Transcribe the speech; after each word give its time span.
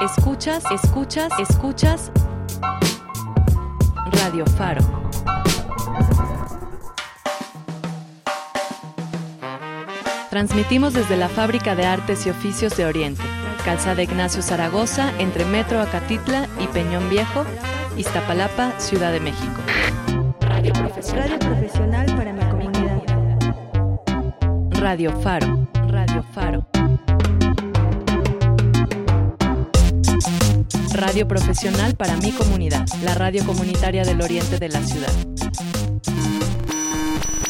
escuchas, 0.00 0.64
escuchas, 0.70 1.32
escuchas 1.38 2.12
Radio 4.12 4.46
Faro. 4.46 4.82
Transmitimos 10.30 10.92
desde 10.92 11.16
la 11.16 11.28
Fábrica 11.28 11.74
de 11.74 11.86
Artes 11.86 12.26
y 12.26 12.30
Oficios 12.30 12.76
de 12.76 12.84
Oriente, 12.84 13.22
Calzada 13.64 14.02
Ignacio 14.02 14.42
Zaragoza, 14.42 15.12
entre 15.18 15.44
Metro 15.46 15.80
Acatitla 15.80 16.46
y 16.60 16.66
Peñón 16.66 17.08
Viejo, 17.08 17.44
Iztapalapa, 17.96 18.78
Ciudad 18.78 19.12
de 19.12 19.20
México. 19.20 19.60
Radio 20.50 20.72
profesional 21.38 22.06
para 22.16 22.32
mi 22.32 22.44
comunidad. 22.50 23.02
Radio 24.72 25.12
Faro, 25.20 25.55
Radio 30.96 31.28
profesional 31.28 31.94
para 31.94 32.16
mi 32.16 32.32
comunidad, 32.32 32.86
la 33.04 33.14
radio 33.14 33.44
comunitaria 33.44 34.02
del 34.02 34.22
oriente 34.22 34.58
de 34.58 34.70
la 34.70 34.80
ciudad. 34.80 35.12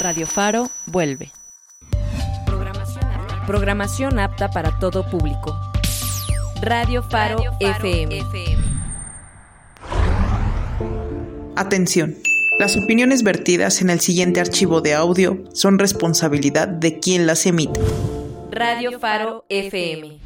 Radio 0.00 0.26
Faro 0.26 0.68
vuelve. 0.86 1.30
Programación 3.46 4.18
apta 4.18 4.50
para 4.50 4.76
todo 4.80 5.08
público. 5.08 5.56
Radio 6.60 7.04
Faro, 7.04 7.40
FM. 7.60 8.18
Atención. 11.54 12.16
Las 12.58 12.76
opiniones 12.76 13.22
vertidas 13.22 13.80
en 13.80 13.90
el 13.90 14.00
siguiente 14.00 14.40
archivo 14.40 14.80
de 14.80 14.94
audio 14.94 15.44
son 15.52 15.78
responsabilidad 15.78 16.66
de 16.66 16.98
quien 16.98 17.28
las 17.28 17.46
emite. 17.46 17.80
Radio 18.50 18.98
Faro 18.98 19.44
FM. 19.48 20.25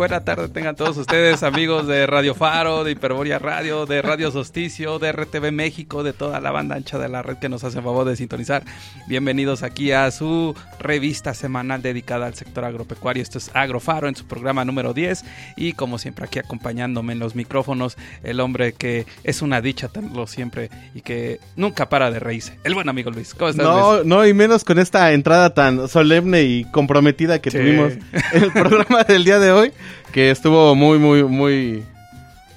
Buena 0.00 0.20
tarde 0.22 0.48
tengan 0.48 0.76
todos 0.76 0.96
ustedes, 0.96 1.42
amigos 1.42 1.86
de 1.86 2.06
Radio 2.06 2.34
Faro, 2.34 2.84
de 2.84 2.92
Hiperboria 2.92 3.38
Radio, 3.38 3.84
de 3.84 4.00
Radio 4.00 4.30
Sosticio, 4.30 4.98
de 4.98 5.12
RTV 5.12 5.52
México, 5.52 6.02
de 6.02 6.14
toda 6.14 6.40
la 6.40 6.50
banda 6.50 6.74
ancha 6.76 6.98
de 6.98 7.10
la 7.10 7.20
red 7.20 7.36
que 7.36 7.50
nos 7.50 7.64
hace 7.64 7.82
favor 7.82 8.06
de 8.08 8.16
sintonizar. 8.16 8.62
Bienvenidos 9.08 9.62
aquí 9.62 9.92
a 9.92 10.10
su 10.10 10.54
revista 10.78 11.34
semanal 11.34 11.82
dedicada 11.82 12.24
al 12.28 12.34
sector 12.34 12.64
agropecuario. 12.64 13.22
Esto 13.22 13.36
es 13.36 13.50
Agrofaro 13.52 14.08
en 14.08 14.16
su 14.16 14.24
programa 14.26 14.64
número 14.64 14.94
10 14.94 15.22
y 15.58 15.74
como 15.74 15.98
siempre 15.98 16.24
aquí 16.24 16.38
acompañándome 16.38 17.12
en 17.12 17.18
los 17.18 17.34
micrófonos, 17.34 17.98
el 18.22 18.40
hombre 18.40 18.72
que 18.72 19.04
es 19.22 19.42
una 19.42 19.60
dicha 19.60 19.88
tenerlo 19.88 20.26
siempre 20.26 20.70
y 20.94 21.02
que 21.02 21.40
nunca 21.56 21.90
para 21.90 22.10
de 22.10 22.20
reírse. 22.20 22.58
El 22.64 22.72
buen 22.72 22.88
amigo 22.88 23.10
Luis. 23.10 23.34
¿Cómo 23.34 23.50
estás, 23.50 23.66
No, 23.66 23.96
Luis? 23.96 24.06
no, 24.06 24.26
y 24.26 24.32
menos 24.32 24.64
con 24.64 24.78
esta 24.78 25.12
entrada 25.12 25.52
tan 25.52 25.88
solemne 25.88 26.44
y 26.44 26.64
comprometida 26.64 27.38
que 27.42 27.50
Sí. 27.50 27.58
tuvimos 27.58 27.92
en 28.32 28.44
el 28.44 28.50
programa 28.54 29.04
del 29.04 29.24
día 29.24 29.38
de 29.38 29.50
hoy, 29.52 29.72
que 30.12 30.30
estuvo 30.30 30.74
muy, 30.74 30.98
muy, 30.98 31.24
muy, 31.24 31.84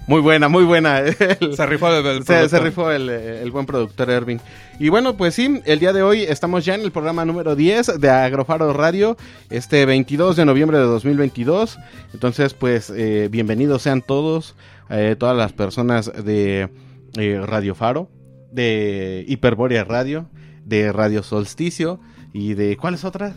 muy 0.08 0.22
buena, 0.22 0.50
muy 0.50 0.64
buena. 0.64 1.00
El- 1.40 1.56
Se 1.56 1.66
rifó 1.66 1.90
el, 1.90 2.06
el 2.06 2.24
se, 2.24 2.26
se 2.26 2.34
productor. 2.60 2.64
rifó 2.64 2.92
el, 2.92 3.10
el 3.10 3.52
buen 3.52 3.66
productor 3.66 4.10
Ervin. 4.10 4.42
Y 4.80 4.90
bueno, 4.90 5.16
pues 5.16 5.36
sí, 5.36 5.62
el 5.66 5.80
día 5.80 5.94
de 5.94 6.02
hoy 6.04 6.24
estamos 6.24 6.66
ya 6.66 6.76
en 6.76 6.82
el 6.82 6.92
programa 6.92 7.24
número 7.26 7.56
10 7.56 8.00
de 8.00 8.10
Agrofaro 8.10 8.74
Radio, 8.74 9.16
este 9.50 9.86
22 9.86 10.36
de 10.36 10.46
noviembre 10.46 10.78
de 10.80 10.86
2022. 10.86 11.78
Entonces, 12.14 12.54
pues, 12.54 12.90
eh, 12.90 13.28
bienvenidos 13.32 13.84
sean 13.84 14.02
todos, 14.02 14.56
eh, 14.90 15.16
todas 15.18 15.38
las 15.38 15.54
personas 15.54 16.12
de 16.26 16.70
eh, 17.18 17.42
Radio 17.46 17.76
Faro, 17.76 18.10
de 18.52 19.24
Hiperborea 19.28 19.84
Radio, 19.84 20.28
de 20.66 20.92
Radio 20.92 21.22
Solsticio 21.24 22.00
y 22.34 22.56
de... 22.56 22.76
¿Cuál 22.78 22.96
es 22.96 23.04
otra? 23.06 23.34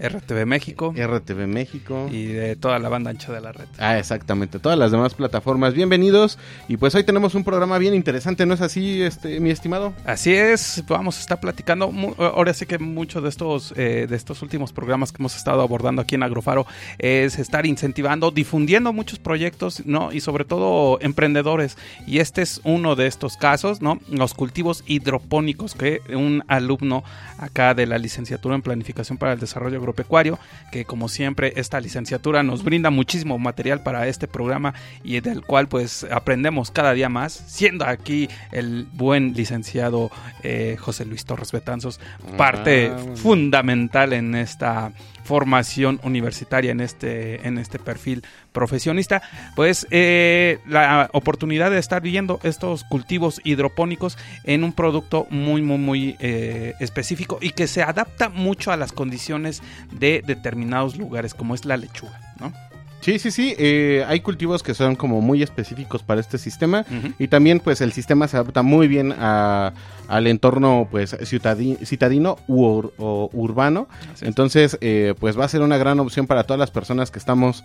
RTV 0.00 0.46
México 0.46 0.94
RTV 0.96 1.46
México. 1.46 2.08
y 2.10 2.26
de 2.26 2.56
toda 2.56 2.78
la 2.78 2.88
banda 2.88 3.10
ancha 3.10 3.32
de 3.32 3.40
la 3.40 3.52
red. 3.52 3.66
Ah, 3.78 3.98
exactamente, 3.98 4.58
todas 4.58 4.78
las 4.78 4.90
demás 4.90 5.14
plataformas. 5.14 5.74
Bienvenidos. 5.74 6.38
Y 6.68 6.78
pues 6.78 6.94
hoy 6.94 7.04
tenemos 7.04 7.34
un 7.34 7.44
programa 7.44 7.78
bien 7.78 7.94
interesante, 7.94 8.46
¿no 8.46 8.54
es 8.54 8.60
así, 8.62 9.02
este, 9.02 9.40
mi 9.40 9.50
estimado? 9.50 9.92
Así 10.06 10.32
es, 10.32 10.82
vamos 10.88 11.18
a 11.18 11.20
estar 11.20 11.40
platicando. 11.40 11.92
Ahora 12.18 12.54
sí 12.54 12.66
que 12.66 12.78
muchos 12.78 13.22
de 13.22 13.28
estos, 13.28 13.74
eh, 13.76 14.06
de 14.08 14.16
estos 14.16 14.40
últimos 14.42 14.72
programas 14.72 15.12
que 15.12 15.20
hemos 15.20 15.36
estado 15.36 15.60
abordando 15.60 16.00
aquí 16.02 16.14
en 16.14 16.22
Agrofaro 16.22 16.66
es 16.98 17.38
estar 17.38 17.66
incentivando, 17.66 18.30
difundiendo 18.30 18.92
muchos 18.92 19.18
proyectos, 19.18 19.84
¿no? 19.84 20.12
Y 20.12 20.20
sobre 20.20 20.44
todo 20.44 20.98
emprendedores. 21.00 21.76
Y 22.06 22.18
este 22.18 22.42
es 22.42 22.60
uno 22.64 22.96
de 22.96 23.06
estos 23.06 23.36
casos, 23.36 23.82
¿no? 23.82 24.00
Los 24.08 24.34
cultivos 24.34 24.82
hidropónicos 24.86 25.74
que 25.74 26.00
un 26.14 26.42
alumno 26.48 27.04
acá 27.38 27.74
de 27.74 27.86
la 27.86 27.98
licenciatura 27.98 28.54
en 28.54 28.62
Planificación 28.62 29.18
para 29.18 29.32
el 29.32 29.40
Desarrollo 29.40 29.89
Agropecuario, 29.90 30.38
que 30.70 30.84
como 30.84 31.08
siempre 31.08 31.52
esta 31.56 31.80
licenciatura 31.80 32.42
nos 32.42 32.62
brinda 32.62 32.90
muchísimo 32.90 33.38
material 33.38 33.82
para 33.82 34.06
este 34.06 34.28
programa 34.28 34.72
y 35.02 35.18
del 35.20 35.42
cual 35.42 35.68
pues 35.68 36.06
aprendemos 36.10 36.70
cada 36.70 36.92
día 36.92 37.08
más, 37.08 37.32
siendo 37.32 37.84
aquí 37.84 38.28
el 38.52 38.86
buen 38.92 39.34
licenciado 39.34 40.10
eh, 40.42 40.76
José 40.78 41.04
Luis 41.04 41.24
Torres 41.24 41.50
Betanzos, 41.52 42.00
parte 42.36 42.90
Ah, 42.92 42.96
bueno. 43.02 43.16
fundamental 43.16 44.12
en 44.12 44.34
esta 44.34 44.92
formación 45.30 46.00
universitaria, 46.02 46.72
en 46.72 46.80
este, 46.80 47.46
en 47.46 47.58
este 47.58 47.78
perfil 47.78 48.24
profesionista, 48.50 49.22
pues 49.54 49.86
eh, 49.92 50.58
la 50.66 51.08
oportunidad 51.12 51.70
de 51.70 51.78
estar 51.78 52.02
viendo 52.02 52.40
estos 52.42 52.82
cultivos 52.82 53.40
hidropónicos 53.44 54.18
en 54.42 54.64
un 54.64 54.72
producto 54.72 55.28
muy, 55.30 55.62
muy, 55.62 55.78
muy 55.78 56.16
eh, 56.18 56.74
específico 56.80 57.38
y 57.40 57.50
que 57.50 57.68
se 57.68 57.80
adapta 57.80 58.28
mucho 58.28 58.72
a 58.72 58.76
las 58.76 58.90
condiciones 58.90 59.62
de 59.92 60.24
determinados 60.26 60.96
lugares, 60.96 61.32
como 61.32 61.54
es 61.54 61.64
la 61.64 61.76
lechuga, 61.76 62.18
¿no? 62.40 62.52
Sí, 63.00 63.18
sí, 63.18 63.30
sí. 63.30 63.54
eh, 63.58 64.04
hay 64.06 64.20
cultivos 64.20 64.62
que 64.62 64.74
son 64.74 64.94
como 64.94 65.20
muy 65.22 65.42
específicos 65.42 66.02
para 66.02 66.20
este 66.20 66.36
sistema. 66.38 66.84
Y 67.18 67.28
también 67.28 67.60
pues 67.60 67.80
el 67.80 67.92
sistema 67.92 68.28
se 68.28 68.36
adapta 68.36 68.62
muy 68.62 68.88
bien 68.88 69.14
a- 69.18 69.72
al 70.08 70.26
entorno 70.26 70.86
pues 70.90 71.16
citadino 71.24 72.36
u 72.46 72.62
ur- 72.64 72.92
o 72.98 73.30
urbano. 73.32 73.88
Entonces 74.20 74.76
eh, 74.80 75.14
pues 75.18 75.38
va 75.38 75.44
a 75.44 75.48
ser 75.48 75.62
una 75.62 75.78
gran 75.78 75.98
opción 76.00 76.26
para 76.26 76.44
todas 76.44 76.58
las 76.58 76.70
personas 76.70 77.10
que 77.10 77.18
estamos 77.18 77.64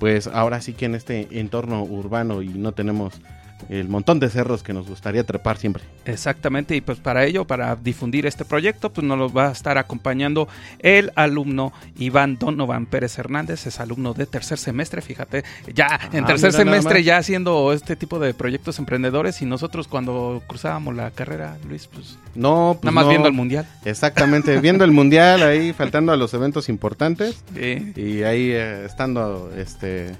pues 0.00 0.26
ahora 0.26 0.60
sí 0.60 0.72
que 0.72 0.86
en 0.86 0.96
este 0.96 1.28
entorno 1.38 1.84
urbano 1.84 2.42
y 2.42 2.48
no 2.48 2.72
tenemos 2.72 3.20
el 3.68 3.88
montón 3.90 4.20
de 4.20 4.30
cerros 4.30 4.62
que 4.62 4.72
nos 4.72 4.88
gustaría 4.88 5.22
trepar 5.24 5.58
siempre. 5.58 5.82
Exactamente, 6.06 6.74
y 6.74 6.80
pues 6.80 6.98
para 6.98 7.26
ello, 7.26 7.44
para 7.46 7.76
difundir 7.76 8.24
este 8.24 8.46
proyecto, 8.46 8.90
pues 8.90 9.06
nos 9.06 9.18
lo 9.18 9.30
va 9.30 9.48
a 9.48 9.52
estar 9.52 9.76
acompañando 9.76 10.48
el 10.78 11.12
alumno 11.14 11.70
Iván 11.98 12.38
Donovan 12.38 12.86
Pérez 12.86 13.18
Hernández, 13.18 13.66
es 13.66 13.78
alumno 13.78 14.14
de 14.14 14.24
tercer 14.24 14.56
semestre, 14.56 15.02
fíjate, 15.02 15.44
ya 15.74 16.00
en 16.10 16.24
Ah, 16.24 16.28
tercer 16.28 16.54
semestre 16.54 17.04
ya 17.04 17.18
haciendo 17.18 17.74
este 17.74 17.96
tipo 17.96 18.18
de 18.18 18.32
proyectos 18.32 18.78
emprendedores 18.78 19.42
y 19.42 19.44
nosotros 19.44 19.88
cuando 19.88 20.42
cruzábamos 20.46 20.96
la 20.96 21.10
carrera, 21.10 21.58
Luis, 21.68 21.86
pues 21.86 22.16
No, 22.34 22.78
pues 22.80 22.84
nada 22.86 22.94
más 22.94 23.04
no. 23.04 23.10
viendo 23.10 23.28
el 23.28 23.34
mundial. 23.34 23.68
Exactamente, 23.84 24.58
viendo 24.58 24.84
el 24.84 24.90
mundial 24.92 25.42
ahí, 25.42 25.74
faltando 25.74 26.12
a 26.12 26.16
los 26.16 26.32
eventos 26.32 26.70
importantes. 26.70 27.44
Sí. 27.54 27.92
Y 27.94 28.22
ahí 28.22 28.52
eh, 28.52 28.86
estando, 28.86 29.52
este, 29.54 29.89
é, 29.90 30.12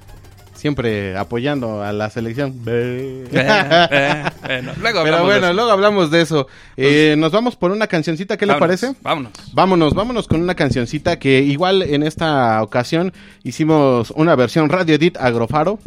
siempre 0.60 1.16
apoyando 1.16 1.82
a 1.82 1.92
la 1.92 2.10
selección. 2.10 2.54
Eh, 2.70 3.26
eh, 3.32 4.24
bueno, 4.44 4.72
luego 4.80 5.02
Pero 5.04 5.24
bueno, 5.24 5.52
luego 5.52 5.70
hablamos 5.70 6.10
de 6.10 6.20
eso. 6.22 6.46
Eh, 6.76 7.14
nos 7.18 7.32
vamos 7.32 7.56
por 7.56 7.70
una 7.70 7.86
cancioncita, 7.86 8.36
¿qué 8.36 8.46
le 8.46 8.52
Vámonos, 8.52 8.80
parece? 8.80 8.98
Vámonos. 9.02 9.32
Vámonos, 9.52 9.94
vámonos 9.94 10.26
con 10.28 10.42
una 10.42 10.54
cancioncita 10.54 11.18
que 11.18 11.40
igual 11.40 11.82
en 11.82 12.02
esta 12.02 12.62
ocasión 12.62 13.12
hicimos 13.42 14.10
una 14.12 14.34
versión 14.36 14.68
Radio 14.68 14.94
Edit 14.96 15.16
Agrofaro. 15.16 15.78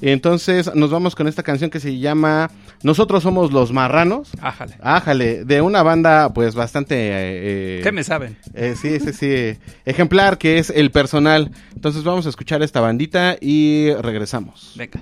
Entonces 0.00 0.74
nos 0.74 0.90
vamos 0.90 1.14
con 1.14 1.28
esta 1.28 1.42
canción 1.42 1.70
que 1.70 1.78
se 1.78 1.98
llama 1.98 2.50
Nosotros 2.82 3.22
somos 3.22 3.52
los 3.52 3.72
marranos. 3.72 4.30
Ájale. 4.40 4.74
Ájale, 4.82 5.44
de 5.44 5.60
una 5.60 5.82
banda 5.82 6.32
pues 6.32 6.54
bastante... 6.54 6.96
eh, 6.98 7.80
¿Qué 7.82 7.92
me 7.92 8.02
saben? 8.02 8.36
eh, 8.54 8.74
sí, 8.80 8.98
sí, 8.98 9.12
sí. 9.12 9.58
Ejemplar 9.84 10.38
que 10.38 10.58
es 10.58 10.70
el 10.70 10.90
personal. 10.90 11.50
Entonces 11.74 12.02
vamos 12.04 12.26
a 12.26 12.30
escuchar 12.30 12.62
esta 12.62 12.80
bandita 12.80 13.36
y 13.40 13.92
regresamos. 13.94 14.21
Venga. 14.76 15.00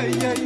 Ay, 0.00 0.12
ay, 0.24 0.39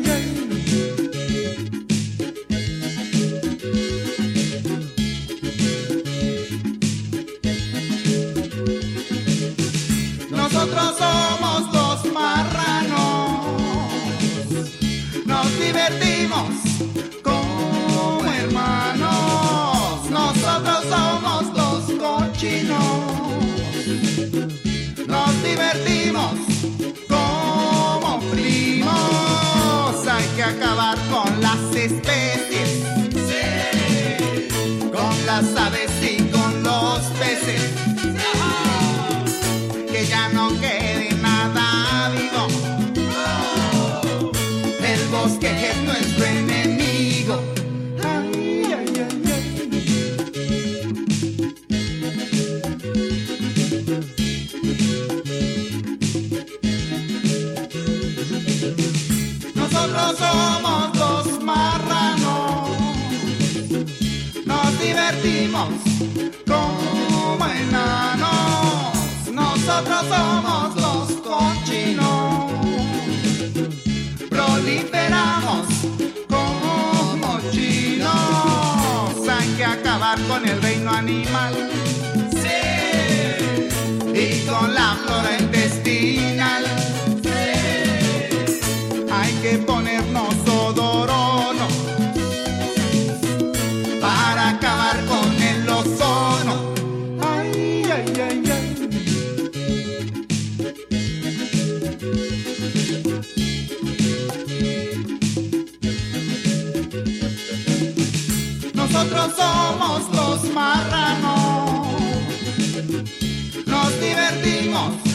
off. 114.74 115.13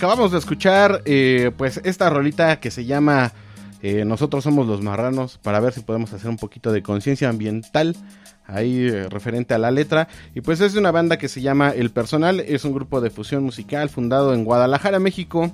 Acabamos 0.00 0.32
de 0.32 0.38
escuchar 0.38 1.02
eh, 1.04 1.50
pues 1.58 1.78
esta 1.84 2.08
rolita 2.08 2.58
que 2.58 2.70
se 2.70 2.86
llama 2.86 3.34
eh, 3.82 4.06
Nosotros 4.06 4.42
somos 4.42 4.66
los 4.66 4.80
marranos 4.80 5.36
para 5.36 5.60
ver 5.60 5.74
si 5.74 5.80
podemos 5.80 6.10
hacer 6.14 6.30
un 6.30 6.38
poquito 6.38 6.72
de 6.72 6.82
conciencia 6.82 7.28
ambiental 7.28 7.94
ahí 8.46 8.88
eh, 8.88 9.10
referente 9.10 9.52
a 9.52 9.58
la 9.58 9.70
letra. 9.70 10.08
Y 10.34 10.40
pues 10.40 10.62
es 10.62 10.72
de 10.72 10.78
una 10.78 10.90
banda 10.90 11.18
que 11.18 11.28
se 11.28 11.42
llama 11.42 11.68
El 11.68 11.90
Personal, 11.90 12.40
es 12.40 12.64
un 12.64 12.72
grupo 12.72 13.02
de 13.02 13.10
fusión 13.10 13.44
musical 13.44 13.90
fundado 13.90 14.32
en 14.32 14.44
Guadalajara, 14.44 14.98
México 15.00 15.52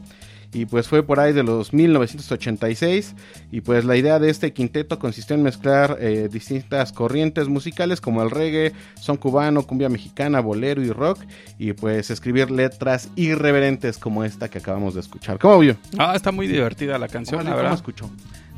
y 0.53 0.67
pues 0.67 0.89
fue 0.89 1.03
por 1.03 1.21
ahí 1.21 1.33
de 1.33 1.43
los 1.43 1.73
1986 1.73 3.15
y 3.51 3.61
pues 3.61 3.85
la 3.85 3.97
idea 3.97 4.19
de 4.19 4.31
este 4.31 4.53
quinteto 4.53 4.99
consistió 4.99 5.37
en 5.37 5.43
mezclar 5.43 5.99
eh, 6.01 6.29
distintas 6.31 6.93
corrientes 6.93 7.49
musicales 7.49 8.01
como 8.01 8.23
el 8.23 8.31
reggae, 8.31 8.73
son 9.01 9.17
cubano, 9.17 9.67
cumbia 9.67 9.89
mexicana, 9.89 10.41
bolero 10.41 10.83
y 10.83 10.91
rock 10.91 11.21
y 11.59 11.73
pues 11.73 12.11
escribir 12.11 12.51
letras 12.51 13.11
irreverentes 13.17 13.99
como 13.99 14.25
esta 14.25 14.49
que 14.49 14.59
acabamos 14.59 14.95
de 14.95 15.01
escuchar. 15.01 15.39
¿Cómo 15.39 15.59
vio? 15.59 15.77
Ah, 15.99 16.15
está 16.17 16.33
muy 16.33 16.47
divertida 16.47 16.99
la 16.99 17.09
canción, 17.09 17.45
la 17.45 17.51
¿cómo 17.51 17.57
verdad. 17.57 17.75
escuchó? 17.75 18.11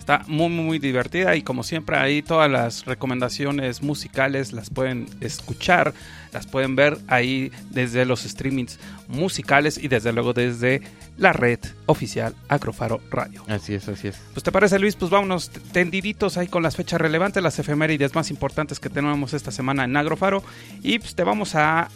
Está 0.08 0.24
muy, 0.26 0.48
muy, 0.48 0.64
muy 0.64 0.78
divertida 0.78 1.36
y 1.36 1.42
como 1.42 1.62
siempre 1.62 1.98
ahí 1.98 2.22
todas 2.22 2.50
las 2.50 2.86
recomendaciones 2.86 3.82
musicales 3.82 4.54
las 4.54 4.70
pueden 4.70 5.06
escuchar, 5.20 5.92
las 6.32 6.46
pueden 6.46 6.76
ver 6.76 6.96
ahí 7.08 7.52
desde 7.68 8.06
los 8.06 8.22
streamings 8.22 8.80
musicales 9.06 9.76
y 9.76 9.88
desde 9.88 10.14
luego 10.14 10.32
desde 10.32 10.80
la 11.18 11.34
red 11.34 11.58
oficial 11.84 12.34
Agrofaro 12.48 13.02
Radio. 13.10 13.44
Así 13.48 13.74
es, 13.74 13.86
así 13.86 14.08
es. 14.08 14.16
Pues 14.32 14.42
te 14.42 14.50
parece 14.50 14.78
Luis, 14.78 14.96
pues 14.96 15.10
vámonos 15.10 15.50
tendiditos 15.50 16.38
ahí 16.38 16.48
con 16.48 16.62
las 16.62 16.74
fechas 16.74 16.98
relevantes, 16.98 17.42
las 17.42 17.58
efemérides 17.58 18.14
más 18.14 18.30
importantes 18.30 18.80
que 18.80 18.88
tenemos 18.88 19.34
esta 19.34 19.50
semana 19.50 19.84
en 19.84 19.94
Agrofaro 19.94 20.42
y 20.82 21.00
pues 21.00 21.14
te 21.16 21.22
vamos 21.22 21.54
a 21.54 21.90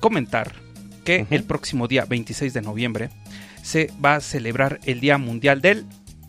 comentar 0.00 0.52
que 1.02 1.26
el 1.30 1.44
próximo 1.44 1.88
día 1.88 2.04
26 2.04 2.52
de 2.52 2.60
noviembre 2.60 3.08
se 3.62 3.90
va 4.04 4.16
a 4.16 4.20
celebrar 4.20 4.80
el 4.84 5.00
Día 5.00 5.16
Mundial 5.16 5.62
del 5.62 5.86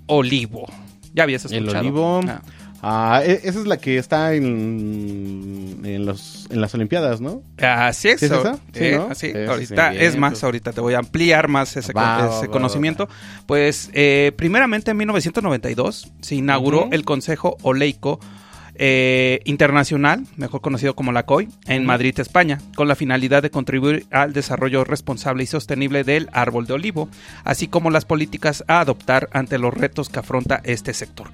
Olivo. 0.07 0.84
Ya 1.15 1.23
habías 1.23 1.45
El 1.45 1.53
escuchado. 1.53 1.79
olivo. 1.79 2.21
Ah. 2.27 2.41
Ah, 2.87 3.21
e- 3.25 3.39
esa 3.45 3.59
es 3.59 3.65
la 3.65 3.77
que 3.77 3.97
está 3.97 4.33
en, 4.35 5.79
en, 5.83 6.05
los, 6.05 6.45
en 6.51 6.61
las 6.61 6.73
Olimpiadas, 6.75 7.19
¿no? 7.19 7.41
Así 7.59 8.09
es. 8.09 8.19
¿Sí 8.19 8.25
es 8.27 8.31
esa? 8.31 8.53
Sí, 8.55 8.59
Eh, 8.75 8.95
¿no? 8.97 9.07
así, 9.09 9.27
Sí, 9.27 9.33
sí, 9.33 9.39
ahorita, 9.49 9.91
sí, 9.91 9.97
es 10.01 10.17
más, 10.17 10.43
ahorita 10.43 10.71
te 10.71 10.81
voy 10.81 10.93
a 10.93 10.99
ampliar 10.99 11.47
más 11.47 11.75
ese, 11.77 11.93
Va, 11.93 12.17
con- 12.19 12.27
va, 12.29 12.37
ese 12.37 12.47
va, 12.47 12.51
conocimiento. 12.53 13.09
Pues, 13.47 13.89
eh, 13.93 14.33
primeramente 14.35 14.91
en 14.91 14.97
1992 14.97 16.11
se 16.21 16.35
inauguró 16.35 16.89
el 16.91 17.05
Consejo 17.05 17.57
Oleico 17.63 18.19
eh, 18.77 19.39
Internacional, 19.45 20.25
mejor 20.37 20.61
conocido 20.61 20.95
como 20.95 21.11
la 21.11 21.25
COI, 21.25 21.49
en. 21.67 21.85
Madrid, 21.85 22.19
España, 22.19 22.59
con 22.75 22.87
la 22.87 22.95
finalidad 22.95 23.41
de 23.43 23.51
contribuir 23.51 24.05
al 24.11 24.33
desarrollo 24.33 24.83
responsable 24.83 25.43
y 25.43 25.47
sostenible 25.47 26.03
del 26.03 26.29
árbol 26.33 26.65
de 26.65 26.73
olivo, 26.73 27.09
así 27.43 27.67
como 27.67 27.89
las 27.89 28.05
políticas 28.05 28.63
a 28.67 28.79
adoptar 28.79 29.29
ante 29.33 29.57
los 29.57 29.73
retos 29.73 30.09
que 30.09 30.19
afronta 30.19 30.61
este 30.63 30.93
sector. 30.93 31.29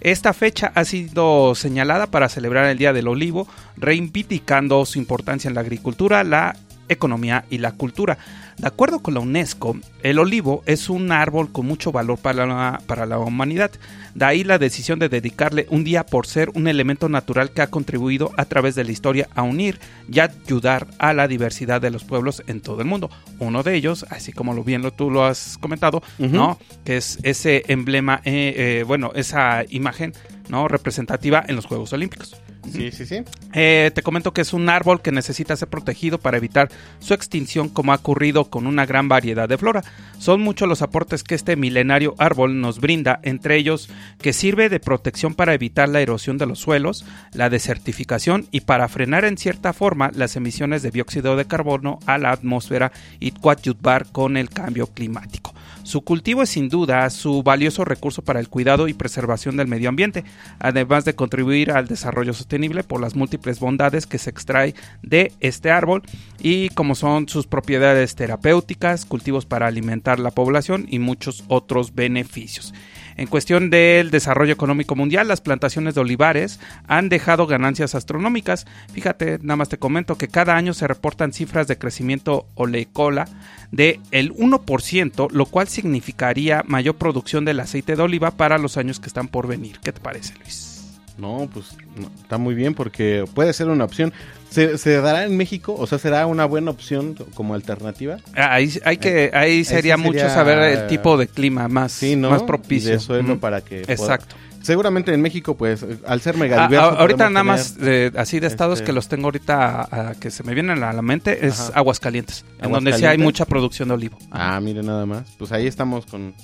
Esta 0.00 0.32
fecha 0.32 0.72
ha 0.74 0.84
sido 0.84 1.54
señalada 1.54 2.08
para 2.08 2.28
celebrar 2.28 2.66
el 2.66 2.78
Día 2.78 2.92
del 2.92 3.08
Olivo, 3.08 3.46
reivindicando 3.76 4.84
su 4.84 4.98
importancia 4.98 5.48
en 5.48 5.54
la 5.54 5.60
agricultura, 5.60 6.24
la 6.24 6.56
economía 6.92 7.44
y 7.50 7.58
la 7.58 7.72
cultura. 7.72 8.18
De 8.58 8.66
acuerdo 8.66 9.00
con 9.00 9.14
la 9.14 9.20
UNESCO, 9.20 9.76
el 10.02 10.18
olivo 10.18 10.62
es 10.66 10.90
un 10.90 11.10
árbol 11.10 11.50
con 11.50 11.66
mucho 11.66 11.90
valor 11.90 12.18
para 12.18 12.46
la, 12.46 12.80
para 12.86 13.06
la 13.06 13.18
humanidad. 13.18 13.70
De 14.14 14.24
ahí 14.24 14.44
la 14.44 14.58
decisión 14.58 14.98
de 14.98 15.08
dedicarle 15.08 15.66
un 15.70 15.84
día 15.84 16.04
por 16.04 16.26
ser 16.26 16.50
un 16.54 16.68
elemento 16.68 17.08
natural 17.08 17.50
que 17.50 17.62
ha 17.62 17.68
contribuido 17.68 18.30
a 18.36 18.44
través 18.44 18.74
de 18.74 18.84
la 18.84 18.92
historia 18.92 19.28
a 19.34 19.42
unir 19.42 19.80
y 20.12 20.20
ayudar 20.20 20.86
a 20.98 21.12
la 21.12 21.28
diversidad 21.28 21.80
de 21.80 21.90
los 21.90 22.04
pueblos 22.04 22.42
en 22.46 22.60
todo 22.60 22.80
el 22.80 22.86
mundo. 22.86 23.10
Uno 23.38 23.62
de 23.62 23.74
ellos, 23.74 24.04
así 24.10 24.32
como 24.32 24.52
lo 24.54 24.64
bien 24.64 24.82
lo, 24.82 24.92
tú 24.92 25.10
lo 25.10 25.24
has 25.24 25.56
comentado, 25.58 26.02
¿no? 26.18 26.58
Que 26.84 26.98
es 26.98 27.18
ese 27.22 27.64
emblema, 27.68 28.20
eh, 28.24 28.54
eh, 28.56 28.84
bueno, 28.86 29.12
esa 29.14 29.64
imagen, 29.70 30.12
¿no? 30.48 30.68
Representativa 30.68 31.42
en 31.46 31.56
los 31.56 31.66
Juegos 31.66 31.92
Olímpicos. 31.92 32.41
Sí, 32.70 32.92
sí, 32.92 33.06
sí. 33.06 33.22
Eh, 33.54 33.90
te 33.94 34.02
comento 34.02 34.32
que 34.32 34.40
es 34.40 34.52
un 34.52 34.68
árbol 34.68 35.02
que 35.02 35.12
necesita 35.12 35.56
ser 35.56 35.68
protegido 35.68 36.18
para 36.18 36.36
evitar 36.36 36.70
su 37.00 37.12
extinción 37.12 37.68
como 37.68 37.92
ha 37.92 37.96
ocurrido 37.96 38.50
con 38.50 38.66
una 38.66 38.86
gran 38.86 39.08
variedad 39.08 39.48
de 39.48 39.58
flora. 39.58 39.82
Son 40.18 40.40
muchos 40.40 40.68
los 40.68 40.82
aportes 40.82 41.24
que 41.24 41.34
este 41.34 41.56
milenario 41.56 42.14
árbol 42.18 42.60
nos 42.60 42.80
brinda, 42.80 43.20
entre 43.22 43.56
ellos 43.56 43.90
que 44.20 44.32
sirve 44.32 44.68
de 44.68 44.80
protección 44.80 45.34
para 45.34 45.54
evitar 45.54 45.88
la 45.88 46.00
erosión 46.00 46.38
de 46.38 46.46
los 46.46 46.60
suelos, 46.60 47.04
la 47.32 47.50
desertificación 47.50 48.46
y 48.50 48.60
para 48.60 48.88
frenar 48.88 49.24
en 49.24 49.38
cierta 49.38 49.72
forma 49.72 50.10
las 50.14 50.36
emisiones 50.36 50.82
de 50.82 50.90
dióxido 50.90 51.36
de 51.36 51.46
carbono 51.46 51.98
a 52.06 52.18
la 52.18 52.30
atmósfera 52.30 52.92
y 53.18 53.32
coadyuvar 53.32 54.06
con 54.12 54.36
el 54.36 54.50
cambio 54.50 54.86
climático. 54.86 55.52
Su 55.84 56.02
cultivo 56.02 56.42
es 56.42 56.50
sin 56.50 56.68
duda 56.68 57.08
su 57.10 57.42
valioso 57.42 57.84
recurso 57.84 58.22
para 58.22 58.38
el 58.40 58.48
cuidado 58.48 58.86
y 58.86 58.94
preservación 58.94 59.56
del 59.56 59.66
medio 59.66 59.88
ambiente, 59.88 60.24
además 60.58 61.04
de 61.04 61.14
contribuir 61.14 61.72
al 61.72 61.88
desarrollo 61.88 62.34
sostenible 62.34 62.84
por 62.84 63.00
las 63.00 63.16
múltiples 63.16 63.58
bondades 63.58 64.06
que 64.06 64.18
se 64.18 64.30
extrae 64.30 64.74
de 65.02 65.32
este 65.40 65.70
árbol 65.70 66.02
y 66.40 66.68
como 66.70 66.94
son 66.94 67.28
sus 67.28 67.46
propiedades 67.46 68.14
terapéuticas, 68.14 69.04
cultivos 69.04 69.44
para 69.44 69.66
alimentar 69.66 70.20
la 70.20 70.30
población 70.30 70.86
y 70.88 71.00
muchos 71.00 71.44
otros 71.48 71.94
beneficios. 71.94 72.72
En 73.16 73.26
cuestión 73.26 73.70
del 73.70 74.10
desarrollo 74.10 74.52
económico 74.52 74.94
mundial, 74.94 75.28
las 75.28 75.40
plantaciones 75.40 75.94
de 75.94 76.00
olivares 76.00 76.60
han 76.86 77.08
dejado 77.08 77.46
ganancias 77.46 77.94
astronómicas. 77.94 78.66
Fíjate, 78.92 79.38
nada 79.42 79.56
más 79.56 79.68
te 79.68 79.78
comento 79.78 80.16
que 80.16 80.28
cada 80.28 80.56
año 80.56 80.74
se 80.74 80.88
reportan 80.88 81.32
cifras 81.32 81.66
de 81.68 81.78
crecimiento 81.78 82.46
oleícola 82.54 83.28
de 83.70 84.00
el 84.10 84.34
1%, 84.34 85.30
lo 85.30 85.46
cual 85.46 85.68
significaría 85.68 86.62
mayor 86.66 86.96
producción 86.96 87.44
del 87.44 87.60
aceite 87.60 87.96
de 87.96 88.02
oliva 88.02 88.32
para 88.32 88.58
los 88.58 88.76
años 88.76 89.00
que 89.00 89.06
están 89.06 89.28
por 89.28 89.46
venir. 89.46 89.78
¿Qué 89.82 89.92
te 89.92 90.00
parece, 90.00 90.34
Luis? 90.38 90.71
No, 91.18 91.48
pues 91.52 91.76
no, 91.96 92.10
está 92.22 92.38
muy 92.38 92.54
bien 92.54 92.74
porque 92.74 93.24
puede 93.34 93.52
ser 93.52 93.68
una 93.68 93.84
opción. 93.84 94.12
¿Se, 94.50 94.76
se 94.78 95.00
dará 95.00 95.24
en 95.24 95.36
México? 95.36 95.74
O 95.78 95.86
sea, 95.86 95.98
¿será 95.98 96.26
una 96.26 96.44
buena 96.44 96.70
opción 96.70 97.14
como 97.34 97.54
alternativa? 97.54 98.16
Ah, 98.34 98.54
Ahí, 98.54 98.70
hay 98.84 98.96
que, 98.98 99.30
ahí 99.32 99.50
Ahí 99.58 99.64
sería 99.64 99.96
mucho 99.96 100.28
saber 100.28 100.58
el 100.58 100.86
tipo 100.88 101.16
de 101.16 101.28
clima 101.28 101.68
más, 101.68 101.92
Sí, 101.92 102.16
¿no? 102.16 102.30
más 102.30 102.42
Y 102.42 102.46
propicio. 102.46 102.90
de 102.92 102.98
suelo 102.98 103.38
para 103.40 103.60
que 103.62 103.80
pueda- 103.82 103.92
Exacto. 103.92 104.36
Seguramente 104.62 105.12
en 105.12 105.20
México, 105.20 105.56
pues, 105.56 105.82
eh, 105.82 105.98
al 106.06 106.20
ser 106.20 106.34
Ah, 106.36 106.38
megadiverso... 106.38 106.84
ah, 106.86 107.00
ahorita 107.00 107.16
podemos 107.24 107.32
nada 107.32 107.44
más 107.44 107.76
de- 107.78 108.12
así 108.16 108.40
de 108.40 108.46
estados 108.46 108.78
este- 108.78 108.86
que 108.86 108.92
los 108.92 109.08
tengo 109.08 109.26
ahorita 109.26 109.88
ah, 109.90 110.14
que 110.20 110.30
se 110.30 110.42
me 110.44 110.54
vienen 110.54 110.82
a 110.82 110.92
la 110.92 111.02
mente 111.02 111.46
es 111.46 111.60
Ajá. 111.60 111.80
Aguascalientes, 111.80 112.44
en 112.60 112.70
donde 112.72 112.92
sí 112.94 113.04
hay 113.04 113.18
mucha 113.18 113.44
producción 113.44 113.88
de 113.88 113.94
olivo. 113.94 114.18
Ah, 114.30 114.60
mire 114.60 114.82
nada 114.82 115.04
más. 115.06 115.24
Pues 115.38 115.52
ahí 115.52 115.66
estamos 115.66 116.06
con 116.06 116.34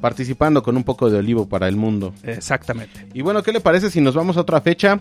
participando 0.00 0.62
con 0.62 0.76
un 0.76 0.84
poco 0.84 1.10
de 1.10 1.18
olivo 1.18 1.48
para 1.48 1.68
el 1.68 1.76
mundo. 1.76 2.14
Exactamente. 2.22 3.06
Y 3.14 3.22
bueno, 3.22 3.42
¿qué 3.42 3.52
le 3.52 3.60
parece 3.60 3.90
si 3.90 4.00
nos 4.00 4.14
vamos 4.14 4.36
a 4.36 4.40
otra 4.40 4.60
fecha? 4.60 5.00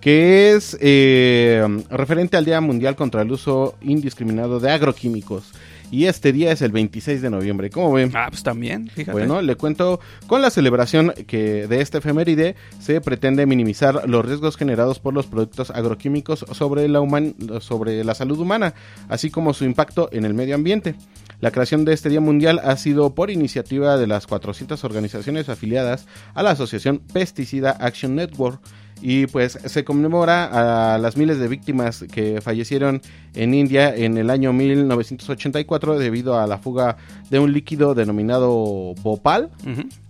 Que 0.00 0.52
es 0.54 0.76
eh, 0.80 1.62
referente 1.90 2.36
al 2.36 2.44
Día 2.44 2.60
Mundial 2.60 2.96
contra 2.96 3.22
el 3.22 3.30
Uso 3.30 3.76
Indiscriminado 3.82 4.58
de 4.58 4.70
Agroquímicos. 4.70 5.52
Y 5.90 6.06
este 6.06 6.32
día 6.32 6.52
es 6.52 6.62
el 6.62 6.70
26 6.70 7.20
de 7.20 7.30
noviembre. 7.30 7.68
¿Cómo 7.70 7.92
ven? 7.92 8.12
Ah, 8.14 8.26
pues 8.30 8.42
también, 8.44 8.88
fíjate. 8.88 9.10
Bueno, 9.12 9.42
le 9.42 9.56
cuento, 9.56 9.98
con 10.28 10.40
la 10.40 10.50
celebración 10.50 11.12
que 11.26 11.66
de 11.66 11.80
este 11.80 11.98
efeméride 11.98 12.54
se 12.78 13.00
pretende 13.00 13.44
minimizar 13.46 14.08
los 14.08 14.24
riesgos 14.24 14.56
generados 14.56 15.00
por 15.00 15.14
los 15.14 15.26
productos 15.26 15.70
agroquímicos 15.70 16.44
sobre 16.52 16.86
la, 16.88 17.00
human- 17.00 17.34
sobre 17.60 18.04
la 18.04 18.14
salud 18.14 18.38
humana, 18.38 18.74
así 19.08 19.30
como 19.30 19.52
su 19.52 19.64
impacto 19.64 20.08
en 20.12 20.24
el 20.24 20.34
medio 20.34 20.54
ambiente. 20.54 20.94
La 21.40 21.50
creación 21.50 21.84
de 21.86 21.94
este 21.94 22.08
Día 22.10 22.20
Mundial 22.20 22.60
ha 22.62 22.76
sido 22.76 23.14
por 23.14 23.30
iniciativa 23.30 23.96
de 23.96 24.06
las 24.06 24.26
400 24.26 24.84
organizaciones 24.84 25.48
afiliadas 25.48 26.06
a 26.34 26.42
la 26.42 26.50
Asociación 26.50 26.98
Pesticida 27.12 27.70
Action 27.80 28.14
Network. 28.14 28.60
Y 29.02 29.26
pues 29.26 29.58
se 29.64 29.84
conmemora 29.84 30.94
a 30.94 30.98
las 30.98 31.16
miles 31.16 31.38
de 31.38 31.48
víctimas 31.48 32.04
que 32.12 32.40
fallecieron 32.42 33.00
en 33.34 33.54
India 33.54 33.94
en 33.94 34.18
el 34.18 34.28
año 34.30 34.52
1984 34.52 35.98
debido 35.98 36.38
a 36.38 36.46
la 36.46 36.58
fuga 36.58 36.96
de 37.30 37.38
un 37.38 37.52
líquido 37.52 37.94
denominado 37.94 38.94
Bhopal, 39.02 39.50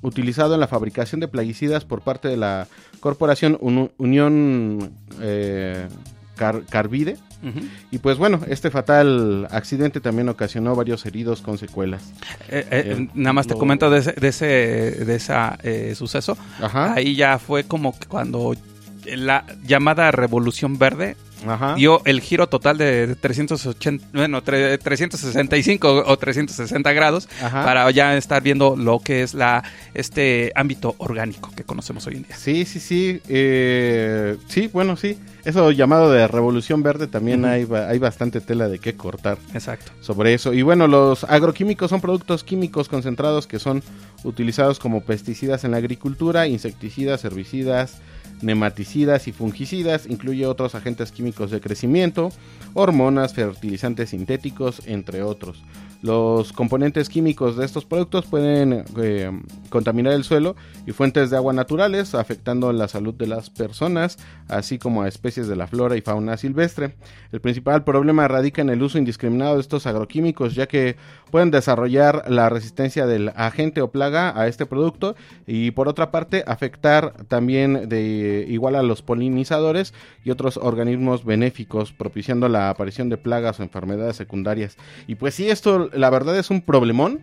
utilizado 0.03 0.55
en 0.55 0.61
la 0.61 0.67
fabricación 0.69 1.21
de 1.21 1.29
plaguicidas 1.29 1.85
por 1.85 2.01
parte 2.03 2.29
de 2.29 2.37
la 2.37 2.67
corporación 3.01 3.59
Unu- 3.61 3.91
Unión 3.99 4.91
eh, 5.21 5.87
Car-. 6.37 6.65
Y 7.91 7.99
pues 7.99 8.19
bueno, 8.19 8.41
este 8.49 8.71
fatal 8.71 9.47
accidente 9.51 10.01
también 10.01 10.29
ocasionó 10.29 10.75
varios 10.75 11.07
heridos 11.07 11.41
con 11.43 11.59
secuelas. 11.59 12.13
Eh, 12.49 12.67
eh, 12.71 12.97
Eh, 12.99 13.09
nada 13.15 13.33
más 13.33 13.47
te 13.47 13.55
comento 13.55 13.89
de 13.91 13.99
ese, 14.01 14.13
de 14.13 14.29
ese, 14.29 14.47
de 15.05 15.15
esa, 15.15 15.59
suceso. 15.95 16.37
Ajá. 16.61 16.95
Ahí 16.95 17.15
ya 17.15 17.39
fue 17.39 17.65
como 17.65 17.99
que 17.99 18.07
cuando 18.09 18.55
la 19.05 19.45
llamada 19.65 20.11
Revolución 20.11 20.79
Verde 20.79 21.17
Ajá. 21.47 21.75
dio 21.75 22.03
el 22.05 22.21
giro 22.21 22.49
total 22.49 22.77
de 22.77 23.17
380, 23.19 24.07
bueno, 24.13 24.43
tre- 24.43 24.79
365 24.79 26.05
o 26.07 26.17
360 26.19 26.93
grados 26.93 27.29
Ajá. 27.43 27.65
para 27.65 27.91
ya 27.91 28.17
estar 28.17 28.43
viendo 28.43 28.77
lo 28.77 28.99
que 29.01 29.23
es 29.23 29.33
la 29.35 29.65
este 29.95 30.53
ámbito 30.55 30.95
orgánico 30.99 31.51
que 31.57 31.65
conocemos 31.65 32.07
hoy 32.07 32.17
en 32.17 32.23
día. 32.25 32.37
Sí, 32.37 32.65
sí, 32.67 32.79
sí. 32.81 33.21
eh, 33.29 34.37
sí, 34.49 34.69
bueno, 34.73 34.97
sí. 34.97 35.19
Eso 35.45 35.71
llamado 35.71 36.11
de 36.13 36.29
Revolución 36.29 36.83
Verde 36.83 37.07
también 37.07 37.47
hay, 37.47 37.67
hay 37.89 37.99
bastante 37.99 38.43
tela 38.43 38.69
de 38.69 38.79
qué 38.79 38.95
cortar. 38.95 39.39
Exacto. 39.55 39.93
sobre 40.01 40.35
eso. 40.35 40.53
Y 40.53 40.61
bueno, 40.61 40.87
los 40.87 41.25
agroquímicos 41.25 41.89
son 41.89 42.03
productos 42.03 42.45
químicos 42.45 42.89
concentrados 42.89 43.47
que 43.47 43.59
son 43.59 43.83
utilizados 44.25 44.79
como 44.79 45.01
pesticidas 45.03 45.65
en 45.65 45.71
la 45.71 45.79
agricultura, 45.79 46.47
insecticidas, 46.47 47.25
herbicidas, 47.25 47.97
nematicidas 48.43 49.29
y 49.29 49.33
fungicidas. 49.33 50.07
Incluye 50.07 50.47
otros 50.47 50.75
agentes 50.75 51.13
químicos 51.13 51.51
de 51.51 51.61
crecimiento, 51.61 52.31
hormonas, 52.75 53.35
fertilizantes 53.35 54.11
sintéticos, 54.11 54.83
entre 54.87 55.23
otros. 55.23 55.63
Los 56.03 56.55
componentes 56.55 57.11
químicos 57.11 57.57
de 57.57 57.67
estos 57.67 57.85
productos 57.85 58.25
pueden 58.25 58.85
eh, 58.97 59.31
contaminar 59.69 60.15
el 60.15 60.25
suelo 60.25 60.57
y 60.87 60.93
fuentes 60.93 61.29
de 61.29 61.37
agua 61.37 61.53
naturales, 61.53 62.15
afectando 62.15 62.73
la 62.73 62.89
salud 62.89 63.13
de 63.13 63.27
las 63.27 63.51
personas, 63.51 64.17
así 64.49 64.79
como 64.79 65.03
a 65.03 65.09
especies 65.09 65.47
de 65.47 65.57
la 65.57 65.67
flora 65.67 65.97
y 65.97 66.01
fauna 66.01 66.39
silvestre. 66.39 66.95
El 67.33 67.43
principal 67.43 67.85
problema 67.85 68.27
radica 68.29 68.63
en 68.63 68.71
el 68.71 68.83
uso 68.83 68.97
indiscriminado 68.97 69.57
de 69.57 69.61
estos 69.61 69.87
agroquímicos, 69.87 70.55
ya 70.55 70.67
que 70.67 70.97
pueden 71.31 71.51
desarrollar 71.51 72.25
la 72.29 72.49
resistencia 72.49 73.07
del 73.07 73.33
agente 73.37 73.83
o 73.83 73.91
plaga 73.91 74.39
a 74.41 74.49
este 74.49 74.65
producto 74.67 75.17
y 75.47 75.71
por 75.73 75.87
otra 75.87 76.11
parte 76.11 76.45
afectar 76.47 77.13
también 77.29 77.89
de 77.89 78.47
igual 78.49 78.75
a 78.75 78.83
los 78.83 79.03
polinizadores 79.03 79.95
y 80.25 80.31
otros 80.31 80.57
organismos 80.57 81.25
benéficos, 81.25 81.93
propiciando 81.93 82.49
la 82.49 82.71
aparición 82.71 83.11
de 83.11 83.19
plagas 83.19 83.61
o 83.61 83.63
enfermedades 83.63 84.17
secundarias. 84.17 84.77
Y 85.07 85.17
pues 85.17 85.35
sí, 85.35 85.51
esto 85.51 85.90
la 85.93 86.11
verdad 86.11 86.37
es 86.39 86.51
un 86.51 86.63
problemón 86.63 87.21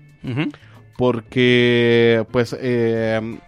porque 0.97 2.25
pues 2.31 2.55
eh, 2.59 3.39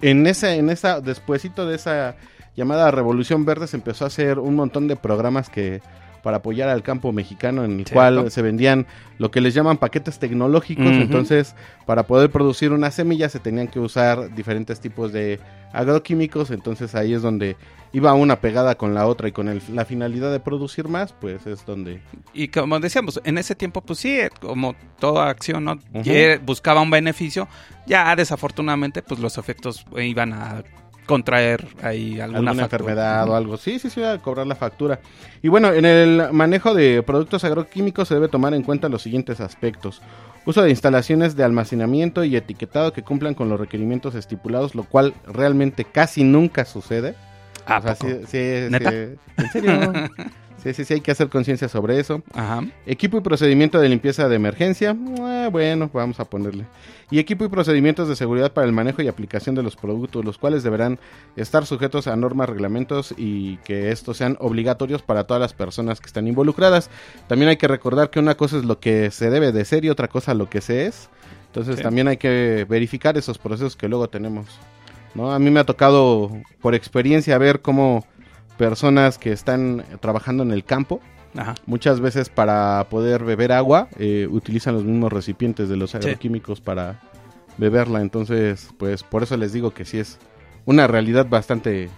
en 0.00 0.26
esa 0.26 0.54
en 0.54 0.70
esa 0.70 1.00
despuesito 1.00 1.66
de 1.66 1.76
esa 1.76 2.16
llamada 2.56 2.90
Revolución 2.90 3.44
Verde 3.44 3.66
se 3.66 3.76
empezó 3.76 4.04
a 4.04 4.08
hacer 4.08 4.38
un 4.38 4.56
montón 4.56 4.88
de 4.88 4.96
programas 4.96 5.48
que 5.48 5.82
para 6.26 6.38
apoyar 6.38 6.68
al 6.68 6.82
campo 6.82 7.12
mexicano 7.12 7.62
en 7.64 7.78
el 7.78 7.84
cual 7.94 8.32
se 8.32 8.42
vendían 8.42 8.84
lo 9.18 9.30
que 9.30 9.40
les 9.40 9.54
llaman 9.54 9.76
paquetes 9.76 10.18
tecnológicos, 10.18 10.84
entonces 10.88 11.54
para 11.86 12.02
poder 12.08 12.30
producir 12.32 12.72
una 12.72 12.90
semilla 12.90 13.28
se 13.28 13.38
tenían 13.38 13.68
que 13.68 13.78
usar 13.78 14.34
diferentes 14.34 14.80
tipos 14.80 15.12
de 15.12 15.38
agroquímicos, 15.72 16.50
entonces 16.50 16.96
ahí 16.96 17.12
es 17.14 17.22
donde 17.22 17.56
iba 17.92 18.12
una 18.14 18.40
pegada 18.40 18.74
con 18.74 18.92
la 18.92 19.06
otra 19.06 19.28
y 19.28 19.32
con 19.32 19.46
el- 19.48 19.62
la 19.72 19.84
finalidad 19.84 20.32
de 20.32 20.40
producir 20.40 20.88
más, 20.88 21.12
pues 21.12 21.46
es 21.46 21.64
donde 21.64 22.00
Y 22.34 22.48
como 22.48 22.80
decíamos, 22.80 23.20
en 23.22 23.38
ese 23.38 23.54
tiempo, 23.54 23.80
pues 23.82 24.00
sí, 24.00 24.18
como 24.40 24.74
toda 24.98 25.30
acción, 25.30 25.64
¿no? 25.64 25.78
Que 26.02 26.40
buscaba 26.44 26.80
un 26.80 26.90
beneficio. 26.90 27.46
Ya 27.86 28.16
desafortunadamente, 28.16 29.00
pues 29.02 29.20
los 29.20 29.38
efectos 29.38 29.86
iban 29.96 30.32
a 30.32 30.64
contraer 31.06 31.66
ahí 31.82 32.20
alguna, 32.20 32.50
enfermedad 32.52 33.28
o 33.28 33.34
algo. 33.36 33.56
Sí, 33.56 33.78
sí, 33.78 33.88
sí, 33.90 34.00
va 34.00 34.12
a 34.12 34.18
cobrar 34.18 34.46
la 34.46 34.56
factura. 34.56 35.00
Y 35.42 35.48
bueno, 35.48 35.72
en 35.72 35.84
el 35.84 36.32
manejo 36.32 36.74
de 36.74 37.02
productos 37.02 37.44
agroquímicos 37.44 38.08
se 38.08 38.14
debe 38.14 38.28
tomar 38.28 38.52
en 38.54 38.62
cuenta 38.62 38.88
los 38.88 39.02
siguientes 39.02 39.40
aspectos. 39.40 40.02
Uso 40.44 40.62
de 40.62 40.70
instalaciones 40.70 41.34
de 41.36 41.44
almacenamiento 41.44 42.22
y 42.24 42.36
etiquetado 42.36 42.92
que 42.92 43.02
cumplan 43.02 43.34
con 43.34 43.48
los 43.48 43.58
requerimientos 43.58 44.14
estipulados, 44.14 44.74
lo 44.74 44.84
cual 44.84 45.14
realmente 45.26 45.84
casi 45.84 46.22
nunca 46.24 46.64
sucede. 46.64 47.14
¿A 47.66 47.78
O 47.78 47.82
sea, 47.82 47.94
poco? 47.94 48.08
sí, 48.08 48.16
sí, 48.28 48.70
¿Neta? 48.70 48.90
sí. 48.90 48.96
¿En 49.38 49.50
serio? 49.50 49.92
sí, 50.66 50.74
sí, 50.74 50.84
sí, 50.84 50.94
hay 50.94 51.00
que 51.00 51.10
hacer 51.10 51.28
conciencia 51.28 51.68
sobre 51.68 51.98
eso. 52.00 52.22
Ajá. 52.34 52.64
Equipo 52.86 53.18
y 53.18 53.20
procedimiento 53.20 53.78
de 53.80 53.88
limpieza 53.88 54.28
de 54.28 54.36
emergencia. 54.36 54.96
eh, 55.20 55.48
bueno, 55.50 55.90
vamos 55.92 56.20
a 56.20 56.24
ponerle. 56.24 56.64
Y 57.10 57.18
equipo 57.20 57.44
y 57.44 57.48
procedimientos 57.48 58.08
de 58.08 58.16
seguridad 58.16 58.52
para 58.52 58.66
el 58.66 58.72
manejo 58.72 59.00
y 59.00 59.08
aplicación 59.08 59.54
de 59.54 59.62
los 59.62 59.76
productos, 59.76 60.24
los 60.24 60.38
cuales 60.38 60.62
deberán 60.64 60.98
estar 61.36 61.64
sujetos 61.66 62.08
a 62.08 62.16
normas, 62.16 62.48
reglamentos 62.48 63.14
y 63.16 63.58
que 63.58 63.90
estos 63.92 64.16
sean 64.16 64.36
obligatorios 64.40 65.02
para 65.02 65.24
todas 65.24 65.40
las 65.40 65.52
personas 65.52 66.00
que 66.00 66.06
están 66.06 66.26
involucradas. 66.26 66.90
También 67.28 67.48
hay 67.48 67.56
que 67.58 67.68
recordar 67.68 68.10
que 68.10 68.18
una 68.18 68.34
cosa 68.36 68.56
es 68.58 68.64
lo 68.64 68.80
que 68.80 69.10
se 69.12 69.30
debe 69.30 69.52
de 69.52 69.64
ser 69.64 69.84
y 69.84 69.90
otra 69.90 70.08
cosa 70.08 70.34
lo 70.34 70.50
que 70.50 70.60
se 70.60 70.86
es. 70.86 71.08
Entonces 71.46 71.76
Sí. 71.76 71.82
también 71.82 72.08
hay 72.08 72.16
que 72.16 72.66
verificar 72.68 73.16
esos 73.16 73.38
procesos 73.38 73.76
que 73.76 73.88
luego 73.88 74.08
tenemos. 74.08 74.46
¿no? 75.14 75.32
A 75.32 75.38
mí 75.38 75.50
me 75.50 75.60
ha 75.60 75.64
tocado 75.64 76.30
por 76.60 76.74
experiencia 76.74 77.38
ver 77.38 77.62
cómo 77.62 78.04
personas 78.58 79.18
que 79.18 79.32
están 79.32 79.84
trabajando 80.00 80.42
en 80.42 80.50
el 80.50 80.64
campo, 80.64 81.00
Ajá. 81.36 81.54
Muchas 81.66 82.00
veces 82.00 82.28
para 82.28 82.86
poder 82.88 83.24
beber 83.24 83.52
agua 83.52 83.88
eh, 83.98 84.26
utilizan 84.30 84.74
los 84.74 84.84
mismos 84.84 85.12
recipientes 85.12 85.68
de 85.68 85.76
los 85.76 85.94
agroquímicos 85.94 86.60
para 86.60 87.00
beberla. 87.58 88.00
Entonces, 88.00 88.70
pues 88.78 89.02
por 89.02 89.22
eso 89.22 89.36
les 89.36 89.52
digo 89.52 89.72
que 89.72 89.84
sí 89.84 89.98
es 89.98 90.18
una 90.64 90.86
realidad 90.86 91.26
bastante 91.28 91.90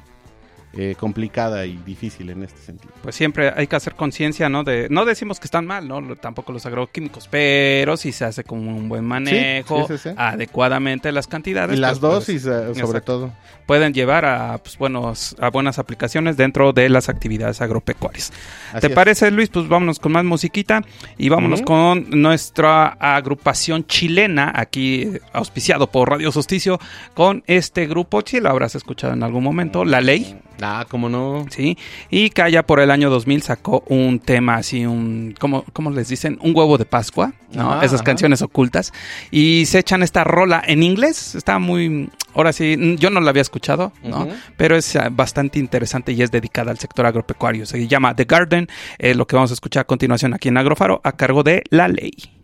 eh, 0.75 0.94
complicada 0.98 1.64
y 1.64 1.76
difícil 1.78 2.28
en 2.30 2.42
este 2.42 2.60
sentido. 2.60 2.92
Pues 3.02 3.14
siempre 3.14 3.52
hay 3.56 3.66
que 3.66 3.75
hacer 3.75 3.94
conciencia, 3.94 4.48
¿no? 4.50 4.64
De, 4.64 4.88
no 4.90 5.06
decimos 5.06 5.40
que 5.40 5.46
están 5.46 5.66
mal, 5.66 5.88
¿no? 5.88 6.14
Tampoco 6.16 6.52
los 6.52 6.66
agroquímicos, 6.66 7.26
pero 7.26 7.96
si 7.96 8.12
se 8.12 8.26
hace 8.26 8.44
con 8.44 8.68
un 8.68 8.88
buen 8.88 9.04
manejo, 9.04 9.87
sí, 9.88 9.96
sí, 9.96 10.10
sí. 10.10 10.14
adecuadamente 10.16 11.10
las 11.10 11.26
cantidades. 11.26 11.76
Y 11.76 11.80
las 11.80 11.98
pues, 11.98 12.12
dosis, 12.12 12.44
eh, 12.44 12.75
sobre 12.75 12.80
exacto. 12.80 13.00
todo. 13.00 13.32
pueden 13.66 13.94
llevar 13.94 14.26
a, 14.26 14.58
pues, 14.58 14.76
buenos, 14.76 15.37
a 15.40 15.48
buenas 15.48 15.78
aplicaciones 15.78 16.37
dentro 16.37 16.72
de 16.75 16.90
las 16.90 17.08
actividades 17.08 17.62
agropecuarias. 17.62 18.32
Así 18.72 18.80
¿Te 18.82 18.87
es. 18.88 18.92
parece, 18.92 19.30
Luis? 19.30 19.48
Pues 19.48 19.68
vámonos 19.68 19.98
con 19.98 20.12
más 20.12 20.25
musiquita 20.25 20.82
y 21.16 21.30
vámonos 21.30 21.62
con 21.62 22.08
nuestra 22.10 22.88
agrupación 23.00 23.87
chilena, 23.87 24.52
aquí 24.54 25.12
auspiciado 25.32 25.90
por 25.90 26.10
Radio 26.10 26.30
Solsticio, 26.30 26.78
con 27.14 27.42
este 27.46 27.87
grupo, 27.87 28.22
si 28.25 28.40
lo 28.40 28.50
habrás 28.50 28.75
escuchado 28.75 29.14
en 29.14 29.22
algún 29.22 29.42
momento, 29.42 29.84
La 29.87 30.02
Ley. 30.02 30.38
Ah, 30.60 30.86
como 30.88 31.08
no. 31.08 31.46
¿sí? 31.50 31.76
Y 32.10 32.30
que 32.30 32.42
allá 32.42 32.64
por 32.64 32.80
el 32.80 32.90
año 32.90 33.10
2000 33.10 33.42
sacó 33.42 33.84
un 33.88 34.18
tema 34.18 34.56
así, 34.56 34.86
un, 34.86 35.34
¿cómo, 35.38 35.64
cómo 35.72 35.90
les 35.90 36.08
dicen? 36.08 36.38
Un 36.42 36.56
huevo 36.56 36.78
de 36.78 36.84
Pascua, 36.84 37.32
¿no? 37.52 37.72
Ajá, 37.72 37.84
Esas 37.84 38.02
canciones 38.02 38.42
ocultas. 38.42 38.92
Y 39.30 39.66
se 39.66 39.78
echan 39.78 40.02
esta 40.02 40.24
rola 40.24 40.62
en 40.66 40.82
inglés, 40.82 41.34
está 41.34 41.58
muy, 41.58 42.10
ahora 42.34 42.52
sí, 42.52 42.96
yo 42.98 43.10
no 43.10 43.20
la 43.20 43.30
había 43.30 43.42
escuchado, 43.42 43.92
¿no? 44.02 44.28
Pero 44.56 44.76
es 44.76 44.96
ah, 44.96 45.08
bastante 45.10 45.58
interesante 45.58 46.12
y 46.12 46.22
es 46.22 46.30
dedicada 46.30 46.70
al 46.70 46.78
sector 46.78 47.06
agropecuario. 47.06 47.66
Se 47.66 47.86
llama 47.86 48.14
The 48.14 48.24
Garden, 48.24 48.68
es 48.98 49.16
lo 49.16 49.26
que 49.26 49.36
vamos 49.36 49.50
a 49.50 49.54
escuchar 49.54 49.82
a 49.82 49.84
continuación 49.84 50.34
aquí 50.34 50.49
en 50.49 50.56
Agrofaro, 50.56 51.00
a 51.04 51.12
cargo 51.12 51.42
de 51.42 51.62
La 51.71 51.88
Ley. 51.88 52.37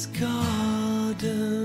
This 0.00 0.06
garden 0.18 1.59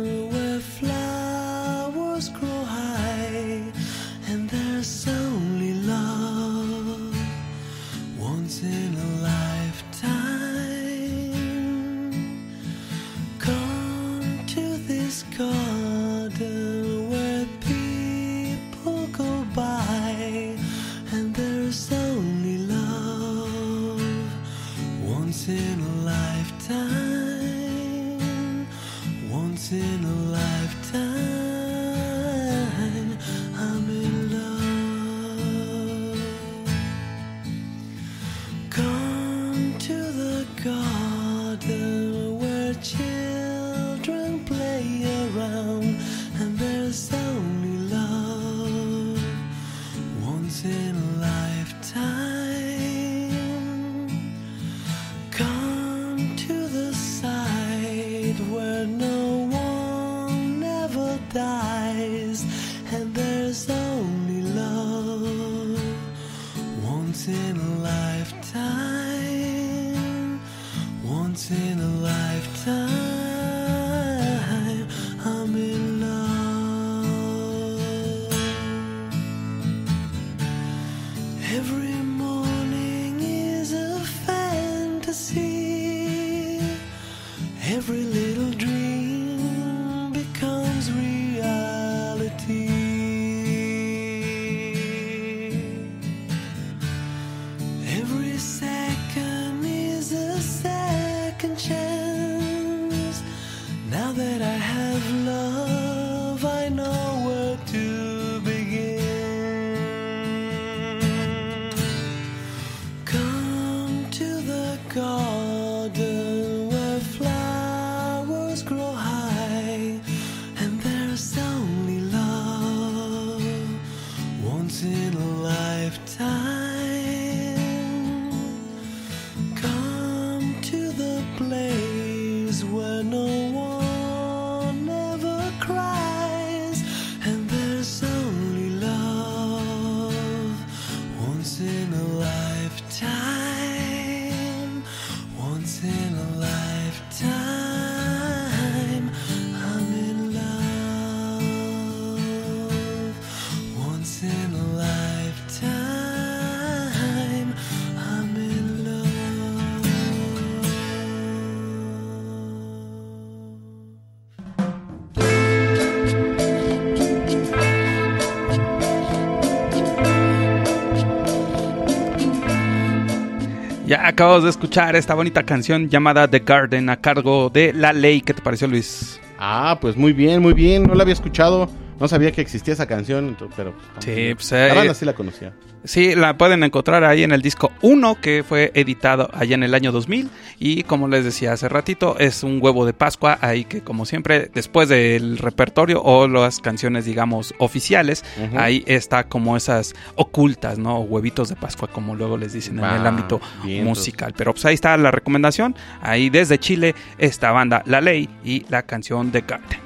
Acabamos 174.07 174.43
de 174.43 174.51
escuchar 174.51 174.95
esta 174.95 175.15
bonita 175.15 175.41
canción 175.41 175.89
llamada 175.89 176.27
The 176.27 176.37
Garden 176.37 176.91
a 176.91 176.97
cargo 176.97 177.49
de 177.49 177.73
La 177.73 177.91
Ley. 177.91 178.21
¿Qué 178.21 178.35
te 178.35 178.41
pareció, 178.43 178.67
Luis? 178.67 179.19
Ah, 179.39 179.79
pues 179.81 179.97
muy 179.97 180.13
bien, 180.13 180.43
muy 180.43 180.53
bien. 180.53 180.83
No 180.83 180.93
la 180.93 181.01
había 181.01 181.15
escuchado. 181.15 181.67
No 181.99 182.07
sabía 182.07 182.31
que 182.31 182.41
existía 182.41 182.73
esa 182.73 182.87
canción, 182.87 183.37
pero... 183.55 183.73
pues, 183.73 184.05
Sí, 184.05 184.33
pues, 184.35 184.51
La 184.51 184.67
eh, 184.67 184.75
banda 184.75 184.93
sí 184.93 185.05
la 185.05 185.13
conocía. 185.13 185.53
Sí, 185.85 186.15
la 186.15 186.35
pueden 186.35 186.63
encontrar 186.63 187.03
ahí 187.03 187.21
en 187.21 187.31
el 187.31 187.43
disco 187.43 187.71
1 187.83 188.19
que 188.19 188.43
fue 188.47 188.71
editado 188.73 189.29
allá 189.33 189.53
en 189.53 189.61
el 189.61 189.75
año 189.75 189.91
2000 189.91 190.31
y 190.57 190.81
como 190.81 191.07
les 191.07 191.23
decía 191.23 191.53
hace 191.53 191.69
ratito 191.69 192.17
es 192.17 192.41
un 192.41 192.57
huevo 192.59 192.87
de 192.87 192.93
Pascua 192.93 193.37
ahí 193.39 193.65
que 193.65 193.81
como 193.81 194.07
siempre 194.07 194.49
después 194.51 194.89
del 194.89 195.37
repertorio 195.37 196.01
o 196.01 196.27
las 196.27 196.59
canciones 196.59 197.05
digamos 197.05 197.53
oficiales 197.59 198.23
ahí 198.57 198.83
está 198.87 199.25
como 199.25 199.55
esas 199.55 199.93
ocultas, 200.15 200.79
¿no? 200.79 201.01
Huevitos 201.01 201.49
de 201.49 201.55
Pascua 201.55 201.87
como 201.87 202.15
luego 202.15 202.35
les 202.35 202.53
dicen 202.53 202.79
en 202.79 202.85
el 202.85 203.05
ámbito 203.05 203.39
vientos. 203.63 203.85
musical. 203.99 204.33
Pero 204.35 204.53
pues 204.53 204.65
ahí 204.65 204.73
está 204.73 204.97
la 204.97 205.11
recomendación, 205.11 205.75
ahí 206.01 206.31
desde 206.31 206.57
Chile 206.57 206.95
esta 207.19 207.51
banda 207.51 207.83
La 207.85 208.01
Ley 208.01 208.27
y 208.43 208.65
la 208.69 208.81
canción 208.81 209.31
de 209.31 209.41
Garden. 209.41 209.84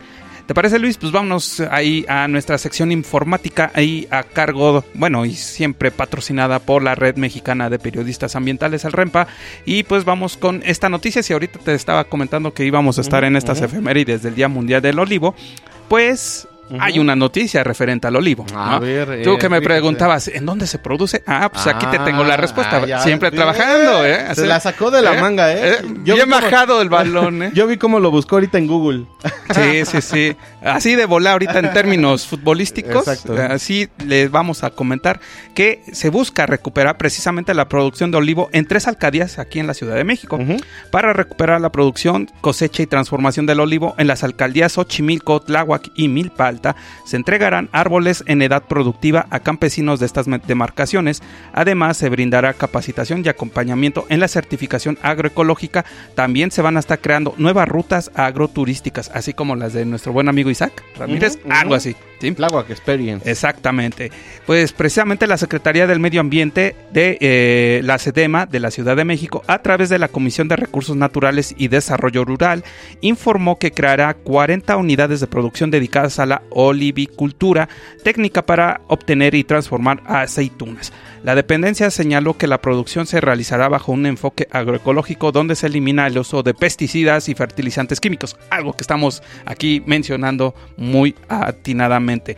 ¿Te 0.50 0.56
parece, 0.56 0.80
Luis? 0.80 0.98
Pues 0.98 1.12
vámonos 1.12 1.60
ahí 1.70 2.08
a 2.10 2.28
nuestra 2.28 2.58
sección 2.58 2.92
informática, 2.92 3.72
ahí 3.76 4.08
a 4.10 4.24
cargo, 4.24 4.84
bueno, 4.96 5.24
y 5.24 5.36
siempre 5.36 5.92
patrocinada 5.92 6.58
por 6.58 6.82
la 6.82 6.96
Red 6.96 7.18
Mexicana 7.18 7.70
de 7.70 7.78
Periodistas 7.78 8.36
Ambientales, 8.36 8.84
el 8.84 8.94
REMPA. 8.94 9.28
Y 9.64 9.84
pues 9.84 10.06
vamos 10.06 10.38
con 10.38 10.64
esta 10.66 10.90
noticia. 10.90 11.22
Si 11.22 11.34
ahorita 11.34 11.60
te 11.60 11.76
estaba 11.76 12.06
comentando 12.06 12.52
que 12.52 12.66
íbamos 12.66 12.98
a 12.98 13.02
estar 13.02 13.24
en 13.26 13.36
estas 13.36 13.62
efemérides 13.62 14.24
del 14.24 14.34
Día 14.34 14.48
Mundial 14.48 14.82
del 14.82 14.98
Olivo, 14.98 15.36
pues 15.88 16.48
hay 16.80 17.00
una 17.00 17.16
noticia 17.16 17.64
referente 17.64 18.08
al 18.08 18.16
olivo. 18.16 18.46
A 18.56 18.72
¿no? 18.72 18.80
ver, 18.80 19.24
Tú 19.24 19.34
eh, 19.34 19.38
que 19.38 19.50
me 19.50 19.58
fíjate. 19.58 19.62
preguntabas, 19.62 20.28
¿en 20.28 20.46
dónde 20.46 20.68
se 20.68 20.80
produce? 20.80 21.24
Ah, 21.26 21.50
pues 21.52 21.66
aquí 21.68 21.86
te 21.88 22.00
tengo 22.00 22.24
la 22.24 22.34
Ah, 22.34 22.38
respuesta. 22.38 22.86
ya 22.86 23.00
siempre 23.02 23.32
trabajando, 23.32 24.06
¿eh? 24.06 24.26
Se 24.36 24.46
la 24.46 24.60
sacó 24.60 24.92
de 24.92 25.02
la 25.02 25.14
manga, 25.20 25.54
¿eh? 25.54 25.78
Yo 26.04 26.16
Bien 26.16 26.30
cómo- 26.30 26.42
bajado 26.42 26.82
el 26.82 26.90
balón, 26.90 27.44
¿eh? 27.44 27.52
Yo 27.54 27.68
vi 27.68 27.78
cómo 27.78 28.00
lo 28.00 28.12
buscó 28.12 28.36
ahorita 28.36 28.58
en 28.58 28.68
Google. 28.68 29.06
Sí, 29.52 29.84
sí, 29.84 30.02
sí. 30.02 30.36
Así 30.64 30.96
de 30.96 31.06
volar 31.06 31.34
ahorita 31.34 31.58
en 31.58 31.74
términos 31.74 32.28
futbolísticos. 32.28 33.08
Exacto. 33.08 33.36
Así 33.36 33.90
les 34.06 34.30
vamos 34.30 34.64
a 34.64 34.70
comentar 34.70 35.20
que 35.56 35.82
se 35.92 36.10
busca 36.10 36.46
recuperar 36.46 37.00
precisamente 37.00 37.56
la 37.56 37.68
producción 37.68 38.12
de 38.12 38.18
olivo 38.18 38.50
en 38.54 38.68
tres 38.68 38.88
alcaldías 38.88 39.40
aquí 39.40 39.60
en 39.60 39.66
la 39.66 39.74
Ciudad 39.74 39.96
de 39.96 40.04
México. 40.04 40.40
Para 40.92 41.14
recuperar 41.14 41.62
la 41.62 41.72
producción, 41.72 42.30
cosecha 42.42 42.84
y 42.84 42.86
transformación 42.86 43.48
del 43.48 43.60
olivo 43.60 43.96
en 43.98 44.06
las 44.06 44.24
alcaldías 44.24 44.74
Xochimilco, 44.74 45.40
Tláhuac 45.42 45.90
y 45.96 46.10
Se 47.06 47.18
entregarán 47.18 47.70
árboles 47.72 48.24
en 48.28 48.42
edad 48.42 48.64
productiva 48.64 49.28
a 49.30 49.40
campesinos 49.40 50.00
de 50.00 50.06
estas 50.06 50.28
demarcaciones. 50.48 51.22
Además, 51.54 51.98
se 51.98 52.10
brindará 52.10 52.54
capacitación 52.54 53.24
y 53.26 53.30
acompañamiento 53.30 54.06
en 54.10 54.20
la 54.20 54.28
certificación 54.28 54.98
agroecológica. 55.02 55.86
También 56.16 56.52
se 56.52 56.62
van 56.62 56.78
a 56.78 56.80
estar 56.80 57.00
creando 57.00 57.34
nuevas 57.38 57.68
rutas 57.68 58.12
agroturísticas, 58.16 59.12
así 59.14 59.34
como 59.34 59.56
las 59.56 59.74
de 59.74 59.86
nuestro 59.86 60.14
buen 60.14 60.30
amigo 60.30 60.50
Isaac 60.50 60.84
Ramírez, 60.98 61.40
algo 61.50 61.76
así. 61.76 61.96
¿Sí? 62.20 62.32
Tláhuac 62.32 62.70
Experience. 62.70 63.30
Exactamente. 63.30 64.12
Pues 64.46 64.74
precisamente 64.74 65.28
la 65.28 65.38
Secretaría 65.38 65.88
del 65.88 66.00
Medio 66.00 66.22
Ambiente 66.22 66.76
de 66.92 67.18
eh, 67.22 67.82
la 67.84 67.98
SEDEMA 67.98 68.46
de 68.46 68.60
la 68.60 68.72
Ciudad 68.72 68.96
de 68.96 69.06
México, 69.06 69.44
a 69.48 69.62
través 69.62 69.90
de 69.90 70.00
la 70.00 70.08
Comisión 70.08 70.48
de 70.48 70.56
Recursos 70.56 70.96
Naturales 70.96 71.54
y 71.58 71.68
Desarrollo 71.68 72.26
Rural, 72.26 72.64
informó 73.02 73.58
que 73.58 73.72
creará 73.72 74.14
40 74.14 74.78
unidades 74.78 75.20
de 75.20 75.28
producción 75.28 75.72
dedicadas 75.72 76.20
a 76.20 76.26
la 76.26 76.42
olivicultura, 76.50 77.70
técnica 78.04 78.46
para 78.46 78.82
obtener 78.88 79.36
y 79.36 79.44
transformar 79.44 80.02
aceitunas. 80.06 80.92
La 81.24 81.36
dependencia 81.36 81.92
señaló 81.92 82.38
que 82.38 82.48
la 82.48 82.62
producción 82.62 83.06
se 83.06 83.20
realizará 83.20 83.68
bajo 83.68 83.92
un 83.92 84.06
enfoque 84.06 84.48
agroecológico 84.52 85.32
donde 85.32 85.56
se 85.56 85.68
elimina 85.68 86.08
el 86.08 86.18
uso 86.18 86.44
de 86.44 86.54
pesticidas 86.54 87.28
y 87.28 87.36
fertilizantes 87.36 88.00
químicos, 88.00 88.38
algo 88.50 88.74
que 88.74 88.84
estamos 88.84 89.22
aquí 89.46 89.84
mencionando 89.86 90.56
muy 90.78 91.16
atinadamente. 91.28 92.38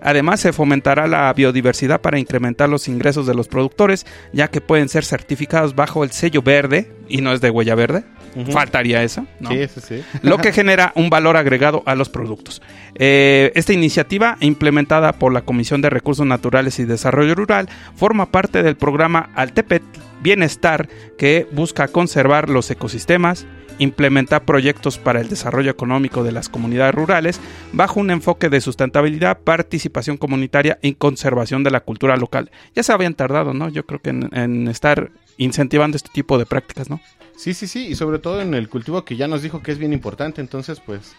Además, 0.00 0.40
se 0.40 0.52
fomentará 0.52 1.06
la 1.06 1.32
biodiversidad 1.34 2.00
para 2.00 2.18
incrementar 2.18 2.68
los 2.68 2.88
ingresos 2.88 3.26
de 3.26 3.34
los 3.34 3.48
productores, 3.48 4.06
ya 4.32 4.48
que 4.48 4.60
pueden 4.60 4.88
ser 4.88 5.04
certificados 5.04 5.74
bajo 5.74 6.02
el 6.02 6.12
sello 6.12 6.42
verde, 6.42 6.90
y 7.08 7.20
no 7.20 7.32
es 7.32 7.40
de 7.40 7.50
huella 7.50 7.74
verde. 7.74 8.04
Faltaría 8.50 9.02
eso, 9.02 9.26
¿no? 9.40 9.50
Sí, 9.50 9.68
sí, 9.68 9.80
sí. 9.80 10.04
lo 10.22 10.38
que 10.38 10.52
genera 10.52 10.92
un 10.94 11.10
valor 11.10 11.36
agregado 11.36 11.82
a 11.86 11.94
los 11.94 12.08
productos. 12.08 12.62
Eh, 12.94 13.52
esta 13.54 13.72
iniciativa, 13.72 14.36
implementada 14.40 15.12
por 15.12 15.32
la 15.32 15.42
Comisión 15.42 15.82
de 15.82 15.90
Recursos 15.90 16.26
Naturales 16.26 16.78
y 16.78 16.84
Desarrollo 16.84 17.34
Rural, 17.34 17.68
forma 17.94 18.30
parte 18.30 18.62
del 18.62 18.76
programa 18.76 19.30
Altepet 19.34 19.82
Bienestar, 20.22 20.88
que 21.18 21.46
busca 21.52 21.88
conservar 21.88 22.48
los 22.48 22.70
ecosistemas, 22.70 23.46
implementar 23.78 24.44
proyectos 24.44 24.98
para 24.98 25.20
el 25.20 25.28
desarrollo 25.28 25.70
económico 25.70 26.24
de 26.24 26.32
las 26.32 26.48
comunidades 26.48 26.94
rurales, 26.94 27.40
bajo 27.72 28.00
un 28.00 28.10
enfoque 28.10 28.48
de 28.48 28.60
sustentabilidad, 28.60 29.40
participación 29.40 30.16
comunitaria 30.16 30.78
y 30.82 30.94
conservación 30.94 31.62
de 31.64 31.70
la 31.70 31.80
cultura 31.80 32.16
local. 32.16 32.50
Ya 32.74 32.82
se 32.82 32.92
habían 32.92 33.14
tardado, 33.14 33.54
¿no? 33.54 33.68
Yo 33.68 33.86
creo 33.86 34.00
que 34.00 34.10
en, 34.10 34.28
en 34.36 34.68
estar 34.68 35.10
incentivando 35.36 35.96
este 35.96 36.10
tipo 36.12 36.38
de 36.38 36.46
prácticas, 36.46 36.90
¿no? 36.90 37.00
Sí, 37.36 37.54
sí, 37.54 37.66
sí. 37.66 37.86
Y 37.88 37.94
sobre 37.96 38.18
todo 38.18 38.40
en 38.40 38.54
el 38.54 38.68
cultivo 38.68 39.04
que 39.04 39.16
ya 39.16 39.28
nos 39.28 39.42
dijo 39.42 39.62
que 39.62 39.72
es 39.72 39.78
bien 39.78 39.92
importante. 39.92 40.40
Entonces, 40.40 40.80
pues... 40.80 41.14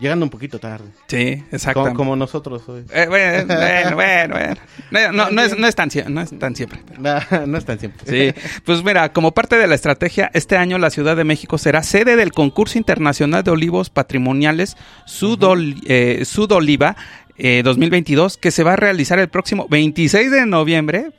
Llegando 0.00 0.26
un 0.26 0.30
poquito 0.30 0.58
tarde. 0.58 0.86
Sí, 1.06 1.42
exacto. 1.52 1.82
Como, 1.82 1.94
como 1.94 2.16
nosotros 2.16 2.68
hoy. 2.68 2.84
Eh, 2.92 3.06
bueno, 3.08 3.46
bueno, 3.54 3.94
bueno, 3.96 4.34
bueno. 4.34 4.56
No, 4.90 5.12
no, 5.12 5.30
no 5.30 5.42
es, 5.42 5.56
no 5.58 5.66
es 5.68 5.74
tan, 5.74 5.88
no 6.08 6.20
es 6.20 6.38
tan 6.38 6.56
siempre. 6.56 6.80
pero- 6.86 7.46
no 7.46 7.58
es 7.58 7.64
tan 7.64 7.78
simple. 7.78 8.02
Sí, 8.34 8.40
pues 8.64 8.82
mira, 8.82 9.12
como 9.12 9.32
parte 9.32 9.56
de 9.56 9.66
la 9.66 9.74
estrategia, 9.74 10.30
este 10.34 10.56
año 10.56 10.78
la 10.78 10.90
Ciudad 10.90 11.16
de 11.16 11.24
México 11.24 11.58
será 11.58 11.82
sede 11.82 12.16
del 12.16 12.32
concurso 12.32 12.76
internacional 12.78 13.44
de 13.44 13.50
olivos 13.52 13.90
patrimoniales 13.90 14.76
Sudol, 15.06 15.76
eh, 15.86 16.24
Sudoliva 16.24 16.96
eh, 17.36 17.62
2022, 17.64 18.36
que 18.36 18.50
se 18.50 18.62
va 18.64 18.72
a 18.74 18.76
realizar 18.76 19.18
el 19.18 19.28
próximo 19.28 19.66
26 19.68 20.30
de 20.30 20.46
noviembre. 20.46 21.10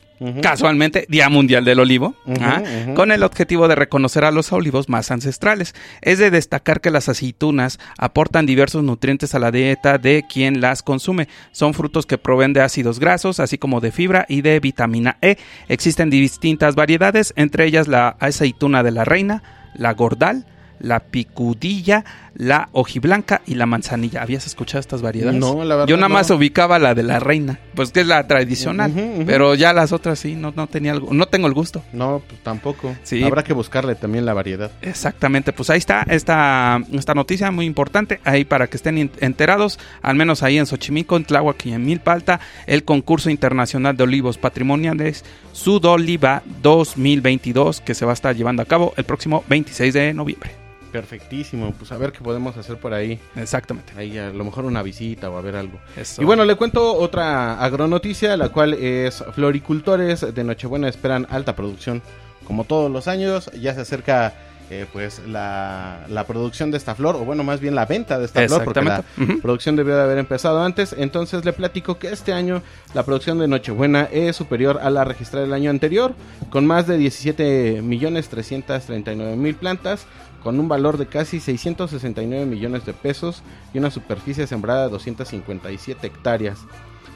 Casualmente, 0.41 1.05
Día 1.09 1.29
Mundial 1.29 1.65
del 1.65 1.79
Olivo, 1.79 2.15
¿ah? 2.39 2.61
con 2.95 3.11
el 3.11 3.23
objetivo 3.23 3.67
de 3.67 3.75
reconocer 3.75 4.23
a 4.23 4.31
los 4.31 4.51
olivos 4.53 4.87
más 4.87 5.11
ancestrales. 5.11 5.75
Es 6.01 6.19
de 6.19 6.31
destacar 6.31 6.79
que 6.79 6.89
las 6.89 7.09
aceitunas 7.09 7.79
aportan 7.97 8.45
diversos 8.45 8.83
nutrientes 8.83 9.35
a 9.35 9.39
la 9.39 9.51
dieta 9.51 9.97
de 9.97 10.25
quien 10.27 10.61
las 10.61 10.83
consume. 10.83 11.27
Son 11.51 11.73
frutos 11.73 12.05
que 12.05 12.17
proveen 12.17 12.53
de 12.53 12.61
ácidos 12.61 12.99
grasos, 12.99 13.39
así 13.39 13.57
como 13.57 13.81
de 13.81 13.91
fibra 13.91 14.25
y 14.29 14.41
de 14.41 14.59
vitamina 14.59 15.17
E. 15.21 15.37
Existen 15.67 16.09
distintas 16.09 16.75
variedades, 16.75 17.33
entre 17.35 17.65
ellas 17.65 17.87
la 17.87 18.15
aceituna 18.19 18.83
de 18.83 18.91
la 18.91 19.03
reina, 19.05 19.43
la 19.75 19.93
gordal, 19.93 20.45
la 20.79 20.99
picudilla, 20.99 22.03
la 22.35 22.69
hojiblanca 22.71 23.41
y 23.45 23.55
la 23.55 23.65
manzanilla. 23.65 24.21
¿Habías 24.21 24.45
escuchado 24.45 24.79
estas 24.79 25.01
variedades? 25.01 25.39
No, 25.39 25.63
la 25.63 25.75
verdad 25.75 25.87
Yo 25.87 25.97
nada 25.97 26.09
más 26.09 26.29
no. 26.29 26.35
ubicaba 26.35 26.79
la 26.79 26.93
de 26.93 27.03
la 27.03 27.19
reina, 27.19 27.59
pues 27.75 27.91
que 27.91 28.01
es 28.01 28.07
la 28.07 28.27
tradicional, 28.27 28.93
pero 29.25 29.55
ya 29.55 29.73
las 29.73 29.91
otras 29.91 30.19
sí, 30.19 30.35
no, 30.35 30.53
no 30.55 30.67
tenía 30.67 30.91
algo, 30.91 31.13
no 31.13 31.27
tengo 31.27 31.47
el 31.47 31.53
gusto. 31.53 31.83
No, 31.93 32.21
pues 32.27 32.41
tampoco. 32.43 32.95
Sí. 33.03 33.23
Habrá 33.23 33.43
que 33.43 33.53
buscarle 33.53 33.95
también 33.95 34.25
la 34.25 34.33
variedad. 34.33 34.71
Exactamente, 34.81 35.53
pues 35.53 35.69
ahí 35.69 35.77
está 35.77 36.03
esta, 36.09 36.79
esta 36.91 37.13
noticia 37.13 37.51
muy 37.51 37.65
importante, 37.65 38.19
ahí 38.23 38.45
para 38.45 38.67
que 38.67 38.77
estén 38.77 39.11
enterados, 39.19 39.79
al 40.01 40.15
menos 40.15 40.43
ahí 40.43 40.57
en 40.57 40.65
Xochimilco, 40.65 41.17
en 41.17 41.25
Tláhuac 41.25 41.65
y 41.65 41.73
en 41.73 41.85
Milpalta, 41.85 42.39
el 42.67 42.83
concurso 42.83 43.29
internacional 43.29 43.95
de 43.97 44.03
olivos 44.03 44.37
patrimoniales 44.37 45.23
Sudoliva 45.53 46.43
2022, 46.61 47.81
que 47.81 47.93
se 47.95 48.05
va 48.05 48.11
a 48.11 48.13
estar 48.13 48.35
llevando 48.35 48.61
a 48.61 48.65
cabo 48.65 48.93
el 48.97 49.05
próximo 49.05 49.43
26 49.47 49.93
de 49.93 50.13
noviembre. 50.13 50.51
Perfectísimo. 50.91 51.73
Pues 51.77 51.91
a 51.91 51.97
ver 51.97 52.11
qué 52.11 52.19
podemos 52.19 52.55
hacer 52.57 52.77
por 52.77 52.93
ahí. 52.93 53.19
Exactamente. 53.35 53.93
Ahí 53.97 54.17
a 54.17 54.29
lo 54.29 54.43
mejor 54.43 54.65
una 54.65 54.81
visita 54.83 55.29
o 55.29 55.37
a 55.37 55.41
ver 55.41 55.55
algo. 55.55 55.79
Eso. 55.95 56.21
Y 56.21 56.25
bueno, 56.25 56.45
le 56.45 56.55
cuento 56.55 56.95
otra 56.95 57.59
agronoticia, 57.61 58.37
la 58.37 58.49
cual 58.49 58.73
es 58.73 59.23
floricultores 59.33 60.33
de 60.33 60.43
Nochebuena 60.43 60.87
esperan 60.87 61.27
alta 61.29 61.55
producción. 61.55 62.01
Como 62.45 62.63
todos 62.63 62.91
los 62.91 63.07
años, 63.07 63.49
ya 63.59 63.73
se 63.73 63.81
acerca 63.81 64.33
eh, 64.71 64.87
pues 64.91 65.21
la, 65.27 66.05
la 66.09 66.25
producción 66.25 66.71
de 66.71 66.77
esta 66.77 66.95
flor, 66.95 67.15
o 67.15 67.19
bueno, 67.19 67.43
más 67.43 67.59
bien 67.59 67.75
la 67.75 67.85
venta 67.85 68.17
de 68.17 68.25
esta 68.25 68.47
flor, 68.47 68.63
porque 68.63 68.81
la 68.81 69.03
producción 69.39 69.75
debió 69.75 69.95
de 69.95 70.01
haber 70.01 70.17
empezado 70.17 70.63
antes. 70.63 70.95
Entonces 70.97 71.45
le 71.45 71.53
platico 71.53 71.99
que 71.99 72.07
este 72.07 72.33
año 72.33 72.63
la 72.95 73.03
producción 73.03 73.37
de 73.37 73.47
Nochebuena 73.47 74.09
es 74.11 74.35
superior 74.35 74.79
a 74.81 74.89
la 74.89 75.03
registrada 75.03 75.45
del 75.45 75.53
año 75.53 75.69
anterior, 75.69 76.15
con 76.49 76.65
más 76.65 76.87
de 76.87 76.97
17 76.97 77.83
millones 77.83 78.27
339 78.29 79.35
mil 79.35 79.53
plantas, 79.53 80.07
con 80.45 80.59
un 80.59 80.67
valor 80.67 80.99
de 80.99 81.07
casi 81.07 81.39
669 81.39 82.45
millones 82.45 82.85
de 82.85 82.93
pesos 82.93 83.41
y 83.73 83.79
una 83.79 83.89
superficie 83.89 84.45
sembrada 84.45 84.83
de 84.85 84.91
257 84.91 86.05
hectáreas. 86.05 86.59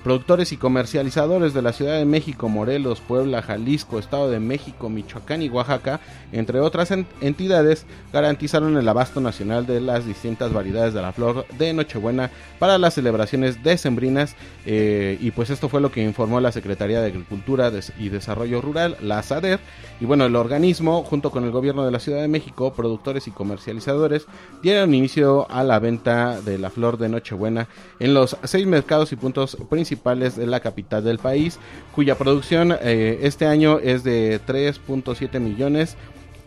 Productores 0.03 0.53
y 0.53 0.57
comercializadores 0.57 1.53
de 1.53 1.61
la 1.61 1.73
Ciudad 1.73 1.97
de 1.97 2.05
México, 2.05 2.47
Morelos, 2.47 3.01
Puebla, 3.01 3.41
Jalisco, 3.41 3.99
Estado 3.99 4.29
de 4.31 4.39
México, 4.39 4.89
Michoacán 4.89 5.41
y 5.41 5.49
Oaxaca, 5.49 5.99
entre 6.31 6.61
otras 6.61 6.91
en- 6.91 7.05
entidades, 7.19 7.85
garantizaron 8.13 8.77
el 8.77 8.87
abasto 8.87 9.19
nacional 9.19 9.67
de 9.67 9.81
las 9.81 10.05
distintas 10.05 10.53
variedades 10.53 10.93
de 10.93 11.01
la 11.01 11.11
flor 11.11 11.45
de 11.57 11.73
Nochebuena 11.73 12.31
para 12.59 12.77
las 12.77 12.93
celebraciones 12.93 13.61
decembrinas. 13.61 14.35
eh, 14.65 15.17
y 15.19 15.31
pues 15.31 15.49
esto 15.49 15.67
fue 15.67 15.81
lo 15.81 15.91
que 15.91 16.03
informó 16.03 16.39
la 16.39 16.51
Secretaría 16.51 17.01
de 17.01 17.07
Agricultura 17.07 17.71
y 17.97 18.09
Desarrollo 18.09 18.61
Rural, 18.61 18.97
la 19.01 19.21
SADER. 19.23 19.59
Y 19.99 20.05
bueno, 20.05 20.25
el 20.25 20.35
organismo, 20.35 21.03
junto 21.03 21.31
con 21.31 21.43
el 21.43 21.51
gobierno 21.51 21.83
de 21.83 21.91
la 21.91 21.99
Ciudad 21.99 22.21
de 22.21 22.27
México, 22.27 22.71
productores 22.73 23.27
y 23.27 23.31
comercializadores, 23.31 24.27
dieron 24.61 24.93
inicio 24.93 25.49
a 25.49 25.63
la 25.63 25.79
venta 25.79 26.39
de 26.41 26.57
la 26.59 26.69
flor 26.69 26.97
de 26.99 27.09
Nochebuena 27.09 27.67
en 27.99 28.13
los 28.13 28.37
seis 28.43 28.65
mercados 28.67 29.11
y 29.11 29.15
puntos 29.15 29.57
principales 29.69 29.88
de 29.95 30.45
la 30.47 30.59
capital 30.59 31.03
del 31.03 31.19
país, 31.19 31.59
cuya 31.93 32.17
producción 32.17 32.75
eh, 32.81 33.19
este 33.23 33.45
año 33.45 33.79
es 33.79 34.03
de 34.03 34.39
3.7 34.47 35.39
millones 35.39 35.95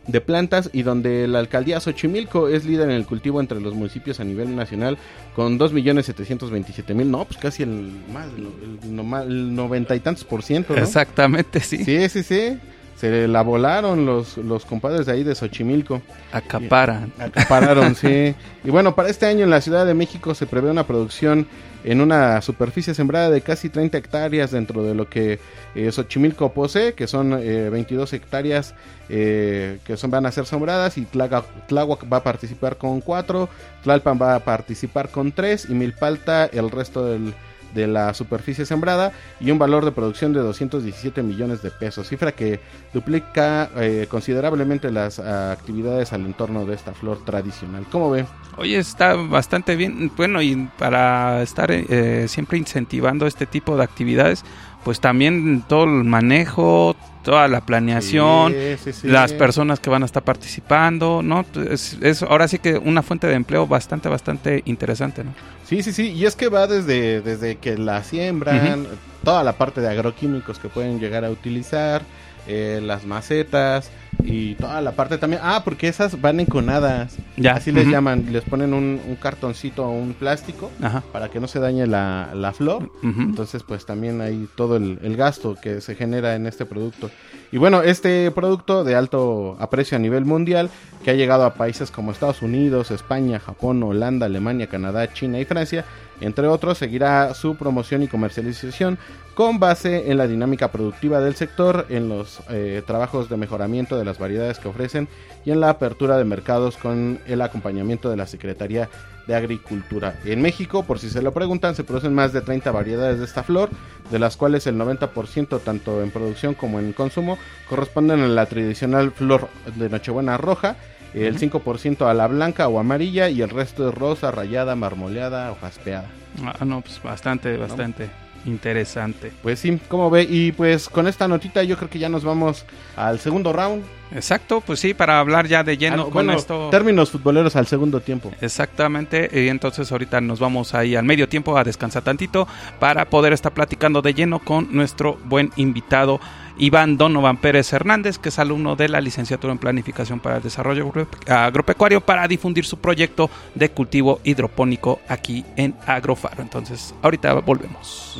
de 0.07 0.21
plantas 0.21 0.69
y 0.73 0.83
donde 0.83 1.29
la 1.29 1.39
alcaldía 1.39 1.79
Xochimilco 1.79 2.49
es 2.49 2.65
líder 2.65 2.91
en 2.91 2.97
el 2.97 3.07
cultivo 3.07 3.41
entre 3.41 3.61
los 3.61 3.75
municipios 3.75 4.19
a 4.19 4.25
nivel 4.25 4.57
nacional 4.57 4.99
con 5.37 5.59
2.727.000, 5.61 7.07
no, 7.07 7.25
pues 7.25 7.39
casi 7.39 7.63
el 7.63 7.93
más, 8.13 8.27
el, 8.37 8.49
el 8.83 8.97
no- 8.97 9.23
el 9.23 9.55
noventa 9.55 9.95
y 9.95 10.01
tantos 10.01 10.25
por 10.25 10.43
ciento, 10.43 10.75
¿no? 10.75 10.83
Exactamente, 10.83 11.61
sí. 11.61 11.85
Sí, 11.85 12.09
sí, 12.09 12.23
sí. 12.23 12.59
Se 12.97 13.27
la 13.27 13.43
volaron 13.43 14.07
los, 14.07 14.37
los 14.37 14.65
compadres 14.65 15.07
de 15.07 15.13
ahí 15.13 15.25
de 15.25 15.35
Xochimilco. 15.35 16.03
Acaparan. 16.33 17.13
Acapararon, 17.19 17.95
sí. 17.97 18.35
Y 18.65 18.71
bueno, 18.71 18.95
para 18.95 19.09
este 19.09 19.27
año 19.27 19.43
en 19.45 19.51
la 19.51 19.61
Ciudad 19.61 19.85
de 19.87 19.95
México 19.95 20.35
se 20.35 20.47
prevé 20.47 20.71
una 20.71 20.87
producción 20.87 21.47
en 21.85 22.01
una 22.01 22.41
superficie 22.43 22.95
sembrada 22.95 23.31
de 23.31 23.41
casi 23.41 23.69
30 23.69 23.99
hectáreas 23.99 24.51
dentro 24.51 24.83
de 24.85 24.95
lo 24.95 25.09
que 25.09 25.39
eh, 25.75 25.91
Xochimilco 25.91 26.53
posee, 26.53 26.95
que 26.95 27.07
son 27.07 27.33
eh, 27.41 27.69
22 27.71 28.13
hectáreas 28.13 28.75
eh, 29.09 29.79
que 29.85 29.97
son, 29.97 30.11
van 30.11 30.27
a 30.27 30.33
ser 30.33 30.47
sembradas 30.47 30.97
y 30.99 31.03
Tlaga- 31.07 31.45
Tláhuac 31.69 32.11
va 32.13 32.19
a 32.19 32.23
participar 32.23 32.77
con 32.77 33.01
4, 33.01 33.49
Tlalpan 33.83 34.19
va 34.21 34.35
a 34.37 34.41
participar 34.41 35.09
con 35.11 35.33
3 35.33 35.67
y 35.71 35.75
Milpalta 35.75 36.47
el 36.47 36.71
resto 36.71 37.05
del, 37.05 37.35
de 37.75 37.87
la 37.87 38.15
superficie 38.15 38.67
sembrada 38.67 39.13
y 39.41 39.51
un 39.51 39.59
valor 39.59 39.85
de 39.85 39.93
producción 39.93 40.33
de 40.33 40.41
217 40.41 41.23
millones 41.23 41.63
de 41.63 41.71
pesos, 41.71 42.09
cifra 42.09 42.33
que 42.33 42.61
duplica 42.93 43.71
eh, 43.77 44.07
considerablemente 44.09 44.91
las 44.91 45.19
ah, 45.19 45.53
actividades 45.53 46.13
al 46.13 46.27
entorno 46.27 46.67
de 46.67 46.75
esta 46.75 46.93
flor 46.93 47.25
tradicional. 47.25 47.85
¿Cómo 47.91 48.11
ve? 48.11 48.25
Oye, 48.57 48.79
está 48.79 49.15
bastante 49.15 49.77
bien. 49.77 50.11
Bueno, 50.17 50.43
y 50.43 50.69
para 50.79 51.43
estar 51.43 51.71
eh, 51.71 52.27
siempre 52.29 52.59
incentivando 52.59 53.27
este 53.27 53.47
tipo 53.47 53.77
de 53.77 53.85
actividades, 53.85 54.45
pues 54.85 55.01
también 55.01 55.63
todo 55.69 55.85
el 55.85 56.05
manejo, 56.05 56.97
toda 57.23 57.47
la 57.49 57.61
planeación, 57.61 58.53
Sí, 58.53 58.77
sí, 58.83 58.93
sí. 58.93 59.09
las 59.09 59.33
personas 59.33 59.79
que 59.81 59.91
van 59.91 60.03
a 60.03 60.07
estar 60.07 60.23
participando, 60.25 61.23
¿no? 61.23 61.45
Es, 61.71 61.97
es 62.01 62.23
ahora 62.23 62.49
sí 62.49 62.59
que 62.59 62.77
una 62.79 63.03
fuente 63.03 63.27
de 63.29 63.35
empleo 63.35 63.67
bastante, 63.67 64.09
bastante 64.09 64.63
interesante, 64.65 65.23
¿no? 65.25 65.33
Sí, 65.65 65.83
sí, 65.83 65.93
sí, 65.93 66.11
y 66.11 66.27
es 66.27 66.35
que 66.37 66.49
va 66.49 66.67
desde, 66.67 67.21
desde 67.21 67.57
que 67.57 67.79
la 67.79 68.03
siembran, 68.03 68.87
toda 69.25 69.45
la 69.45 69.53
parte 69.57 69.81
de 69.81 69.89
agroquímicos 69.89 70.59
que 70.59 70.69
pueden 70.69 70.99
llegar 70.99 71.25
a 71.25 71.31
utilizar, 71.31 72.03
eh, 72.49 72.81
las 72.83 73.05
macetas 73.07 73.91
y 74.25 74.55
toda 74.55 74.81
la 74.81 74.93
parte 74.93 75.19
también... 75.19 75.41
Ah, 75.45 75.63
porque 75.65 75.89
esas 75.89 76.21
van 76.21 76.39
enconadas, 76.41 77.17
Ya. 77.37 77.53
así 77.55 77.73
les 77.73 77.87
llaman, 77.89 78.27
les 78.33 78.45
ponen 78.45 78.73
un, 78.75 79.01
un 79.07 79.17
cartoncito 79.17 79.85
o 79.87 79.91
un 79.93 80.13
plástico 80.15 80.71
Ajá. 80.81 81.03
para 81.13 81.29
que 81.29 81.41
no 81.41 81.49
se 81.49 81.59
dañe 81.59 81.87
la, 81.87 82.31
la 82.35 82.53
flor. 82.53 82.91
Entonces, 83.03 83.63
pues 83.63 83.85
también 83.87 84.21
hay 84.21 84.49
todo 84.55 84.77
el, 84.77 84.99
el 85.03 85.17
gasto 85.17 85.57
que 85.61 85.81
se 85.81 85.95
genera 85.95 86.35
en 86.37 86.47
este 86.47 86.65
producto. 86.67 87.11
Y 87.53 87.59
bueno, 87.59 87.83
este 87.83 88.31
producto 88.31 88.83
de 88.83 88.95
alto 88.95 89.59
aprecio 89.61 89.97
a 89.97 90.01
nivel 90.01 90.25
mundial, 90.25 90.71
que 91.05 91.11
ha 91.11 91.15
llegado 91.15 91.45
a 91.45 91.53
países 91.53 91.91
como 91.91 92.11
Estados 92.11 92.41
Unidos, 92.41 92.91
España, 92.91 93.39
Japón, 93.39 93.83
Holanda, 93.83 94.25
Alemania, 94.25 94.69
Canadá, 94.69 95.13
China 95.13 95.39
y 95.39 95.45
Francia, 95.45 95.85
entre 96.23 96.47
otros, 96.47 96.79
seguirá 96.79 97.35
su 97.35 97.57
promoción 97.57 98.03
y 98.03 98.09
comercialización 98.09 98.97
con 99.35 99.59
base 99.59 100.11
en 100.11 100.17
la 100.17 100.27
dinámica 100.27 100.73
productiva 100.73 101.21
del 101.21 101.35
sector, 101.35 101.87
en 101.91 102.09
los 102.09 102.41
eh, 102.49 102.83
trabajos 102.87 103.29
de 103.29 103.37
mejoramiento 103.37 103.99
de 103.99 104.05
las 104.05 104.19
variedades 104.19 104.59
que 104.59 104.69
ofrecen 104.69 105.09
y 105.45 105.51
en 105.51 105.61
la 105.61 105.69
apertura 105.69 106.17
de 106.17 106.25
mercados 106.25 106.79
con 106.79 107.19
el 107.27 107.43
acompañamiento 107.43 108.09
de 108.09 108.17
la 108.17 108.27
Secretaría 108.27 108.89
de 109.27 109.35
Agricultura. 109.35 110.15
En 110.25 110.43
México, 110.43 110.85
por 110.85 110.99
si 110.99 111.11
se 111.11 111.23
lo 111.23 111.33
preguntan, 111.33 111.75
se 111.75 111.85
producen 111.85 112.15
más 112.15 112.33
de 112.33 112.41
30 112.41 112.71
variedades 112.71 113.19
de 113.19 113.25
esta 113.25 113.43
flor, 113.43 113.71
de 114.11 114.19
las 114.19 114.37
cuales 114.37 114.67
el 114.67 114.77
90% 114.77 115.61
tanto 115.61 116.03
en 116.03 116.11
producción 116.11 116.55
como 116.55 116.81
en 116.81 116.93
consumo 116.93 117.39
corresponden 117.69 118.21
a 118.21 118.29
la 118.29 118.47
tradicional 118.47 119.13
flor 119.13 119.49
de 119.77 119.89
Nochebuena 119.89 120.37
roja, 120.37 120.77
el 121.15 121.39
5% 121.39 122.09
a 122.09 122.15
la 122.15 122.27
blanca 122.27 122.69
o 122.69 122.79
amarilla 122.79 123.29
y 123.29 123.43
el 123.43 123.51
resto 123.51 123.89
es 123.89 123.95
rosa, 123.95 124.31
rayada, 124.31 124.75
marmoleada 124.77 125.53
o 125.53 125.57
jaspeada. 125.57 126.07
Ah, 126.43 126.65
no, 126.65 126.81
pues 126.81 127.03
bastante, 127.03 127.57
bastante 127.59 128.22
interesante. 128.45 129.33
Pues 129.43 129.59
sí, 129.61 129.79
como 129.89 130.11
ve, 130.11 130.27
y 130.29 130.53
pues 130.53 130.89
con 130.89 131.07
esta 131.07 131.29
notita 131.29 131.63
yo 131.63 131.77
creo 131.77 131.89
que 131.91 131.99
ya 131.99 132.09
nos 132.09 132.25
vamos 132.25 132.65
al 132.97 133.19
segundo 133.19 133.53
round. 133.53 133.83
Exacto, 134.15 134.61
pues 134.61 134.79
sí, 134.81 134.93
para 134.93 135.19
hablar 135.21 135.47
ya 135.47 135.65
de 135.65 135.79
lleno 135.79 136.03
Ah, 136.03 136.05
con 136.05 136.13
bueno, 136.13 136.33
esto. 136.35 136.69
términos 136.71 137.11
futboleros 137.11 137.57
al 137.57 137.67
segundo 137.67 138.01
tiempo. 138.01 138.31
Exactamente, 138.43 139.31
y 139.33 139.49
entonces 139.49 139.91
ahorita 139.91 140.21
nos 140.21 140.39
vamos 140.39 140.75
ahí 140.75 140.95
al 140.97 141.05
medio 141.05 141.29
tiempo 141.29 141.57
a 141.57 141.65
descansar 141.65 142.03
tantito 142.03 142.47
para 142.79 143.07
poder 143.07 143.33
estar 143.33 143.53
platicando 143.53 144.03
de 144.03 144.13
lleno 144.13 144.39
con 144.39 144.69
nuestro 144.71 145.19
buen 145.25 145.51
invitado 145.57 146.21
Iván 146.59 146.97
Donovan 146.97 147.37
Pérez 147.39 147.73
Hernández, 147.73 148.19
que 148.19 148.29
es 148.29 148.39
alumno 148.39 148.77
de 148.77 148.89
la 148.89 149.01
licenciatura 149.01 149.53
en 149.53 149.59
Planificación 149.59 150.21
para 150.21 150.37
el 150.37 150.43
Desarrollo 150.43 150.87
Agro- 150.89 151.07
Agropecuario 151.29 152.01
para 152.01 152.29
difundir 152.29 152.65
su 152.65 152.79
proyecto 152.79 153.31
de 153.55 153.71
cultivo 153.71 154.21
hidropónico 154.25 155.01
aquí 155.09 155.45
en 155.57 155.75
Agrofaro. 155.87 156.43
Entonces, 156.43 156.95
ahorita 157.03 157.35
volvemos. 157.35 158.19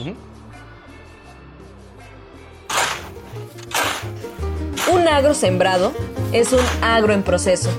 Un 4.93 5.09
agro 5.09 5.35
sembrado 5.35 5.93
es 6.33 6.53
un 6.53 6.61
agro 6.83 7.13
en 7.13 7.23
proceso. 7.23 7.71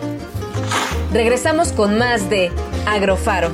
Regresamos 1.12 1.72
con 1.72 1.98
más 1.98 2.30
de 2.30 2.52
Agrofaro. 2.88 3.52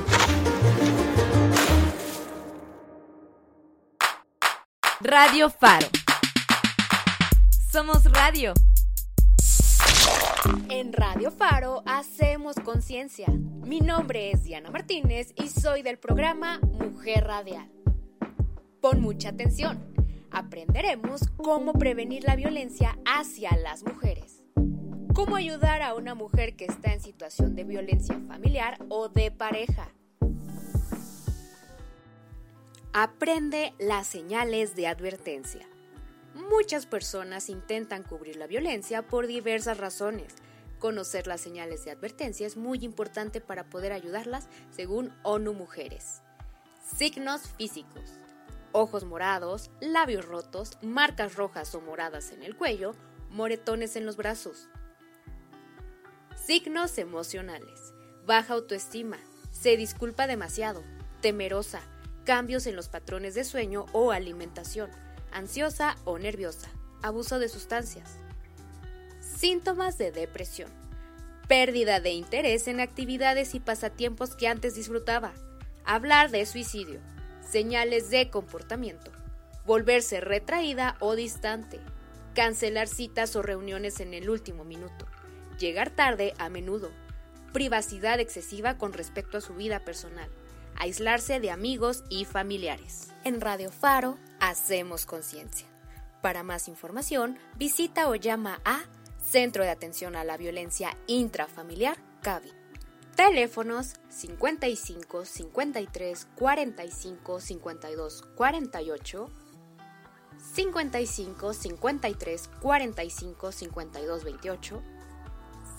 Radio 5.01 5.49
Faro. 5.49 5.87
Somos 7.71 8.03
radio. 8.05 8.53
En 10.71 10.91
Radio 10.91 11.29
Faro 11.29 11.83
hacemos 11.85 12.55
conciencia. 12.55 13.27
Mi 13.27 13.79
nombre 13.79 14.31
es 14.31 14.43
Diana 14.43 14.71
Martínez 14.71 15.33
y 15.35 15.49
soy 15.49 15.83
del 15.83 15.99
programa 15.99 16.59
Mujer 16.61 17.25
Radial. 17.25 17.69
Pon 18.81 19.01
mucha 19.01 19.29
atención. 19.29 19.93
Aprenderemos 20.31 21.29
cómo 21.37 21.73
prevenir 21.73 22.23
la 22.23 22.35
violencia 22.35 22.97
hacia 23.05 23.55
las 23.55 23.83
mujeres. 23.83 24.41
Cómo 25.13 25.35
ayudar 25.35 25.83
a 25.83 25.93
una 25.93 26.15
mujer 26.15 26.55
que 26.55 26.65
está 26.65 26.93
en 26.93 27.01
situación 27.01 27.55
de 27.55 27.65
violencia 27.65 28.19
familiar 28.27 28.79
o 28.89 29.09
de 29.09 29.29
pareja. 29.29 29.89
Aprende 32.93 33.75
las 33.77 34.07
señales 34.07 34.75
de 34.75 34.87
advertencia. 34.87 35.67
Muchas 36.47 36.85
personas 36.85 37.49
intentan 37.49 38.03
cubrir 38.03 38.37
la 38.37 38.47
violencia 38.47 39.01
por 39.01 39.27
diversas 39.27 39.77
razones. 39.77 40.35
Conocer 40.79 41.27
las 41.27 41.41
señales 41.41 41.83
de 41.83 41.91
advertencia 41.91 42.47
es 42.47 42.55
muy 42.55 42.79
importante 42.85 43.41
para 43.41 43.69
poder 43.69 43.91
ayudarlas 43.91 44.47
según 44.71 45.13
ONU 45.23 45.53
Mujeres. 45.53 46.21
Signos 46.97 47.41
físicos. 47.57 48.13
Ojos 48.71 49.03
morados, 49.03 49.69
labios 49.81 50.25
rotos, 50.25 50.77
marcas 50.81 51.35
rojas 51.35 51.75
o 51.75 51.81
moradas 51.81 52.31
en 52.31 52.43
el 52.43 52.55
cuello, 52.55 52.95
moretones 53.29 53.97
en 53.97 54.05
los 54.05 54.15
brazos. 54.15 54.69
Signos 56.37 56.97
emocionales. 56.99 57.93
Baja 58.25 58.53
autoestima. 58.53 59.17
Se 59.51 59.75
disculpa 59.75 60.25
demasiado. 60.25 60.85
Temerosa. 61.21 61.81
Cambios 62.23 62.65
en 62.65 62.77
los 62.77 62.87
patrones 62.87 63.35
de 63.35 63.43
sueño 63.43 63.87
o 63.91 64.11
alimentación. 64.11 64.89
Ansiosa 65.31 65.95
o 66.05 66.17
nerviosa. 66.17 66.69
Abuso 67.01 67.39
de 67.39 67.49
sustancias. 67.49 68.17
Síntomas 69.21 69.97
de 69.97 70.11
depresión. 70.11 70.69
Pérdida 71.47 71.99
de 71.99 72.11
interés 72.11 72.67
en 72.67 72.79
actividades 72.79 73.55
y 73.55 73.59
pasatiempos 73.59 74.35
que 74.35 74.47
antes 74.47 74.75
disfrutaba. 74.75 75.33
Hablar 75.85 76.29
de 76.29 76.45
suicidio. 76.45 76.99
Señales 77.47 78.09
de 78.09 78.29
comportamiento. 78.29 79.11
Volverse 79.65 80.19
retraída 80.21 80.97
o 80.99 81.15
distante. 81.15 81.79
Cancelar 82.35 82.87
citas 82.87 83.35
o 83.35 83.41
reuniones 83.41 83.99
en 83.99 84.13
el 84.13 84.29
último 84.29 84.63
minuto. 84.63 85.07
Llegar 85.57 85.89
tarde 85.89 86.33
a 86.37 86.49
menudo. 86.49 86.91
Privacidad 87.53 88.19
excesiva 88.19 88.77
con 88.77 88.93
respecto 88.93 89.37
a 89.37 89.41
su 89.41 89.55
vida 89.55 89.79
personal. 89.79 90.29
aislarse 90.75 91.39
de 91.39 91.51
amigos 91.51 92.03
y 92.09 92.25
familiares. 92.25 93.09
En 93.23 93.41
Radio 93.41 93.71
Faro, 93.71 94.17
hacemos 94.39 95.05
conciencia. 95.05 95.67
Para 96.21 96.43
más 96.43 96.67
información, 96.67 97.39
visita 97.57 98.09
o 98.09 98.15
llama 98.15 98.61
a 98.65 98.81
Centro 99.17 99.63
de 99.63 99.69
Atención 99.69 100.15
a 100.15 100.23
la 100.23 100.37
Violencia 100.37 100.97
Intrafamiliar, 101.07 101.97
CAVI. 102.21 102.51
Teléfonos 103.15 103.95
55 104.09 105.25
53 105.25 106.27
45 106.35 107.39
52 107.39 108.21
48 108.35 109.29
55 110.53 111.53
53 111.53 112.49
45 112.61 113.51
52 113.51 114.23
28 114.23 114.83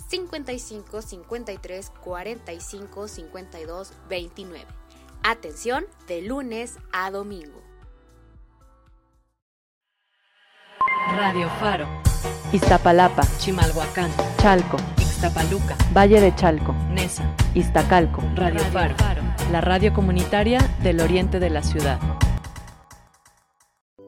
55 0.08 1.02
53 1.02 1.90
45 1.90 3.08
52 3.08 3.92
29. 4.08 4.66
Atención 5.22 5.86
de 6.06 6.22
lunes 6.22 6.76
a 6.92 7.10
domingo. 7.10 7.69
Radio 11.08 11.48
Faro, 11.58 11.86
Iztapalapa, 12.52 13.22
Chimalhuacán, 13.38 14.10
Chalco, 14.38 14.76
Ixtapaluca, 14.98 15.76
Valle 15.96 16.20
de 16.20 16.34
Chalco, 16.34 16.74
Nesa, 16.90 17.24
Iztacalco, 17.54 18.22
Radio 18.34 18.60
Faro. 18.72 18.94
la 19.50 19.60
radio 19.60 19.92
comunitaria 19.92 20.60
del 20.82 21.00
oriente 21.00 21.40
de 21.40 21.50
la 21.50 21.62
ciudad. 21.62 21.98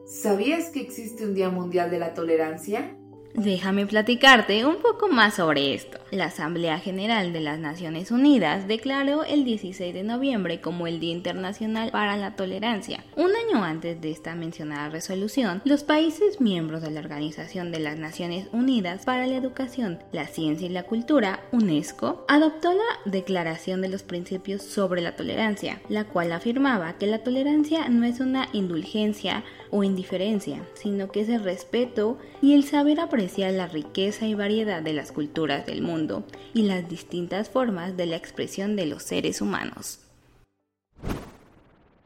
¿Sabías 0.05 0.69
que 0.69 0.81
existe 0.81 1.25
un 1.25 1.33
Día 1.33 1.49
Mundial 1.49 1.89
de 1.91 1.99
la 1.99 2.13
Tolerancia? 2.13 2.95
Déjame 3.33 3.87
platicarte 3.87 4.63
un 4.63 4.75
poco 4.75 5.07
más 5.07 5.35
sobre 5.35 5.73
esto. 5.73 5.97
La 6.11 6.25
Asamblea 6.25 6.77
General 6.77 7.33
de 7.33 7.39
las 7.39 7.57
Naciones 7.57 8.11
Unidas 8.11 8.67
declaró 8.67 9.23
el 9.23 9.43
16 9.43 9.91
de 9.91 10.03
noviembre 10.03 10.61
como 10.61 10.85
el 10.85 10.99
Día 10.99 11.13
Internacional 11.13 11.89
para 11.89 12.15
la 12.15 12.35
Tolerancia. 12.35 13.03
Un 13.15 13.31
año 13.35 13.63
antes 13.63 13.99
de 13.99 14.11
esta 14.11 14.35
mencionada 14.35 14.89
resolución, 14.89 15.63
los 15.65 15.83
países 15.83 16.39
miembros 16.41 16.83
de 16.83 16.91
la 16.91 16.99
Organización 16.99 17.71
de 17.71 17.79
las 17.79 17.97
Naciones 17.97 18.47
Unidas 18.51 19.03
para 19.03 19.25
la 19.25 19.37
Educación, 19.37 19.97
la 20.11 20.27
Ciencia 20.27 20.67
y 20.67 20.71
la 20.71 20.83
Cultura, 20.83 21.39
UNESCO, 21.51 22.25
adoptó 22.27 22.71
la 22.71 23.11
Declaración 23.11 23.81
de 23.81 23.89
los 23.89 24.03
Principios 24.03 24.61
sobre 24.61 25.01
la 25.01 25.15
Tolerancia, 25.15 25.81
la 25.89 26.03
cual 26.03 26.31
afirmaba 26.33 26.99
que 26.99 27.07
la 27.07 27.23
tolerancia 27.23 27.89
no 27.89 28.05
es 28.05 28.19
una 28.19 28.47
indulgencia 28.53 29.43
o 29.73 29.83
indiferencia, 29.83 30.61
sino 30.75 31.11
que 31.11 31.21
es 31.21 31.29
el 31.29 31.43
respeto 31.43 32.19
y 32.43 32.53
el 32.53 32.63
saber 32.63 32.99
apreciar 32.99 33.51
la 33.53 33.65
riqueza 33.65 34.27
y 34.27 34.35
variedad 34.35 34.83
de 34.83 34.93
las 34.93 35.11
culturas 35.11 35.65
del 35.65 35.81
mundo 35.81 36.27
y 36.53 36.61
las 36.61 36.87
distintas 36.87 37.49
formas 37.49 37.97
de 37.97 38.05
la 38.05 38.15
expresión 38.15 38.75
de 38.75 38.85
los 38.85 39.01
seres 39.01 39.41
humanos. 39.41 39.99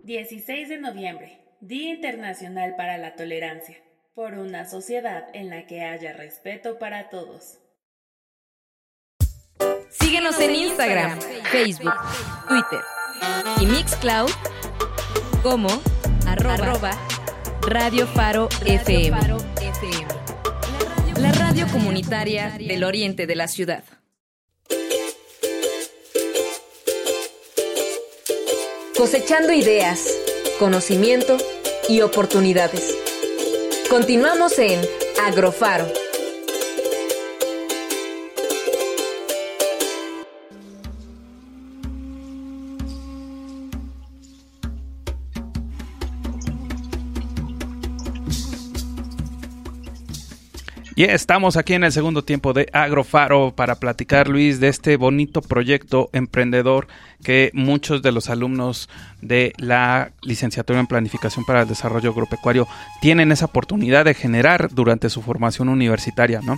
16 0.03 0.69
de 0.69 0.77
noviembre, 0.77 1.41
Día 1.59 1.93
Internacional 1.93 2.75
para 2.77 2.97
la 2.97 3.15
Tolerancia, 3.15 3.75
por 4.15 4.35
una 4.35 4.63
sociedad 4.63 5.25
en 5.33 5.49
la 5.49 5.67
que 5.67 5.81
haya 5.81 6.13
respeto 6.13 6.79
para 6.79 7.09
todos. 7.09 7.59
Síguenos 9.89 10.39
en 10.39 10.55
Instagram, 10.55 11.19
Facebook, 11.51 11.93
Twitter 12.47 12.79
y 13.59 13.65
Mixcloud 13.65 14.31
como 15.43 15.67
arroba, 16.25 16.91
Radio 17.67 18.07
Faro 18.07 18.47
FM. 18.65 19.19
La 21.19 21.33
radio 21.33 21.67
comunitaria 21.67 22.55
del 22.57 22.85
oriente 22.85 23.27
de 23.27 23.35
la 23.35 23.49
ciudad. 23.49 23.83
Cosechando 28.95 29.51
ideas, 29.51 30.07
conocimiento 30.59 31.35
y 31.89 31.99
oportunidades. 31.99 32.95
Continuamos 33.89 34.57
en 34.59 34.79
Agrofaro. 35.25 36.06
Y 50.97 51.03
estamos 51.03 51.57
aquí 51.57 51.75
en 51.75 51.83
el 51.83 51.91
segundo 51.91 52.23
tiempo 52.23 52.53
de 52.53 52.67
Agrofaro 52.73 53.53
para 53.55 53.75
platicar, 53.75 54.27
Luis, 54.27 54.59
de 54.59 54.67
este 54.69 54.97
bonito 54.97 55.43
proyecto 55.43 56.09
emprendedor 56.11 56.87
que 57.23 57.51
muchos 57.53 58.01
de 58.01 58.11
los 58.11 58.31
alumnos 58.31 58.89
de 59.21 59.53
la 59.57 60.09
licenciatura 60.23 60.79
en 60.79 60.87
Planificación 60.87 61.45
para 61.45 61.61
el 61.61 61.67
Desarrollo 61.67 62.09
Agropecuario 62.09 62.67
tienen 62.99 63.31
esa 63.31 63.45
oportunidad 63.45 64.05
de 64.05 64.15
generar 64.15 64.69
durante 64.73 65.11
su 65.11 65.21
formación 65.21 65.69
universitaria, 65.69 66.41
¿no? 66.41 66.57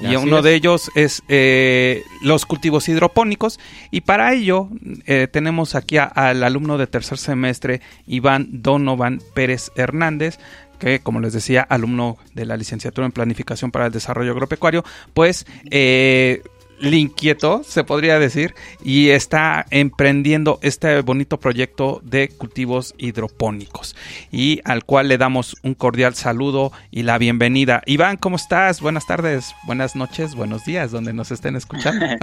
Y 0.00 0.06
Así 0.14 0.16
uno 0.16 0.38
es. 0.38 0.44
de 0.44 0.54
ellos 0.54 0.90
es 0.94 1.22
eh, 1.28 2.02
los 2.22 2.44
cultivos 2.46 2.88
hidropónicos. 2.90 3.58
Y 3.90 4.02
para 4.02 4.32
ello 4.34 4.68
eh, 5.06 5.28
tenemos 5.32 5.74
aquí 5.74 5.96
a- 5.96 6.04
al 6.04 6.44
alumno 6.44 6.76
de 6.78 6.86
tercer 6.86 7.16
semestre, 7.18 7.80
Iván 8.06 8.48
Donovan 8.62 9.20
Pérez 9.34 9.72
Hernández, 9.76 10.38
que 10.78 11.00
como 11.00 11.20
les 11.20 11.32
decía, 11.32 11.62
alumno 11.62 12.16
de 12.34 12.46
la 12.46 12.56
licenciatura 12.56 13.06
en 13.06 13.12
Planificación 13.12 13.70
para 13.70 13.86
el 13.86 13.92
Desarrollo 13.92 14.32
Agropecuario, 14.32 14.84
pues 15.14 15.46
eh, 15.70 16.42
le 16.80 16.96
inquietó, 16.96 17.62
se 17.64 17.84
podría 17.84 18.18
decir, 18.18 18.54
y 18.82 19.10
está 19.10 19.66
emprendiendo 19.70 20.58
este 20.62 21.00
bonito 21.02 21.38
proyecto 21.40 22.00
de 22.04 22.28
cultivos 22.28 22.94
hidropónicos 22.98 23.96
y 24.30 24.60
al 24.64 24.84
cual 24.84 25.08
le 25.08 25.18
damos 25.18 25.56
un 25.62 25.74
cordial 25.74 26.14
saludo 26.14 26.72
y 26.90 27.02
la 27.02 27.18
bienvenida. 27.18 27.82
Iván, 27.86 28.16
¿cómo 28.16 28.36
estás? 28.36 28.80
Buenas 28.80 29.06
tardes, 29.06 29.54
buenas 29.66 29.96
noches, 29.96 30.34
buenos 30.34 30.64
días, 30.64 30.90
donde 30.90 31.12
nos 31.12 31.30
estén 31.30 31.56
escuchando. 31.56 32.06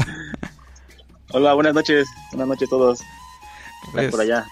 Hola, 1.31 1.53
buenas 1.53 1.73
noches. 1.73 2.07
Buenas 2.31 2.47
noches 2.47 2.67
a 2.67 2.69
todos. 2.69 3.01
Pues, 3.91 4.11
por 4.11 4.21
allá. 4.21 4.45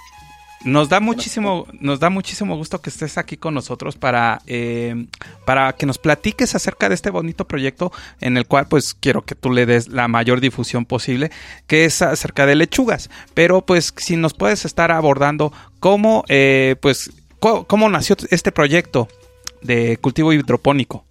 Nos 0.66 0.88
da 0.88 1.02
muchísimo, 1.02 1.68
nos 1.82 2.00
da 2.00 2.10
muchísimo 2.10 2.56
gusto 2.56 2.80
que 2.82 2.90
estés 2.90 3.18
aquí 3.18 3.36
con 3.36 3.54
nosotros 3.54 3.98
para, 3.98 4.42
eh, 4.48 5.08
para 5.46 5.74
que 5.74 5.86
nos 5.86 5.98
platiques 5.98 6.56
acerca 6.56 6.88
de 6.88 6.96
este 6.96 7.10
bonito 7.10 7.46
proyecto 7.46 7.92
en 8.22 8.38
el 8.38 8.48
cual 8.48 8.68
pues 8.70 8.94
quiero 8.94 9.24
que 9.24 9.36
tú 9.36 9.52
le 9.52 9.66
des 9.66 9.90
la 9.90 10.08
mayor 10.08 10.40
difusión 10.40 10.86
posible, 10.86 11.32
que 11.68 11.84
es 11.84 12.02
acerca 12.02 12.46
de 12.46 12.56
lechugas. 12.56 13.10
Pero 13.34 13.60
pues 13.66 13.94
si 13.98 14.16
nos 14.16 14.34
puedes 14.34 14.64
estar 14.64 14.90
abordando 14.92 15.52
cómo, 15.82 16.24
eh, 16.30 16.78
pues, 16.82 17.12
cómo 17.40 17.90
nació 17.90 18.16
este 18.30 18.54
proyecto 18.54 19.10
de 19.62 19.98
cultivo 19.98 20.32
hidropónico. 20.32 21.04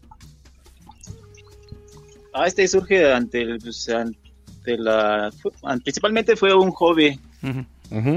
Ah, 2.33 2.47
este 2.47 2.67
surge 2.69 3.13
ante, 3.13 3.43
el- 3.43 3.59
pues, 3.59 3.87
ante 3.91 4.79
la... 4.79 5.31
principalmente 5.85 6.37
fue 6.37 6.55
un 6.55 6.71
hobby. 6.71 7.21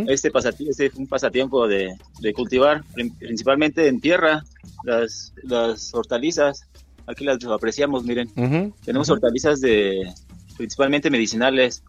Este, 0.08 0.32
pasati- 0.32 0.70
este 0.70 0.90
fue 0.90 1.02
un 1.02 1.08
pasatiempo 1.08 1.68
de, 1.68 1.94
de 2.22 2.34
cultivar, 2.34 2.84
prin- 2.94 3.14
principalmente 3.18 3.88
en 3.88 4.00
tierra, 4.00 4.44
las, 4.84 5.34
las 5.44 5.94
hortalizas. 5.94 6.66
Aquí 7.08 7.26
las 7.26 7.44
apreciamos, 7.46 8.04
miren. 8.06 8.30
Tenemos 8.86 9.10
hortalizas 9.10 9.60
de 9.62 10.12
principalmente 10.58 11.10
medicinales. 11.10 11.84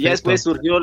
Y 0.00 0.02
ya 0.02 0.10
después 0.10 0.42
surgió, 0.42 0.78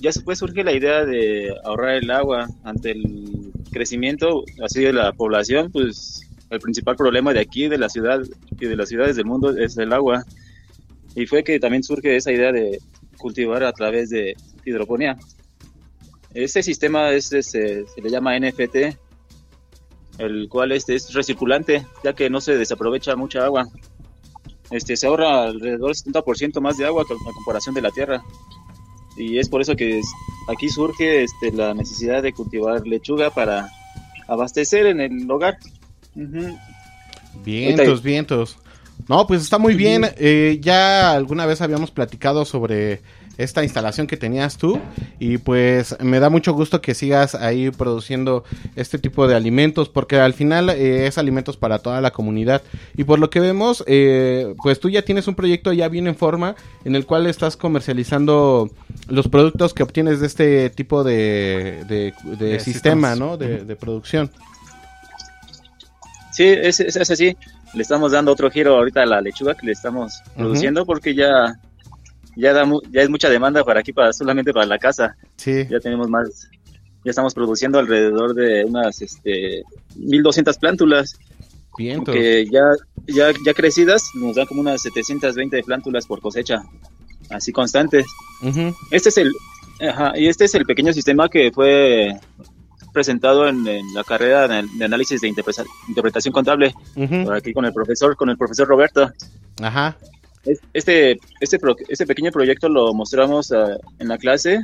ya 0.00 0.08
después 0.10 0.38
surge 0.38 0.64
la 0.64 0.72
idea 0.72 1.04
de 1.04 1.54
ahorrar 1.64 1.96
el 1.96 2.10
agua 2.10 2.48
ante 2.64 2.92
el 2.92 3.52
crecimiento 3.70 4.44
así 4.64 4.80
de 4.82 4.92
la 4.94 5.12
población, 5.12 5.70
pues 5.70 6.22
el 6.50 6.60
principal 6.60 6.96
problema 6.96 7.32
de 7.34 7.40
aquí, 7.40 7.68
de 7.68 7.78
la 7.78 7.88
ciudad 7.90 8.20
y 8.58 8.66
de 8.66 8.76
las 8.76 8.88
ciudades 8.88 9.16
del 9.16 9.26
mundo 9.26 9.56
es 9.56 9.76
el 9.76 9.92
agua. 9.92 10.24
Y 11.14 11.26
fue 11.26 11.44
que 11.44 11.60
también 11.60 11.82
surge 11.82 12.16
esa 12.16 12.32
idea 12.32 12.52
de 12.52 12.78
cultivar 13.18 13.62
a 13.64 13.72
través 13.72 14.08
de 14.08 14.34
hidroponía. 14.64 15.18
Este 16.34 16.62
sistema 16.62 17.10
es, 17.10 17.32
es, 17.32 17.54
eh, 17.54 17.84
se 17.94 18.00
le 18.00 18.10
llama 18.10 18.36
NFT, 18.38 18.96
el 20.18 20.48
cual 20.48 20.72
este 20.72 20.94
es 20.94 21.12
recirculante, 21.12 21.86
ya 22.02 22.14
que 22.14 22.30
no 22.30 22.40
se 22.40 22.56
desaprovecha 22.56 23.16
mucha 23.16 23.44
agua. 23.44 23.68
Este, 24.70 24.96
se 24.96 25.06
ahorra 25.06 25.44
alrededor 25.44 25.94
del 25.94 26.12
70% 26.14 26.60
más 26.60 26.78
de 26.78 26.86
agua 26.86 27.04
que 27.06 27.12
a 27.14 27.32
comparación 27.34 27.74
de 27.74 27.82
la 27.82 27.90
tierra. 27.90 28.22
Y 29.16 29.38
es 29.38 29.48
por 29.50 29.60
eso 29.60 29.76
que 29.76 29.98
es- 29.98 30.06
aquí 30.48 30.68
surge 30.70 31.24
este, 31.24 31.52
la 31.52 31.74
necesidad 31.74 32.22
de 32.22 32.32
cultivar 32.32 32.86
lechuga 32.86 33.28
para 33.30 33.68
abastecer 34.26 34.86
en 34.86 35.00
el 35.00 35.30
hogar. 35.30 35.58
Vientos, 37.44 38.02
vientos. 38.02 38.58
No, 39.08 39.26
pues 39.26 39.42
está 39.42 39.58
muy 39.58 39.74
bien. 39.74 40.06
Eh, 40.16 40.58
ya 40.62 41.12
alguna 41.12 41.44
vez 41.44 41.60
habíamos 41.60 41.90
platicado 41.90 42.44
sobre 42.44 43.00
esta 43.38 43.62
instalación 43.62 44.06
que 44.06 44.16
tenías 44.16 44.58
tú 44.58 44.78
y 45.18 45.38
pues 45.38 45.96
me 46.00 46.20
da 46.20 46.28
mucho 46.28 46.52
gusto 46.52 46.80
que 46.82 46.94
sigas 46.94 47.34
ahí 47.34 47.70
produciendo 47.70 48.44
este 48.76 48.98
tipo 48.98 49.26
de 49.26 49.34
alimentos 49.34 49.88
porque 49.88 50.18
al 50.20 50.34
final 50.34 50.68
eh, 50.70 51.06
es 51.06 51.16
alimentos 51.18 51.56
para 51.56 51.78
toda 51.78 52.00
la 52.00 52.10
comunidad 52.10 52.62
y 52.96 53.04
por 53.04 53.18
lo 53.18 53.30
que 53.30 53.40
vemos 53.40 53.82
eh, 53.86 54.54
pues 54.62 54.80
tú 54.80 54.90
ya 54.90 55.02
tienes 55.02 55.28
un 55.28 55.34
proyecto 55.34 55.72
ya 55.72 55.88
bien 55.88 56.06
en 56.08 56.14
forma 56.16 56.56
en 56.84 56.94
el 56.94 57.06
cual 57.06 57.26
estás 57.26 57.56
comercializando 57.56 58.70
los 59.08 59.28
productos 59.28 59.72
que 59.74 59.82
obtienes 59.82 60.20
de 60.20 60.26
este 60.26 60.70
tipo 60.70 61.02
de, 61.02 61.84
de- 61.88 62.14
de 62.36 62.46
De 62.46 62.60
sistema. 62.60 63.14
¿no? 63.16 63.36
De, 63.36 63.76
producción. 63.76 64.30
Sí, 66.32 66.44
es, 66.44 66.80
es, 66.80 66.96
es 66.96 67.10
así. 67.10 67.36
Le 67.74 67.82
estamos 67.82 68.12
dando 68.12 68.32
otro 68.32 68.50
giro 68.50 68.76
ahorita 68.76 69.02
a 69.02 69.06
la 69.06 69.20
lechuga 69.20 69.54
que 69.54 69.66
le 69.66 69.72
estamos 69.72 70.20
produciendo 70.36 70.84
porque 70.84 71.14
ya 71.14 71.54
ya 72.36 72.52
da 72.52 72.64
mu- 72.64 72.80
ya 72.90 73.02
es 73.02 73.10
mucha 73.10 73.28
demanda 73.28 73.64
para 73.64 73.80
aquí 73.80 73.92
para 73.92 74.12
solamente 74.12 74.52
para 74.52 74.66
la 74.66 74.78
casa. 74.78 75.16
Sí. 75.36 75.66
Ya 75.70 75.80
tenemos 75.80 76.08
más 76.08 76.48
ya 77.04 77.10
estamos 77.10 77.34
produciendo 77.34 77.78
alrededor 77.80 78.32
de 78.34 78.64
unas 78.64 79.02
este 79.02 79.62
1200 79.96 80.56
plántulas 80.58 81.18
Vientos. 81.76 82.14
que 82.14 82.46
ya 82.50 82.62
ya 83.06 83.32
ya 83.44 83.54
crecidas 83.54 84.04
nos 84.14 84.36
dan 84.36 84.46
como 84.46 84.60
unas 84.60 84.80
720 84.82 85.62
plántulas 85.64 86.06
por 86.06 86.20
cosecha, 86.20 86.62
así 87.30 87.50
constantes. 87.52 88.06
Este 88.90 89.08
es 89.08 89.16
el 89.18 89.32
ajá, 89.80 90.12
y 90.16 90.28
este 90.28 90.44
es 90.44 90.54
el 90.54 90.64
pequeño 90.64 90.92
sistema 90.92 91.28
que 91.28 91.50
fue 91.50 92.14
presentado 92.92 93.48
en, 93.48 93.66
en 93.66 93.94
la 93.94 94.04
carrera 94.04 94.46
de, 94.46 94.64
de 94.76 94.84
análisis 94.84 95.20
de 95.22 95.28
interpreta- 95.28 95.64
interpretación 95.88 96.32
contable 96.32 96.74
por 97.24 97.34
aquí 97.34 97.52
con 97.52 97.64
el 97.64 97.72
profesor 97.72 98.16
con 98.16 98.28
el 98.30 98.36
profesor 98.36 98.68
Roberto. 98.68 99.10
Ajá. 99.60 99.96
Es- 100.44 100.60
Este 100.72 101.18
este 101.40 101.58
pro- 101.58 101.76
este 101.88 102.06
pequeño 102.06 102.30
proyecto 102.32 102.68
lo 102.68 102.92
mostramos 102.94 103.52
ah, 103.52 103.76
en 103.98 104.08
la 104.08 104.18
clase 104.18 104.60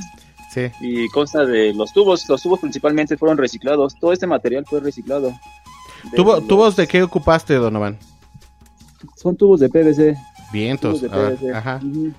Sí. 0.53 0.71
y 0.81 1.09
consta 1.11 1.45
de 1.45 1.73
los 1.75 1.93
tubos. 1.93 2.29
Los 2.29 2.43
tubos 2.43 2.61
principalmente 2.61 3.17
fueron 3.17 3.37
reciclados. 3.39 3.95
Todo 4.01 4.13
este 4.13 4.27
material 4.27 4.65
fue 4.67 4.81
reciclado. 4.81 5.31
De 6.11 6.17
¿Tubo- 6.17 6.37
los- 6.37 6.49
¿Tubos 6.49 6.77
de 6.77 6.87
qué 6.87 7.03
ocupaste, 7.03 7.55
Donovan? 7.55 7.99
Son 9.17 9.37
tubos 9.37 9.61
de 9.61 9.69
PVC. 9.69 10.17
Vientos. 10.53 11.03
De 11.03 11.09
ah, 11.13 11.59
ajá. 11.59 11.81
Ujú. 11.85 12.13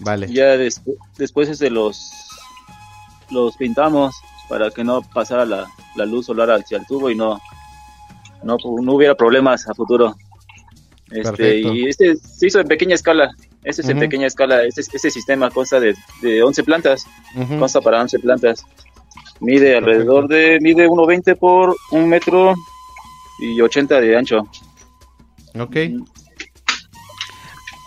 Vale. 0.00 0.26
Ya 0.32 0.56
despu- 0.56 0.96
después 1.18 1.48
este, 1.48 1.68
los, 1.70 2.10
los 3.30 3.56
pintamos 3.56 4.14
para 4.48 4.70
que 4.70 4.84
no 4.84 5.02
pasara 5.02 5.44
la, 5.44 5.66
la 5.96 6.06
luz 6.06 6.26
solar 6.26 6.50
hacia 6.50 6.78
el 6.78 6.86
tubo 6.86 7.10
y 7.10 7.14
no, 7.16 7.40
no, 8.42 8.56
no 8.82 8.92
hubiera 8.92 9.14
problemas 9.14 9.68
a 9.68 9.74
futuro. 9.74 10.14
Este, 11.10 11.22
Perfecto. 11.22 11.74
y 11.74 11.88
este 11.88 12.16
se 12.16 12.46
hizo 12.46 12.60
en 12.60 12.66
pequeña 12.68 12.94
escala. 12.94 13.30
Este 13.62 13.82
es 13.82 13.88
en 13.88 13.96
Ujú. 13.98 14.04
pequeña 14.06 14.26
escala. 14.26 14.62
Este, 14.64 14.80
este 14.80 15.10
sistema 15.10 15.50
consta 15.50 15.78
de, 15.80 15.94
de 16.22 16.42
11 16.42 16.62
plantas. 16.64 17.06
Ujú. 17.36 17.58
Consta 17.58 17.80
para 17.80 18.00
11 18.00 18.18
plantas. 18.20 18.64
Mide 19.40 19.76
alrededor 19.76 20.28
de, 20.28 20.58
mide 20.60 20.88
1.20 20.88 21.36
por 21.38 21.76
un 21.90 22.08
metro 22.08 22.54
y 23.40 23.60
80 23.60 24.00
de 24.00 24.16
ancho. 24.16 24.48
Ok. 25.58 25.76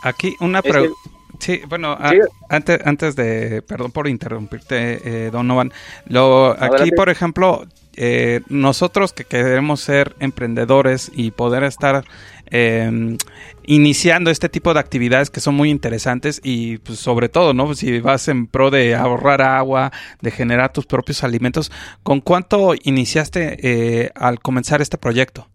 Aquí 0.03 0.35
una 0.39 0.61
pregunta. 0.61 0.95
Sí, 1.39 1.61
bueno, 1.67 1.91
a- 1.99 2.09
Sí. 2.11 2.17
antes, 2.49 2.79
antes 2.85 3.15
de, 3.15 3.61
perdón 3.61 3.91
por 3.91 4.07
interrumpirte, 4.07 5.25
eh, 5.27 5.29
Donovan, 5.31 5.71
lo, 6.07 6.51
aquí, 6.59 6.91
por 6.91 7.09
ejemplo, 7.09 7.65
eh, 7.97 8.41
nosotros 8.47 9.11
que 9.11 9.25
queremos 9.25 9.81
ser 9.81 10.15
emprendedores 10.19 11.11
y 11.13 11.31
poder 11.31 11.63
estar 11.63 12.05
eh, 12.49 13.17
iniciando 13.65 14.31
este 14.31 14.47
tipo 14.47 14.73
de 14.73 14.79
actividades 14.79 15.29
que 15.29 15.41
son 15.41 15.55
muy 15.55 15.69
interesantes 15.69 16.39
y 16.43 16.77
pues, 16.77 16.99
sobre 16.99 17.27
todo, 17.27 17.53
¿no? 17.53 17.73
Si 17.75 17.99
vas 17.99 18.27
en 18.29 18.47
pro 18.47 18.69
de 18.71 18.95
ahorrar 18.95 19.41
agua, 19.41 19.91
de 20.21 20.31
generar 20.31 20.71
tus 20.71 20.85
propios 20.85 21.23
alimentos, 21.25 21.71
¿con 22.03 22.21
cuánto 22.21 22.73
iniciaste 22.83 23.57
eh, 24.03 24.11
al 24.15 24.39
comenzar 24.39 24.81
este 24.81 24.97
proyecto? 24.97 25.47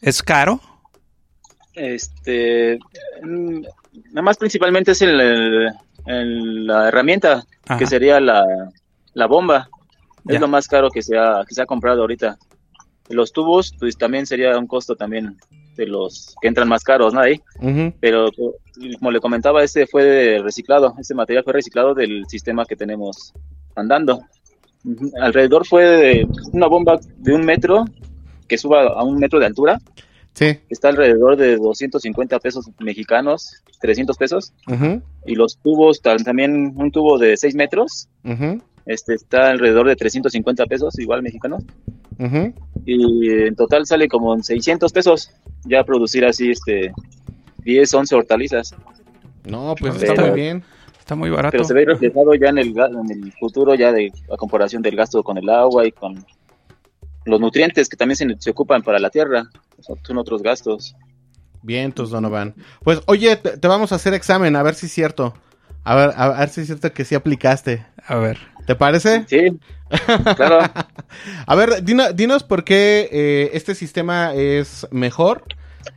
¿Es 0.00 0.22
caro? 0.22 0.60
Este, 1.74 2.78
mm, 3.22 3.62
nada 4.12 4.22
más 4.22 4.36
principalmente 4.36 4.92
es 4.92 5.02
el, 5.02 5.20
el- 5.20 5.68
el- 6.06 6.66
la 6.66 6.88
herramienta, 6.88 7.44
Ajá. 7.66 7.78
que 7.78 7.86
sería 7.86 8.20
la, 8.20 8.44
la 9.14 9.26
bomba. 9.26 9.68
Ya. 10.24 10.34
Es 10.36 10.40
lo 10.40 10.48
más 10.48 10.68
caro 10.68 10.90
que 10.90 11.02
se, 11.02 11.16
ha, 11.18 11.44
que 11.48 11.54
se 11.54 11.62
ha 11.62 11.66
comprado 11.66 12.00
ahorita. 12.02 12.38
Los 13.08 13.32
tubos, 13.32 13.74
pues 13.78 13.96
también 13.98 14.26
sería 14.26 14.56
un 14.58 14.66
costo 14.66 14.94
también 14.96 15.36
de 15.76 15.86
los 15.86 16.34
que 16.40 16.48
entran 16.48 16.68
más 16.68 16.84
caros, 16.84 17.12
¿no? 17.14 17.20
Ahí. 17.20 17.40
Pero 18.00 18.30
como 18.98 19.10
le 19.10 19.20
comentaba, 19.20 19.62
este 19.64 19.86
fue 19.86 20.38
reciclado, 20.42 20.94
este 20.98 21.14
material 21.14 21.44
fue 21.44 21.52
reciclado 21.54 21.94
del 21.94 22.24
sistema 22.28 22.64
que 22.64 22.76
tenemos 22.76 23.32
andando. 23.74 24.20
Alrededor 25.20 25.66
fue 25.66 25.84
de 25.84 26.28
una 26.52 26.66
bomba 26.66 26.98
de 27.16 27.34
un 27.34 27.44
metro 27.44 27.84
que 28.48 28.58
suba 28.58 28.82
a 28.88 29.02
un 29.02 29.16
metro 29.18 29.38
de 29.38 29.46
altura. 29.46 29.78
Sí. 30.34 30.58
Está 30.70 30.88
alrededor 30.88 31.36
de 31.36 31.56
250 31.56 32.38
pesos 32.40 32.68
mexicanos, 32.78 33.62
300 33.80 34.16
pesos. 34.16 34.52
Ujú. 34.66 35.02
Y 35.26 35.34
los 35.34 35.58
tubos, 35.58 36.02
tam- 36.02 36.24
también 36.24 36.72
un 36.76 36.90
tubo 36.90 37.18
de 37.18 37.36
6 37.36 37.54
metros. 37.54 38.08
Este 38.86 39.14
está 39.14 39.50
alrededor 39.50 39.86
de 39.88 39.96
350 39.96 40.66
pesos, 40.66 40.98
igual 40.98 41.22
mexicanos. 41.22 41.62
Y 42.84 43.30
en 43.30 43.54
total 43.56 43.86
sale 43.86 44.08
como 44.08 44.34
en 44.34 44.42
600 44.42 44.92
pesos 44.92 45.30
ya 45.64 45.84
producir 45.84 46.24
así 46.24 46.50
este 46.50 46.92
10, 47.64 47.94
11 47.94 48.14
hortalizas. 48.14 48.74
No, 49.44 49.74
pues 49.78 49.94
Pero- 49.98 50.12
está 50.12 50.26
muy 50.26 50.34
bien. 50.40 50.62
Está 50.98 51.16
muy 51.16 51.30
barato. 51.30 51.50
Pero 51.52 51.64
se 51.64 51.74
ve 51.74 51.84
reflejado 51.84 52.32
ya 52.34 52.48
en 52.50 52.58
el, 52.58 52.68
en 52.78 53.10
el 53.10 53.32
futuro, 53.32 53.74
ya 53.74 53.90
de 53.90 54.12
a 54.32 54.36
comparación 54.36 54.82
del 54.82 54.94
gasto 54.94 55.22
con 55.24 55.36
el 55.36 55.48
agua 55.48 55.84
y 55.84 55.90
con 55.90 56.24
los 57.24 57.40
nutrientes 57.40 57.88
que 57.88 57.96
también 57.96 58.16
se, 58.16 58.26
se 58.38 58.50
ocupan 58.50 58.82
para 58.82 59.00
la 59.00 59.10
tierra. 59.10 59.44
Son, 59.80 59.98
son 60.04 60.18
otros 60.18 60.42
gastos. 60.44 60.94
Vientos, 61.60 62.10
Donovan. 62.10 62.54
Pues, 62.84 63.00
oye, 63.06 63.34
te, 63.36 63.58
te 63.58 63.68
vamos 63.68 63.90
a 63.90 63.96
hacer 63.96 64.14
examen, 64.14 64.54
a 64.54 64.62
ver 64.62 64.74
si 64.74 64.86
es 64.86 64.92
cierto. 64.92 65.34
A 65.82 65.96
ver, 65.96 66.12
a 66.16 66.28
ver 66.38 66.48
si 66.50 66.60
es 66.60 66.66
cierto 66.68 66.92
que 66.92 67.04
sí 67.04 67.16
aplicaste. 67.16 67.84
A 68.06 68.14
ver. 68.16 68.38
¿Te 68.66 68.74
parece? 68.74 69.24
Sí, 69.28 69.58
claro. 70.36 70.60
A 71.46 71.54
ver, 71.54 71.82
dino- 71.84 72.12
dinos 72.12 72.42
por 72.44 72.64
qué 72.64 73.08
eh, 73.12 73.50
este 73.54 73.74
sistema 73.74 74.32
es 74.34 74.86
mejor 74.90 75.44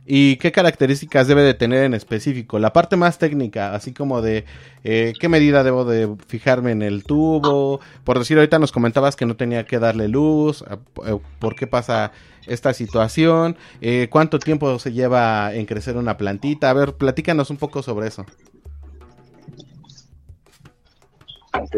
y 0.04 0.36
qué 0.36 0.50
características 0.52 1.28
debe 1.28 1.42
de 1.42 1.54
tener 1.54 1.84
en 1.84 1.94
específico. 1.94 2.58
La 2.58 2.72
parte 2.72 2.96
más 2.96 3.18
técnica, 3.18 3.74
así 3.74 3.92
como 3.92 4.20
de 4.20 4.44
eh, 4.84 5.14
qué 5.18 5.28
medida 5.28 5.62
debo 5.62 5.84
de 5.84 6.14
fijarme 6.26 6.72
en 6.72 6.82
el 6.82 7.04
tubo. 7.04 7.80
Por 8.04 8.18
decir, 8.18 8.36
ahorita 8.36 8.58
nos 8.58 8.72
comentabas 8.72 9.16
que 9.16 9.26
no 9.26 9.36
tenía 9.36 9.64
que 9.64 9.78
darle 9.78 10.08
luz. 10.08 10.62
eh, 10.68 10.76
eh, 11.06 11.18
¿Por 11.38 11.54
qué 11.54 11.66
pasa 11.66 12.12
esta 12.46 12.74
situación? 12.74 13.56
Eh, 13.80 14.08
¿Cuánto 14.10 14.38
tiempo 14.40 14.78
se 14.80 14.92
lleva 14.92 15.54
en 15.54 15.66
crecer 15.66 15.96
una 15.96 16.16
plantita? 16.16 16.68
A 16.70 16.74
ver, 16.74 16.94
platícanos 16.94 17.50
un 17.50 17.56
poco 17.56 17.82
sobre 17.82 18.08
eso. 18.08 18.26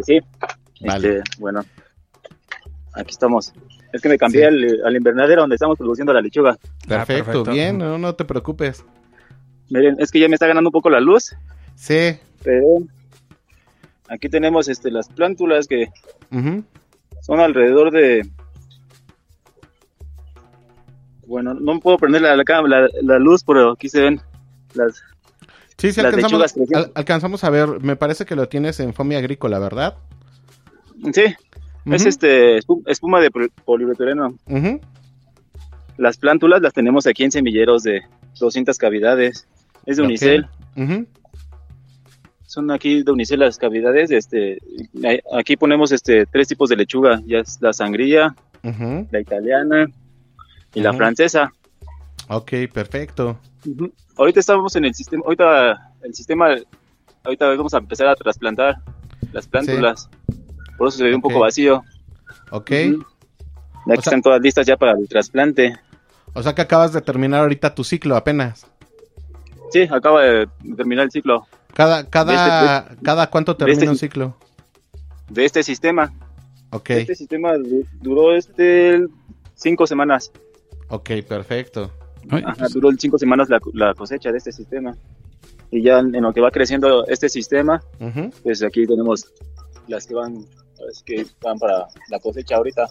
Sí. 0.04 0.20
Vale. 0.80 1.18
Este, 1.18 1.40
bueno, 1.40 1.60
aquí 2.94 3.10
estamos. 3.10 3.52
Es 3.92 4.02
que 4.02 4.08
me 4.08 4.18
cambié 4.18 4.42
Sí. 4.42 4.46
al, 4.46 4.86
al 4.86 4.96
invernadero 4.96 5.40
donde 5.42 5.54
estamos 5.56 5.78
produciendo 5.78 6.12
la 6.12 6.20
lechuga. 6.20 6.56
Perfecto, 6.86 7.24
perfecto. 7.24 7.50
bien, 7.52 7.78
no, 7.78 7.98
no 7.98 8.14
te 8.14 8.24
preocupes. 8.24 8.84
Miren, 9.70 9.96
es 9.98 10.10
que 10.10 10.20
ya 10.20 10.28
me 10.28 10.34
está 10.34 10.46
ganando 10.46 10.68
un 10.68 10.72
poco 10.72 10.90
la 10.90 11.00
luz, 11.00 11.34
Sí. 11.74 12.18
pero 12.42 12.62
aquí 14.08 14.28
tenemos 14.28 14.68
este 14.68 14.90
las 14.90 15.08
plántulas 15.08 15.66
que 15.66 15.88
son 17.22 17.40
alrededor 17.40 17.90
de 17.90 18.28
bueno, 21.26 21.54
no 21.54 21.78
puedo 21.80 21.98
prender 21.98 22.22
la, 22.22 22.36
la, 22.36 22.44
la- 22.66 22.88
la 23.02 23.18
luz, 23.18 23.44
pero 23.44 23.72
aquí 23.72 23.88
se 23.88 24.00
ven 24.00 24.20
las 24.74 25.02
Sí, 25.76 25.92
sí, 25.92 26.02
Las 26.02 26.12
alcanzamos, 26.12 26.40
lechugas 26.56 26.74
al- 26.86 26.92
alcanzamos 26.96 27.44
a 27.44 27.50
ver. 27.50 27.68
Me 27.82 27.94
parece 27.94 28.24
que 28.24 28.34
lo 28.34 28.48
tienes 28.48 28.80
en 28.80 28.94
Fomia 28.94 29.18
Agrícola, 29.18 29.58
¿verdad? 29.60 29.94
Sí, 31.12 31.22
es 31.86 32.06
este 32.06 32.58
espu- 32.58 32.82
espuma 32.86 33.20
de 33.20 33.30
pol- 33.30 33.52
polipropileno. 33.64 34.34
Ujú. 34.46 34.80
Las 35.96 36.16
plántulas 36.16 36.60
las 36.62 36.72
tenemos 36.72 37.06
aquí 37.06 37.24
en 37.24 37.30
semilleros 37.32 37.82
de 37.82 38.02
200 38.38 38.76
cavidades. 38.78 39.46
Es 39.86 39.96
de 39.96 40.02
unicel. 40.02 40.46
Son 42.46 42.70
aquí 42.70 43.02
de 43.02 43.12
unicel 43.12 43.40
las 43.40 43.58
cavidades. 43.58 44.10
Este, 44.10 44.58
aquí 45.32 45.56
ponemos 45.56 45.92
este 45.92 46.24
tres 46.26 46.48
tipos 46.48 46.68
de 46.70 46.76
lechuga. 46.76 47.20
Ya 47.26 47.38
es 47.40 47.58
la 47.60 47.72
sangría, 47.72 48.34
la 49.10 49.20
italiana 49.20 49.86
y 50.74 50.80
la 50.80 50.90
francesa. 50.98 51.52
Ok, 52.28 52.52
perfecto. 52.72 53.38
Ahorita 54.16 54.40
estamos 54.40 54.74
en 54.76 54.84
el 54.84 54.94
sistema, 54.94 55.22
ahorita 55.24 55.92
el 56.02 56.14
sistema, 56.14 56.48
ahorita 57.24 57.48
vamos 57.48 57.74
a 57.74 57.78
empezar 57.78 58.06
a 58.08 58.14
trasplantar 58.14 58.76
las 59.32 59.46
plántulas. 59.46 60.08
Por 60.78 60.88
eso 60.88 60.98
se 60.98 61.04
ve 61.04 61.14
un 61.14 61.20
poco 61.20 61.40
vacío. 61.40 61.82
Ok. 62.50 62.70
Ujú. 62.70 63.04
Ya 63.86 63.94
que 63.94 63.98
O 63.98 64.02
sea- 64.02 64.10
están 64.10 64.22
todas 64.22 64.40
listas 64.40 64.66
ya 64.66 64.76
para 64.76 64.92
el 64.92 65.06
trasplante. 65.08 65.76
O 66.34 66.42
sea 66.42 66.54
que 66.54 66.62
acabas 66.62 66.92
de 66.92 67.00
terminar 67.02 67.40
ahorita 67.40 67.74
tu 67.74 67.84
ciclo 67.84 68.16
apenas. 68.16 68.66
Sí, 69.72 69.82
acaba 69.90 70.22
de 70.22 70.48
terminar 70.76 71.04
el 71.06 71.10
ciclo 71.10 71.46
Cada, 71.74 72.08
cada, 72.08 72.32
De 72.32 72.88
este- 72.90 73.04
cada 73.04 73.28
cuánto 73.30 73.52
de 73.52 73.58
termina 73.58 73.78
este- 73.80 73.88
un 73.90 73.96
ciclo. 73.98 74.36
de 75.28 75.44
este 75.44 75.62
sistema. 75.62 76.12
Ok, 76.70 76.90
Este 76.90 77.14
sistema 77.14 77.52
du- 77.56 77.86
duró 78.00 78.34
este 78.34 79.06
cinco 79.54 79.86
semanas. 79.86 80.30
ok, 80.88 81.10
perfecto. 81.28 81.92
Ajá, 82.30 82.66
duró 82.72 82.90
cinco 82.98 83.16
semanas 83.18 83.48
la, 83.48 83.58
la 83.74 83.94
cosecha 83.94 84.30
de 84.32 84.38
este 84.38 84.52
sistema. 84.52 84.96
Y 85.70 85.82
ya 85.82 85.98
en 86.00 86.12
lo 86.20 86.32
que 86.32 86.40
va 86.40 86.50
creciendo 86.50 87.06
este 87.06 87.28
sistema, 87.28 87.80
pues 88.42 88.62
aquí 88.62 88.86
tenemos 88.86 89.26
las 89.86 90.06
que 90.06 90.14
van, 90.14 90.44
las 90.86 91.02
que 91.02 91.26
van 91.42 91.58
para 91.58 91.88
la 92.08 92.18
cosecha 92.18 92.56
ahorita, 92.56 92.88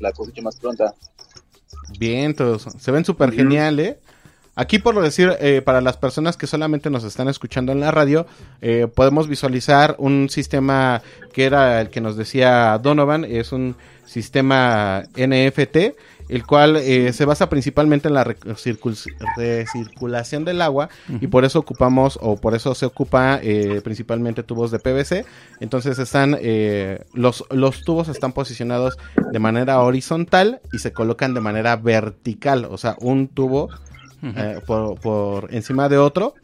la 0.00 0.12
cosecha 0.12 0.42
más 0.42 0.56
pronta. 0.56 0.94
Bien, 1.98 2.34
todos. 2.34 2.66
Se 2.78 2.90
ven 2.90 3.04
súper 3.04 3.32
genial, 3.32 3.80
¿eh? 3.80 3.98
Aquí, 4.54 4.78
por 4.78 5.00
decir, 5.00 5.34
eh, 5.40 5.62
para 5.62 5.80
las 5.80 5.96
personas 5.96 6.36
que 6.36 6.46
solamente 6.46 6.90
nos 6.90 7.04
están 7.04 7.28
escuchando 7.28 7.72
en 7.72 7.80
la 7.80 7.90
radio, 7.90 8.26
eh, 8.60 8.86
podemos 8.94 9.26
visualizar 9.26 9.96
un 9.98 10.28
sistema 10.28 11.00
que 11.32 11.44
era 11.44 11.80
el 11.80 11.88
que 11.88 12.02
nos 12.02 12.18
decía 12.18 12.78
Donovan, 12.78 13.24
es 13.24 13.52
un 13.52 13.76
sistema 14.04 15.04
NFT, 15.16 15.96
el 16.28 16.46
cual 16.46 16.76
eh, 16.76 17.12
se 17.12 17.24
basa 17.24 17.48
principalmente 17.48 18.08
en 18.08 18.14
la 18.14 18.24
recircul- 18.24 18.96
recirculación 19.36 20.44
del 20.44 20.62
agua 20.62 20.88
y 21.20 21.26
por 21.26 21.44
eso 21.44 21.58
ocupamos, 21.58 22.18
o 22.22 22.36
por 22.36 22.54
eso 22.54 22.74
se 22.74 22.86
ocupa 22.86 23.38
eh, 23.42 23.80
principalmente 23.82 24.42
tubos 24.42 24.70
de 24.70 24.78
PVC. 24.78 25.24
Entonces 25.60 25.98
están, 25.98 26.36
eh, 26.40 27.04
los, 27.12 27.44
los 27.50 27.82
tubos 27.82 28.08
están 28.08 28.32
posicionados 28.32 28.96
de 29.30 29.38
manera 29.38 29.80
horizontal 29.80 30.60
y 30.72 30.78
se 30.78 30.92
colocan 30.92 31.34
de 31.34 31.40
manera 31.40 31.76
vertical, 31.76 32.66
o 32.70 32.78
sea, 32.78 32.96
un 33.00 33.28
tubo 33.28 33.68
eh, 34.22 34.60
por, 34.66 35.00
por 35.00 35.52
encima 35.52 35.88
de 35.88 35.98
otro 35.98 36.34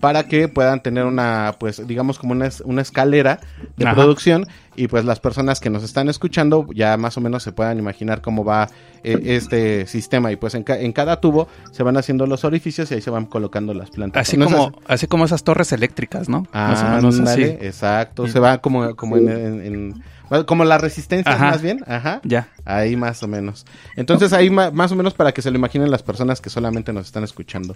para 0.00 0.24
que 0.28 0.48
puedan 0.48 0.82
tener 0.82 1.04
una, 1.04 1.56
pues, 1.58 1.86
digamos 1.86 2.18
como 2.18 2.32
una, 2.32 2.48
una 2.64 2.82
escalera 2.82 3.40
de 3.76 3.86
Ajá. 3.86 3.94
producción 3.94 4.46
y 4.76 4.88
pues 4.88 5.04
las 5.04 5.20
personas 5.20 5.58
que 5.60 5.70
nos 5.70 5.82
están 5.82 6.08
escuchando 6.08 6.66
ya 6.74 6.96
más 6.98 7.16
o 7.16 7.20
menos 7.20 7.42
se 7.42 7.52
puedan 7.52 7.78
imaginar 7.78 8.20
cómo 8.20 8.44
va 8.44 8.68
eh, 9.04 9.18
este 9.24 9.86
sistema 9.86 10.30
y 10.32 10.36
pues 10.36 10.54
en, 10.54 10.64
ca- 10.64 10.78
en 10.78 10.92
cada 10.92 11.20
tubo 11.20 11.48
se 11.72 11.82
van 11.82 11.96
haciendo 11.96 12.26
los 12.26 12.44
orificios 12.44 12.90
y 12.90 12.94
ahí 12.94 13.00
se 13.00 13.10
van 13.10 13.24
colocando 13.26 13.72
las 13.72 13.90
plantas. 13.90 14.28
Así 14.28 14.36
¿No 14.36 14.46
es 14.46 14.52
como, 14.52 14.80
así 14.86 15.06
como 15.06 15.24
esas 15.24 15.44
torres 15.44 15.72
eléctricas, 15.72 16.28
¿no? 16.28 16.46
Más 16.52 16.82
o 16.82 16.86
Ah, 16.86 17.36
exacto. 17.62 18.26
Se 18.28 18.38
va 18.38 18.58
como, 18.58 18.94
como 18.96 19.16
en, 19.16 19.28
en- 19.28 19.60
en- 19.64 20.02
bueno, 20.28 20.44
como 20.44 20.64
la 20.64 20.76
resistencia 20.76 21.32
Ajá. 21.32 21.50
más 21.52 21.62
bien, 21.62 21.84
ajá. 21.86 22.20
Ya. 22.24 22.48
Ahí 22.64 22.96
más 22.96 23.22
o 23.22 23.28
menos. 23.28 23.64
Entonces 23.94 24.32
ahí 24.32 24.50
más 24.50 24.90
o 24.92 24.96
menos 24.96 25.14
para 25.14 25.32
que 25.32 25.40
se 25.40 25.50
lo 25.52 25.56
imaginen 25.56 25.88
las 25.90 26.02
personas 26.02 26.40
que 26.40 26.50
solamente 26.50 26.92
nos 26.92 27.06
están 27.06 27.22
escuchando. 27.22 27.74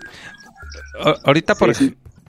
A- 1.04 1.14
ahorita, 1.24 1.54
por, 1.54 1.72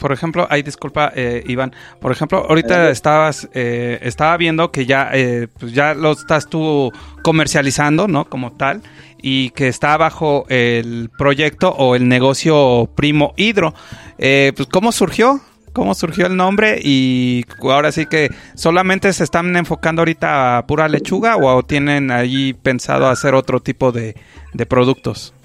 por 0.02 0.12
ejemplo, 0.12 0.47
ay, 0.49 0.64
disculpa, 0.64 1.14
eh, 1.16 1.43
Iván. 1.45 1.76
Por 1.99 2.12
ejemplo, 2.12 2.43
ahorita 2.49 2.89
estabas, 2.89 3.47
eh, 3.54 3.99
estaba 4.02 4.36
viendo 4.36 4.72
que 4.72 4.88
ya, 4.88 5.12
eh, 5.14 5.47
pues 5.60 5.74
ya 5.74 5.93
lo 5.93 6.14
estás 6.14 6.49
tú 6.49 6.91
comercializando, 7.22 8.08
¿no? 8.08 8.26
Como 8.26 8.52
tal, 8.54 8.82
y 9.22 9.52
que 9.52 9.68
está 9.68 9.95
bajo 9.97 10.45
el 10.49 11.12
proyecto 11.16 11.70
o 11.70 11.95
el 11.95 12.08
negocio 12.08 12.89
Primo 12.95 13.36
Hidro. 13.38 13.76
Eh, 14.18 14.54
pues, 14.56 14.68
¿cómo 14.70 14.91
surgió? 14.91 15.39
¿Cómo 15.72 15.93
surgió 15.93 16.26
el 16.26 16.36
nombre? 16.36 16.80
Y 16.84 17.45
ahora 17.62 17.91
sí 17.91 18.08
que 18.08 18.32
solamente 18.56 19.14
se 19.14 19.24
están 19.24 19.56
enfocando 19.56 20.02
ahorita 20.02 20.58
a 20.58 20.66
pura 20.66 20.88
lechuga 20.88 21.38
o 21.38 21.62
tienen 21.62 22.10
ahí 22.10 22.54
pensado 22.54 23.08
hacer 23.08 23.36
otro 23.36 23.60
tipo 23.60 23.91
de, 23.91 24.16
de 24.52 24.66
productos. 24.66 25.36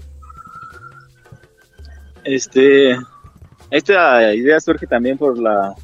Este, 2.24 2.96
esta 3.70 4.34
idea 4.34 4.60
surge 4.60 4.86
también 4.86 5.18
por 5.18 5.38
la, 5.38 5.74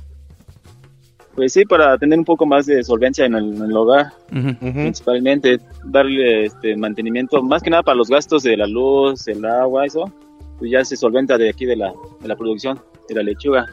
pues 1.34 1.52
sí, 1.54 1.64
para 1.64 1.96
tener 1.98 2.18
un 2.18 2.24
poco 2.24 2.44
más 2.44 2.66
de 2.66 2.82
solvencia 2.84 3.24
en 3.24 3.34
el, 3.34 3.56
en 3.56 3.62
el 3.62 3.76
hogar, 3.76 4.12
principalmente 4.28 5.60
darle 5.84 6.44
este 6.44 6.76
mantenimiento, 6.76 7.42
más 7.42 7.62
que 7.62 7.70
nada 7.70 7.82
para 7.82 7.96
los 7.96 8.08
gastos 8.08 8.42
de 8.42 8.56
la 8.56 8.66
luz, 8.66 9.26
el 9.28 9.44
agua, 9.44 9.86
eso, 9.86 10.12
pues 10.58 10.70
ya 10.70 10.84
se 10.84 10.96
solventa 10.96 11.38
de 11.38 11.48
aquí 11.48 11.64
de 11.64 11.76
la, 11.76 11.92
de 12.20 12.28
la 12.28 12.36
producción 12.36 12.80
de 13.08 13.14
la 13.14 13.22
lechuga. 13.22 13.66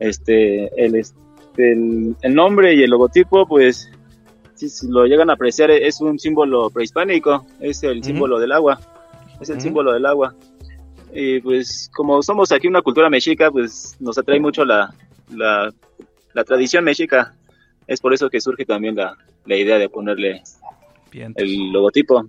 Este, 0.00 0.64
el, 0.82 0.96
este, 0.96 1.16
el, 1.58 2.16
el 2.20 2.34
nombre 2.34 2.74
y 2.74 2.82
el 2.82 2.90
logotipo, 2.90 3.46
pues, 3.46 3.90
si, 4.54 4.68
si 4.68 4.88
lo 4.88 5.06
llegan 5.06 5.30
a 5.30 5.34
apreciar, 5.34 5.70
es 5.70 6.00
un 6.00 6.18
símbolo 6.18 6.70
prehispánico, 6.70 7.46
es 7.60 7.82
el 7.84 8.02
símbolo 8.02 8.38
del 8.38 8.52
agua, 8.52 8.80
es 9.40 9.50
el 9.50 9.60
símbolo 9.60 9.92
del 9.92 10.06
agua. 10.06 10.34
Y 11.14 11.40
pues 11.40 11.88
como 11.94 12.22
somos 12.22 12.50
aquí 12.52 12.66
una 12.66 12.82
cultura 12.82 13.08
mexica, 13.08 13.50
pues 13.50 13.96
nos 14.00 14.18
atrae 14.18 14.40
mucho 14.40 14.64
la, 14.64 14.92
la, 15.34 15.72
la 16.32 16.44
tradición 16.44 16.84
mexica. 16.84 17.34
Es 17.86 18.00
por 18.00 18.12
eso 18.12 18.28
que 18.28 18.40
surge 18.40 18.64
también 18.64 18.96
la, 18.96 19.16
la 19.46 19.56
idea 19.56 19.78
de 19.78 19.88
ponerle 19.88 20.42
el 21.36 21.72
logotipo. 21.72 22.26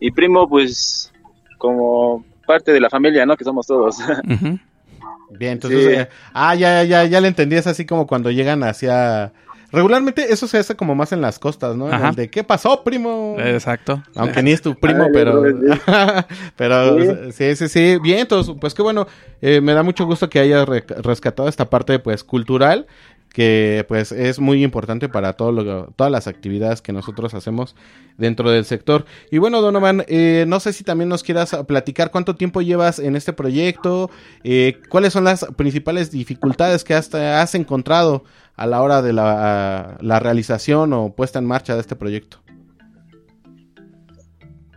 Y 0.00 0.10
primo, 0.10 0.48
pues 0.48 1.12
como 1.58 2.24
parte 2.46 2.72
de 2.72 2.80
la 2.80 2.90
familia, 2.90 3.26
¿no? 3.26 3.36
Que 3.36 3.44
somos 3.44 3.66
todos. 3.66 3.96
Bien, 5.30 5.52
entonces, 5.52 5.84
Sí. 5.84 5.92
eh, 6.00 6.08
ah, 6.32 6.54
ya, 6.54 6.82
ya, 6.84 7.02
ya, 7.02 7.04
ya 7.10 7.20
le 7.20 7.28
entendí, 7.28 7.56
es 7.56 7.66
así 7.66 7.84
como 7.86 8.06
cuando 8.06 8.30
llegan 8.30 8.62
hacia... 8.62 9.32
Regularmente 9.74 10.32
eso 10.32 10.46
se 10.46 10.58
hace 10.58 10.74
como 10.76 10.94
más 10.94 11.12
en 11.12 11.20
las 11.20 11.38
costas, 11.38 11.76
¿no? 11.76 11.92
En 11.92 12.04
el 12.04 12.14
de 12.14 12.30
¿qué 12.30 12.44
pasó, 12.44 12.82
primo? 12.84 13.36
Exacto. 13.38 14.02
Aunque 14.14 14.42
ni 14.44 14.52
es 14.52 14.62
tu 14.62 14.74
primo, 14.74 15.08
pero... 15.12 15.42
pero 16.56 17.32
sí, 17.32 17.56
sí, 17.56 17.68
sí. 17.68 17.98
Bien, 18.02 18.20
entonces, 18.20 18.54
pues 18.60 18.74
qué 18.74 18.82
bueno. 18.82 19.06
Eh, 19.40 19.60
me 19.60 19.74
da 19.74 19.82
mucho 19.82 20.06
gusto 20.06 20.30
que 20.30 20.38
hayas 20.38 20.66
re- 20.66 20.84
rescatado 21.02 21.48
esta 21.48 21.68
parte, 21.68 21.98
pues, 21.98 22.24
cultural, 22.24 22.86
que 23.34 23.84
pues 23.88 24.12
es 24.12 24.38
muy 24.38 24.62
importante 24.62 25.08
para 25.08 25.32
todo 25.32 25.50
lo, 25.50 25.86
todas 25.96 26.10
las 26.10 26.28
actividades 26.28 26.80
que 26.80 26.92
nosotros 26.92 27.34
hacemos 27.34 27.74
dentro 28.16 28.48
del 28.50 28.64
sector. 28.64 29.04
Y 29.32 29.38
bueno, 29.38 29.60
Donovan, 29.60 30.04
eh, 30.06 30.44
no 30.46 30.60
sé 30.60 30.72
si 30.72 30.84
también 30.84 31.08
nos 31.08 31.24
quieras 31.24 31.54
platicar 31.66 32.12
cuánto 32.12 32.36
tiempo 32.36 32.62
llevas 32.62 33.00
en 33.00 33.16
este 33.16 33.32
proyecto, 33.32 34.08
eh, 34.44 34.78
cuáles 34.88 35.12
son 35.12 35.24
las 35.24 35.44
principales 35.56 36.12
dificultades 36.12 36.84
que 36.84 36.94
hasta 36.94 37.42
has 37.42 37.56
encontrado 37.56 38.22
a 38.54 38.68
la 38.68 38.80
hora 38.80 39.02
de 39.02 39.12
la, 39.12 39.98
la 40.00 40.20
realización 40.20 40.92
o 40.92 41.12
puesta 41.12 41.40
en 41.40 41.46
marcha 41.46 41.74
de 41.74 41.80
este 41.80 41.96
proyecto. 41.96 42.38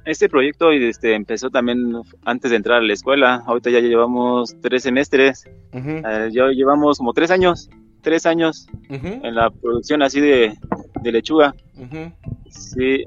Este 0.03 0.29
proyecto 0.29 0.71
este, 0.71 1.13
empezó 1.13 1.51
también 1.51 1.93
antes 2.25 2.49
de 2.49 2.57
entrar 2.57 2.79
a 2.79 2.81
la 2.81 2.93
escuela. 2.93 3.43
Ahorita 3.45 3.69
ya 3.69 3.81
llevamos 3.81 4.55
tres 4.61 4.83
semestres. 4.83 5.43
Eh, 5.73 6.29
ya 6.31 6.47
llevamos 6.47 6.97
como 6.97 7.13
tres 7.13 7.29
años, 7.29 7.69
tres 8.01 8.25
años 8.25 8.67
en 8.89 9.35
la 9.35 9.49
producción 9.49 10.01
así 10.01 10.19
de, 10.21 10.53
de 11.01 11.11
lechuga. 11.11 11.53
Sí, 12.49 13.05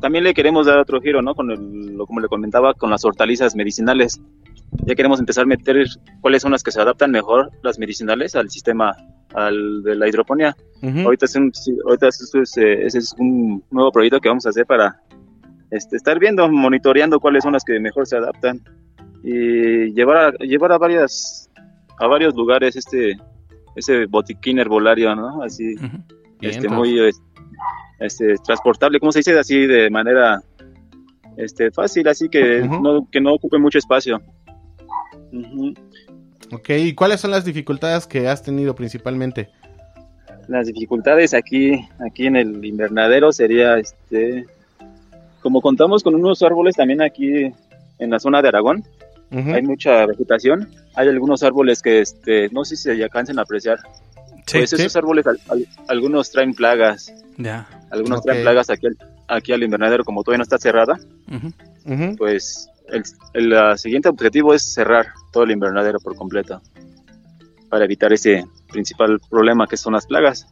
también 0.00 0.24
le 0.24 0.34
queremos 0.34 0.66
dar 0.66 0.78
otro 0.78 1.00
giro, 1.00 1.22
¿no? 1.22 1.34
Con 1.34 1.50
el, 1.50 1.96
lo- 1.96 2.06
como 2.06 2.20
le 2.20 2.28
comentaba, 2.28 2.74
con 2.74 2.90
las 2.90 3.04
hortalizas 3.04 3.54
medicinales. 3.54 4.20
Ya 4.84 4.94
queremos 4.94 5.18
empezar 5.18 5.44
a 5.44 5.46
meter 5.46 5.86
cuáles 6.20 6.42
son 6.42 6.52
las 6.52 6.62
que 6.62 6.70
se 6.70 6.80
adaptan 6.80 7.10
mejor, 7.10 7.50
las 7.62 7.78
medicinales, 7.78 8.36
al 8.36 8.50
sistema 8.50 8.94
al 9.34 9.82
de 9.82 9.94
la 9.96 10.08
hidroponía. 10.08 10.56
Ujú. 10.82 11.00
Ahorita, 11.00 11.26
es 11.26 11.36
un, 11.36 11.52
ahorita 11.86 12.08
esto 12.08 12.40
es, 12.42 12.56
eh, 12.56 12.84
ese 12.86 12.98
es 12.98 13.14
un 13.18 13.62
nuevo 13.70 13.90
proyecto 13.90 14.20
que 14.20 14.28
vamos 14.28 14.46
a 14.46 14.50
hacer 14.50 14.64
para 14.66 15.00
este, 15.70 15.96
estar 15.96 16.18
viendo, 16.18 16.48
monitoreando 16.50 17.18
cuáles 17.20 17.42
son 17.42 17.52
las 17.54 17.64
que 17.64 17.78
mejor 17.80 18.06
se 18.06 18.16
adaptan 18.16 18.60
y 19.24 19.92
llevar 19.94 20.16
a, 20.16 20.30
llevar 20.44 20.72
a 20.72 20.78
varias 20.78 21.50
a 21.98 22.06
varios 22.06 22.34
lugares 22.34 22.76
este 22.76 23.18
ese 23.78 24.06
botiquín 24.06 24.58
herbolario, 24.58 25.14
¿no? 25.14 25.42
Así, 25.42 25.74
este, 26.40 26.60
Bien, 26.60 26.74
muy 26.74 27.10
este, 28.00 28.34
transportable, 28.44 29.00
¿cómo 29.00 29.12
se 29.12 29.20
dice? 29.20 29.38
Así 29.38 29.66
de 29.66 29.88
manera 29.90 30.42
este, 31.36 31.70
fácil, 31.70 32.08
así 32.08 32.28
que, 32.28 32.60
no, 32.60 33.08
que 33.10 33.20
no 33.20 33.34
ocupe 33.34 33.58
mucho 33.58 33.78
espacio. 33.78 34.20
Ujú. 35.32 35.74
Ok, 36.52 36.70
¿y 36.70 36.94
cuáles 36.94 37.20
son 37.20 37.30
las 37.30 37.44
dificultades 37.44 38.06
que 38.06 38.28
has 38.28 38.42
tenido 38.42 38.74
principalmente? 38.74 39.50
Las 40.48 40.66
dificultades 40.66 41.34
aquí, 41.34 41.78
aquí 42.04 42.26
en 42.26 42.36
el 42.36 42.64
invernadero 42.64 43.32
sería, 43.32 43.78
este, 43.78 44.46
como 45.42 45.60
contamos 45.60 46.02
con 46.02 46.14
unos 46.14 46.42
árboles 46.42 46.74
también 46.74 47.02
aquí 47.02 47.52
en 47.98 48.10
la 48.10 48.18
zona 48.18 48.40
de 48.40 48.48
Aragón, 48.48 48.82
Hay 49.30 49.62
mucha 49.62 50.06
vegetación, 50.06 50.68
hay 50.94 51.08
algunos 51.08 51.42
árboles 51.42 51.82
que, 51.82 52.00
este, 52.00 52.48
no 52.50 52.64
sé 52.64 52.76
si 52.76 52.82
se 52.84 53.02
alcancen 53.04 53.38
a 53.38 53.42
apreciar. 53.42 53.78
Sí, 54.46 54.58
pues 54.58 54.70
sí. 54.70 54.76
esos 54.76 54.96
árboles, 54.96 55.26
al- 55.26 55.40
al- 55.50 55.66
algunos 55.88 56.30
traen 56.30 56.54
plagas, 56.54 57.12
Ya. 57.36 57.68
algunos 57.90 58.22
traen 58.22 58.42
plagas 58.42 58.70
aquí 58.70 58.86
al, 58.86 58.96
aquí 59.28 59.52
al 59.52 59.62
invernadero, 59.62 60.04
como 60.04 60.22
todavía 60.24 60.38
no 60.38 60.42
está 60.44 60.56
cerrada, 60.56 60.98
Ujú. 61.30 61.52
Ujú. 61.92 62.16
pues 62.16 62.68
el, 62.88 63.02
el, 63.34 63.52
ah, 63.54 63.76
siguiente 63.76 64.08
objetivo 64.08 64.54
es 64.54 64.62
cerrar 64.62 65.08
todo 65.30 65.44
el 65.44 65.50
invernadero 65.50 65.98
por 66.00 66.16
completo 66.16 66.62
para 67.68 67.84
evitar 67.84 68.10
ese 68.14 68.46
principal 68.72 69.20
problema 69.28 69.66
que 69.66 69.76
son 69.76 69.92
las 69.92 70.06
plagas. 70.06 70.46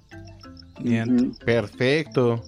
Bien. 0.80 1.32
Perfecto. 1.42 2.42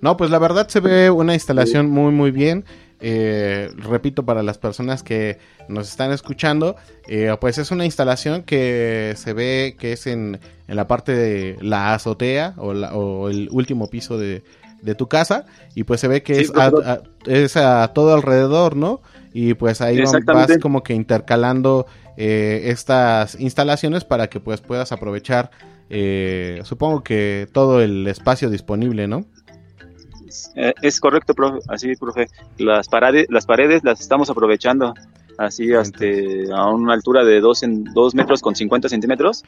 No, 0.00 0.16
pues 0.16 0.30
la 0.30 0.38
verdad 0.38 0.68
se 0.68 0.80
ve 0.80 1.10
una 1.10 1.34
instalación 1.34 1.90
muy, 1.90 2.12
muy 2.12 2.30
bien. 2.30 2.64
Eh, 3.06 3.70
repito, 3.76 4.24
para 4.24 4.42
las 4.42 4.56
personas 4.58 5.02
que 5.02 5.38
nos 5.68 5.88
están 5.90 6.10
escuchando, 6.10 6.76
eh, 7.06 7.34
pues 7.40 7.58
es 7.58 7.70
una 7.70 7.84
instalación 7.84 8.42
que 8.44 9.12
se 9.16 9.32
ve 9.34 9.76
que 9.78 9.92
es 9.92 10.06
en, 10.06 10.40
en 10.68 10.76
la 10.76 10.86
parte 10.86 11.12
de 11.14 11.56
la 11.60 11.92
azotea 11.94 12.54
o, 12.56 12.72
la- 12.72 12.94
o 12.94 13.28
el 13.28 13.48
último 13.52 13.88
piso 13.90 14.16
de, 14.18 14.42
de 14.82 14.94
tu 14.94 15.06
casa 15.08 15.44
y 15.74 15.84
pues 15.84 16.00
se 16.00 16.08
ve 16.08 16.22
que 16.22 16.36
Sí, 16.36 16.40
es, 16.44 16.50
a, 16.86 17.02
es 17.26 17.56
a 17.56 17.88
todo 17.94 18.14
alrededor, 18.14 18.74
¿no? 18.76 19.02
Y 19.34 19.54
pues 19.54 19.80
ahí 19.82 19.96
vas 20.32 20.46
como 20.58 20.82
que 20.82 20.94
intercalando 20.94 21.86
eh, 22.16 22.62
estas 22.66 23.38
instalaciones 23.40 24.04
para 24.04 24.28
que 24.28 24.40
pues 24.40 24.60
puedas 24.60 24.92
aprovechar, 24.92 25.50
eh, 25.90 26.60
supongo 26.64 27.02
que 27.02 27.48
todo 27.52 27.80
el 27.82 28.06
espacio 28.06 28.48
disponible, 28.50 29.08
¿no? 29.08 29.26
Eh, 30.56 30.72
es 30.82 31.00
correcto, 31.00 31.34
profe. 31.34 31.60
Así, 31.68 31.94
profe. 31.96 32.28
Las 32.58 32.88
paredes, 32.88 33.26
las 33.30 33.46
paredes 33.46 33.82
las 33.84 34.00
estamos 34.00 34.30
aprovechando. 34.30 34.94
Así, 35.36 35.72
este, 35.72 36.44
a 36.52 36.68
una 36.68 36.94
altura 36.94 37.24
de 37.24 37.40
2 37.40 37.62
en 37.64 37.84
dos 37.92 38.14
metros 38.14 38.40
con 38.40 38.54
50 38.54 38.88
centímetros, 38.88 39.42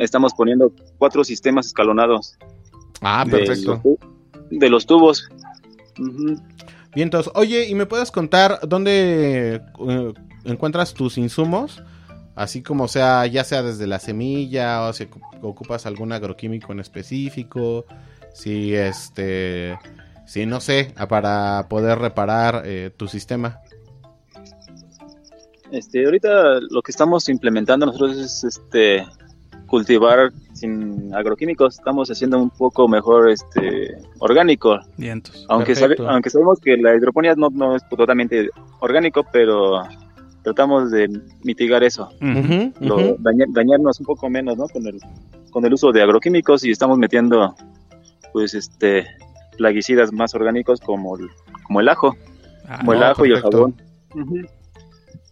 estamos 0.00 0.32
poniendo 0.32 0.72
cuatro 0.96 1.24
sistemas 1.24 1.66
escalonados. 1.66 2.38
Ah, 3.02 3.22
de 3.26 3.30
perfecto. 3.32 3.82
De 4.50 4.70
los 4.70 4.86
tubos. 4.86 5.28
Ujú. 5.98 6.36
Bien, 6.94 7.08
entonces, 7.08 7.30
oye, 7.34 7.66
¿y 7.68 7.74
me 7.74 7.84
puedes 7.84 8.10
contar 8.10 8.60
dónde 8.66 9.60
eh, 9.86 10.12
encuentras 10.44 10.94
tus 10.94 11.18
insumos? 11.18 11.82
Así 12.34 12.62
como 12.62 12.88
sea, 12.88 13.26
ya 13.26 13.44
sea 13.44 13.62
desde 13.62 13.86
la 13.86 13.98
semilla 13.98 14.82
o 14.88 14.92
si 14.94 15.04
ocu- 15.04 15.20
ocupas 15.42 15.84
algún 15.84 16.12
agroquímico 16.12 16.72
en 16.72 16.80
específico, 16.80 17.84
si 18.32 18.74
este, 18.74 19.78
si 20.26 20.44
no 20.46 20.60
sé, 20.60 20.92
para 21.08 21.66
poder 21.68 21.98
reparar 21.98 22.62
eh, 22.66 22.90
tu 22.96 23.08
sistema. 23.08 23.60
Este, 25.72 26.04
ahorita 26.04 26.60
lo 26.70 26.80
que 26.82 26.92
estamos 26.92 27.28
implementando 27.28 27.86
nosotros 27.86 28.16
es 28.18 28.44
este 28.44 29.04
cultivar 29.66 30.30
sin 30.52 31.12
agroquímicos. 31.12 31.74
Estamos 31.78 32.08
haciendo 32.10 32.38
un 32.38 32.50
poco 32.50 32.86
mejor 32.86 33.30
este 33.30 33.96
orgánico. 34.20 34.78
Vientos. 34.96 35.44
Aunque, 35.48 35.74
sabe- 35.74 35.96
aunque 36.06 36.30
sabemos 36.30 36.60
que 36.60 36.76
la 36.76 36.94
hidroponía 36.94 37.34
no, 37.34 37.48
no 37.50 37.74
es 37.74 37.82
totalmente 37.88 38.48
orgánico, 38.78 39.24
pero 39.32 39.82
tratamos 40.42 40.92
de 40.92 41.08
mitigar 41.42 41.82
eso. 41.82 42.10
Lo- 42.80 43.16
dañarnos 43.18 43.98
un 43.98 44.06
poco 44.06 44.30
menos 44.30 44.56
¿no? 44.56 44.68
con, 44.68 44.86
el, 44.86 45.00
con 45.50 45.64
el 45.66 45.72
uso 45.74 45.90
de 45.90 46.00
agroquímicos 46.02 46.64
y 46.64 46.70
estamos 46.70 46.96
metiendo 46.96 47.56
pues 48.32 48.54
este 48.54 49.04
plaguicidas 49.56 50.12
más 50.12 50.34
orgánicos 50.34 50.80
como 50.80 51.16
el, 51.18 51.28
como 51.64 51.80
el 51.80 51.88
ajo, 51.88 52.16
Ah, 52.68 52.78
como 52.78 52.92
el 52.94 53.02
ajo 53.02 53.24
y 53.26 53.30
el 53.32 53.40
jabón. 53.40 53.74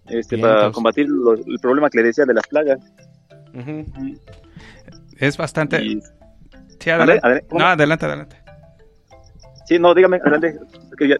Este, 0.06 0.36
Bien, 0.36 0.42
para 0.42 0.54
entonces. 0.54 0.74
combatir 0.74 1.06
lo- 1.08 1.34
el 1.34 1.58
problema 1.60 1.88
que 1.90 1.98
le 1.98 2.04
decía 2.04 2.24
de 2.26 2.34
las 2.34 2.46
plagas. 2.46 2.78
Es 5.18 5.36
bastante... 5.36 5.82
Y- 5.84 6.00
Sí, 6.80 6.90
adelante. 6.90 7.20
Adel- 7.26 7.38
adel- 7.40 7.46
¿cómo? 7.48 7.60
no, 7.60 7.66
adelante, 7.68 8.04
adelante. 8.06 8.36
Sí, 9.66 9.78
no, 9.78 9.94
dígame, 9.94 10.18
adelante. 10.18 10.58
Es 10.90 10.96
que 10.98 11.08
ya- 11.08 11.16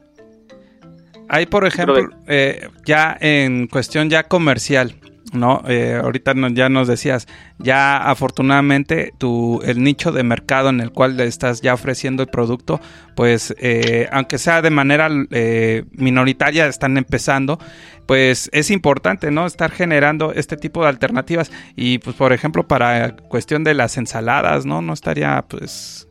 Hay, 1.28 1.46
por 1.46 1.64
ejemplo, 1.66 1.96
eh, 2.26 2.68
ya 2.84 3.16
en 3.18 3.66
cuestión 3.68 4.10
ya 4.10 4.24
comercial, 4.24 4.94
¿no? 5.34 5.62
Eh, 5.68 6.00
ahorita 6.02 6.34
no- 6.34 6.48
ya 6.48 6.68
nos 6.68 6.88
decías, 6.88 7.26
ya 7.58 7.96
afortunadamente 7.98 9.12
tu, 9.18 9.60
el 9.64 9.82
nicho 9.82 10.12
de 10.12 10.22
mercado 10.22 10.68
en 10.70 10.80
el 10.80 10.90
cual 10.90 11.16
le 11.16 11.24
estás 11.24 11.60
ya 11.60 11.74
ofreciendo 11.74 12.22
el 12.22 12.28
producto, 12.28 12.80
pues 13.16 13.54
eh, 13.58 14.08
aunque 14.12 14.38
sea 14.38 14.62
de 14.62 14.70
manera 14.70 15.08
eh, 15.30 15.84
minoritaria, 15.92 16.66
están 16.66 16.96
empezando, 16.96 17.58
pues 18.06 18.50
es 18.52 18.70
importante, 18.70 19.30
¿no? 19.30 19.46
Estar 19.46 19.70
generando 19.70 20.32
este 20.32 20.56
tipo 20.56 20.82
de 20.82 20.88
alternativas 20.88 21.50
y 21.76 21.98
pues 21.98 22.16
por 22.16 22.32
ejemplo 22.32 22.66
para 22.66 23.16
cuestión 23.16 23.64
de 23.64 23.74
las 23.74 23.96
ensaladas, 23.96 24.66
¿no? 24.66 24.82
No 24.82 24.92
estaría 24.92 25.42
pues 25.48 26.08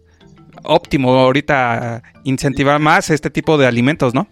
óptimo 0.63 1.17
ahorita 1.19 2.01
incentivar 2.23 2.79
más 2.79 3.09
este 3.09 3.29
tipo 3.29 3.57
de 3.57 3.67
alimentos, 3.67 4.13
¿no? 4.13 4.27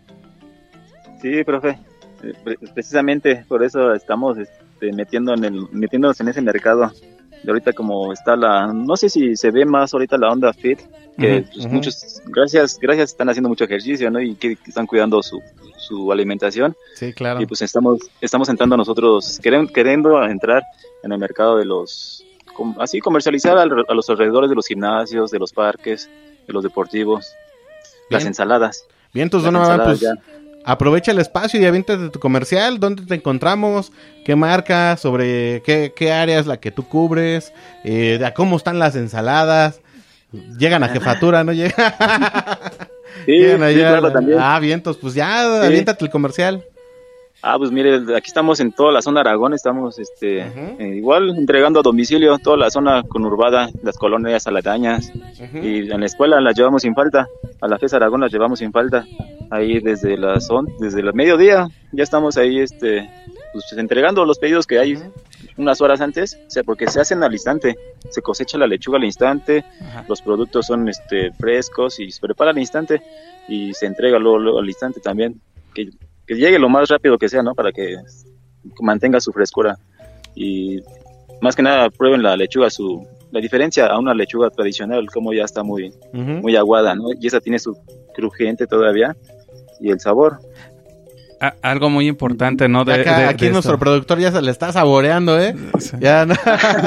Sí, 1.22 1.44
profe. 1.44 1.78
Eh, 2.24 2.34
pre- 2.44 2.58
Precisamente 2.74 3.46
por 3.48 3.64
eso 3.64 3.94
estamos 3.94 4.38
este, 4.82 4.94
metiendo 4.96 5.34
en 5.34 5.44
el, 5.46 5.68
metiéndonos 5.72 6.20
en 6.20 6.28
ese 6.30 6.42
mercado. 6.42 6.92
De 7.44 7.50
ahorita 7.52 7.74
como 7.74 8.14
está 8.14 8.36
la, 8.36 8.68
no 8.72 8.96
sé 8.96 9.10
si 9.10 9.36
se 9.36 9.50
ve 9.50 9.66
más 9.66 9.94
ahorita 9.94 10.16
la 10.18 10.30
onda 10.32 10.54
fit, 10.54 10.80
que 11.18 11.38
Ujú, 11.40 11.48
pues, 11.54 11.66
ujú. 11.66 11.74
muchos, 11.76 12.22
gracias, 12.28 12.78
gracias 12.80 13.12
están 13.12 13.30
haciendo 13.30 13.50
mucho 13.50 13.64
ejercicio, 13.64 14.12
¿no? 14.12 14.20
Y 14.22 14.36
que, 14.36 14.56
que 14.56 14.70
están 14.70 14.86
cuidando 14.86 15.24
su, 15.24 15.42
su 15.78 16.12
alimentación. 16.12 16.76
Sí, 16.96 17.14
claro. 17.14 17.42
Y 17.42 17.48
pues 17.48 17.64
estamos, 17.64 18.00
estamos 18.22 18.48
entrando 18.50 18.78
nosotros, 18.78 19.40
queren- 19.42 19.68
queriendo 19.74 20.24
entrar 20.24 20.62
en 21.02 21.12
el 21.14 21.18
mercado 21.18 21.58
de 21.58 21.66
los, 21.66 22.24
así 22.78 23.00
comercializar 23.00 23.58
al- 23.58 23.86
a 23.88 23.94
los 23.96 24.08
alrededores 24.10 24.50
de 24.52 24.56
los 24.56 24.68
gimnasios, 24.68 25.32
de 25.32 25.40
los 25.40 25.52
parques, 25.52 26.10
de 26.46 26.54
los 26.54 26.62
deportivos, 26.64 27.34
las 28.12 28.22
Bien. 28.22 28.28
ensaladas. 28.28 28.86
Bien, 29.14 29.26
entonces, 29.26 29.52
Las 29.52 29.62
Donovan, 29.68 29.84
pues 29.88 30.00
ya. 30.00 30.14
Aprovecha 30.66 31.12
el 31.12 31.20
espacio 31.20 31.59
y 31.59 31.66
aviéntate 31.66 32.09
tu 32.09 32.20
comercial. 32.20 32.80
¿Dónde 32.80 33.03
te 33.05 33.16
encontramos? 33.16 33.91
¿Qué 34.26 34.36
marca? 34.36 34.97
¿Sobre 34.97 35.62
qué, 35.66 35.93
qué 35.95 36.12
área 36.12 36.39
es 36.39 36.47
la 36.47 36.57
que 36.59 36.72
tú 36.72 36.88
cubres? 36.88 37.53
Eh, 37.84 38.20
a 38.26 38.34
¿Cómo 38.34 38.57
están 38.57 38.80
las 38.80 38.95
ensaladas? 38.95 39.82
Llegan 40.57 40.84
a 40.84 40.89
jefatura, 40.89 41.43
¿no? 41.43 41.51
Sí, 41.51 41.59
Llegan 43.28 43.59
sí, 43.59 43.64
allá. 43.66 43.89
claro, 43.89 44.12
también. 44.12 44.39
Ah, 44.41 44.59
vientos, 44.59 44.97
pues 44.97 45.14
ya, 45.14 45.43
Sí. 45.62 45.66
aviéntate 45.68 46.05
el 46.05 46.12
comercial. 46.12 46.64
Ah, 47.44 47.58
pues 47.58 47.72
mire, 47.72 47.96
aquí 48.16 48.28
estamos 48.28 48.60
en 48.60 48.72
toda 48.72 48.92
la 48.92 49.02
zona 49.02 49.22
Aragón, 49.22 49.54
estamos 49.54 49.98
este, 49.98 50.42
eh, 50.42 50.96
igual 50.96 51.30
entregando 51.36 51.80
a 51.80 51.84
domicilio 51.84 52.38
toda 52.38 52.56
la 52.56 52.70
zona 52.70 53.02
conurbada, 53.02 53.70
las 53.82 53.98
colonias 53.98 54.46
aledañas. 54.46 55.12
Y 55.54 55.92
en 55.92 56.00
la 56.00 56.06
escuela 56.06 56.39
las 56.39 56.56
llevamos 56.56 56.84
sin 56.84 56.94
falta, 56.94 57.28
a 57.60 57.68
la 57.68 57.80
FES 57.80 57.96
Aragón 57.96 58.22
las 58.22 58.32
llevamos 58.32 58.60
sin 58.60 58.72
falta. 58.72 59.06
Ahí 59.50 59.80
desde 59.80 60.18
las 60.18 60.48
desde 60.80 61.00
el 61.02 61.14
mediodía 61.14 61.68
ya 61.92 62.04
estamos 62.04 62.38
ahí 62.38 62.60
este, 62.60 63.10
pues, 63.54 63.74
entregando 63.74 64.24
los 64.24 64.38
pedidos 64.38 64.68
que 64.68 64.78
hay 64.78 65.00
unas 65.58 65.82
horas 65.82 66.00
antes, 66.00 66.39
o 66.48 66.50
sea, 66.50 66.64
porque 66.64 66.88
se 66.88 67.02
hacen 67.02 67.24
al 67.24 67.34
instante, 67.34 67.76
se 68.10 68.22
cosecha 68.22 68.60
la 68.60 68.68
lechuga 68.68 69.00
al 69.00 69.04
instante, 69.04 69.66
los 70.08 70.22
productos 70.22 70.68
son 70.68 70.88
este, 70.88 71.32
frescos 71.32 72.00
y 72.00 72.12
se 72.12 72.22
prepara 72.22 72.52
al 72.52 72.60
instante 72.60 73.02
y 73.48 73.74
se 73.74 73.88
entrega 73.88 74.20
luego, 74.20 74.38
luego 74.38 74.60
al 74.60 74.68
instante 74.68 75.00
también, 75.00 75.42
que, 75.74 75.89
que 76.32 76.38
llegue 76.40 76.60
lo 76.60 76.70
más 76.70 76.88
rápido 76.88 77.18
que 77.18 77.28
sea, 77.28 77.44
¿no? 77.44 77.54
Para 77.54 77.72
que 77.74 77.98
mantenga 78.82 79.20
su 79.20 79.34
frescura 79.34 79.78
y 80.34 80.80
más 81.42 81.56
que 81.58 81.62
nada 81.62 81.90
prueben 81.90 82.24
la 82.24 82.38
lechuga, 82.38 82.70
su 82.70 83.06
la 83.32 83.40
diferencia 83.42 83.88
a 83.88 83.98
una 84.00 84.14
lechuga 84.14 84.50
tradicional, 84.50 85.06
como 85.12 85.34
ya 85.34 85.44
está 85.44 85.62
muy, 85.64 85.94
muy 86.14 86.56
aguada, 86.56 86.96
¿no? 86.96 87.08
Y 87.20 87.28
esa 87.28 87.40
tiene 87.42 87.60
su 87.60 87.78
crujiente 88.14 88.66
todavía 88.68 89.16
y 89.82 89.90
el 89.90 90.00
sabor. 90.00 90.38
A- 91.42 91.56
algo 91.64 91.90
muy 91.90 92.08
importante, 92.08 92.68
¿no? 92.70 92.86
De, 92.86 92.94
Acá- 92.94 93.20
de- 93.20 93.26
aquí 93.26 93.46
de 93.48 93.52
nuestro 93.52 93.74
esto. 93.74 93.80
productor 93.84 94.20
ya 94.20 94.32
se 94.32 94.42
le 94.42 94.52
está 94.52 94.72
saboreando, 94.72 95.38
¿eh? 95.40 95.56
Ya 96.00 96.26
no, 96.26 96.36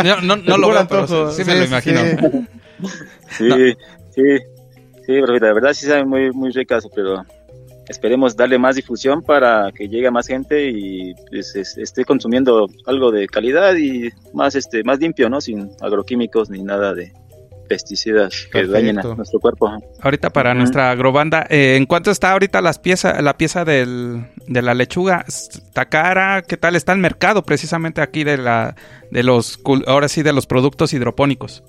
No, 0.05 0.21
no, 0.23 0.37
no 0.37 0.57
lo 0.59 0.69
veo, 0.71 0.87
pero 0.89 1.07
sí- 1.33 1.43
sí 1.43 1.51
me 1.51 1.59
lo 1.59 1.65
imagino. 1.65 2.01
Sí, 3.37 3.49
sí, 4.11 4.23
sí, 5.05 5.07
pero 5.07 5.39
la 5.39 5.53
verdad 5.53 5.73
sí 5.75 5.87
saben 5.87 6.09
muy, 6.09 6.31
muy 6.31 6.51
ricas, 6.53 6.87
pero 6.95 7.25
esperemos 7.89 8.37
darle 8.37 8.59
más 8.59 8.77
difusión 8.77 9.23
para 9.23 9.71
que 9.73 9.89
llegue 9.89 10.07
a 10.07 10.11
más 10.11 10.27
gente 10.27 10.69
y 10.71 11.15
pues, 11.31 11.55
es- 11.57 11.77
esté 11.79 12.05
consumiendo 12.05 12.67
algo 12.87 13.11
de 13.11 13.27
calidad 13.27 13.75
y 13.77 14.11
más, 14.33 14.55
este, 14.55 14.83
más 14.85 14.99
limpio, 15.01 15.29
¿no? 15.29 15.41
Sin 15.41 15.71
agroquímicos 15.81 16.51
ni 16.51 16.63
nada 16.63 16.95
de 16.95 17.13
pesticidas 17.69 18.47
que 18.53 18.67
dañen 18.67 18.99
a 18.99 19.03
nuestro 19.15 19.41
cuerpo. 19.41 19.73
Ahorita 20.03 20.29
para 20.31 20.53
nuestra 20.53 20.91
agrobanda, 20.91 21.47
eh, 21.49 21.77
¿en 21.77 21.87
cuánto 21.87 22.11
está 22.11 22.33
ahorita 22.33 22.61
las 22.61 22.79
piezas, 22.79 23.23
la 23.23 23.39
pieza 23.39 23.65
del, 23.65 24.27
de 24.47 24.61
la 24.61 24.75
lechuga? 24.75 25.25
¿Está 25.27 25.87
cara? 25.87 26.43
¿Qué 26.43 26.59
tal 26.59 26.77
está 26.77 26.93
el 26.93 26.99
mercado 26.99 27.43
precisamente 27.43 28.03
aquí 28.03 28.23
de 28.23 28.37
la 28.37 28.77
de 29.11 29.23
los 29.23 29.59
ahora 29.87 30.09
sí 30.09 30.23
de 30.23 30.35
los 30.35 30.47
productos 30.47 30.93
hidropónicos? 30.93 31.63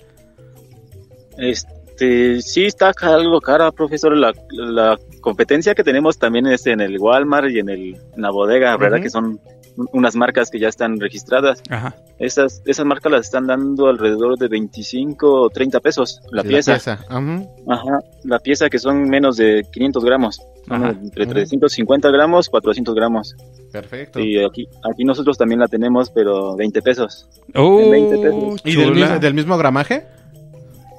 Este, 1.37 1.71
sí 1.97 2.65
está 2.65 2.91
algo 3.01 3.39
cara, 3.41 3.71
profesor. 3.71 4.15
La, 4.17 4.33
la 4.51 4.97
competencia 5.21 5.73
que 5.75 5.83
tenemos 5.83 6.17
también 6.17 6.47
es 6.47 6.65
en 6.67 6.81
el 6.81 6.97
Walmart 6.99 7.49
y 7.49 7.59
en, 7.59 7.69
el, 7.69 7.95
en 8.15 8.21
la 8.21 8.31
bodega, 8.31 8.75
¿verdad? 8.77 9.01
Que 9.01 9.09
son 9.09 9.39
un- 9.77 9.89
unas 9.91 10.15
marcas 10.15 10.49
que 10.49 10.59
ya 10.59 10.67
están 10.69 10.99
registradas. 10.99 11.61
Ajas. 11.69 11.95
Esas, 12.17 12.61
esas 12.65 12.85
marcas 12.85 13.11
las 13.11 13.21
están 13.25 13.45
dando 13.47 13.87
alrededor 13.87 14.37
de 14.37 14.47
25 14.47 15.29
o 15.41 15.49
30 15.49 15.81
pesos 15.81 16.21
la 16.31 16.43
Sí, 16.43 16.47
pieza. 16.47 16.75
Ujú. 17.09 17.49
Ajá, 17.69 17.99
la 18.23 18.39
pieza 18.39 18.69
que 18.69 18.79
son 18.79 19.03
menos 19.09 19.35
de 19.35 19.65
500 19.71 20.03
gramos. 20.05 20.39
Ajá. 20.69 20.89
Entre 20.91 21.23
Ujú. 21.25 21.33
350 21.33 22.09
gramos, 22.11 22.47
400 22.49 22.95
gramos. 22.95 23.35
Perfecto. 23.71 24.19
Y 24.21 24.41
aquí, 24.43 24.65
aquí 24.89 25.03
nosotros 25.03 25.37
también 25.37 25.59
la 25.59 25.67
tenemos, 25.67 26.09
pero 26.09 26.55
20 26.55 26.81
pesos. 26.81 27.27
20 27.53 28.17
pesos. 28.17 28.61
¿Y 28.63 28.75
del 28.77 28.93
mismo, 28.93 29.19
del 29.19 29.33
mismo 29.33 29.57
gramaje? 29.57 30.05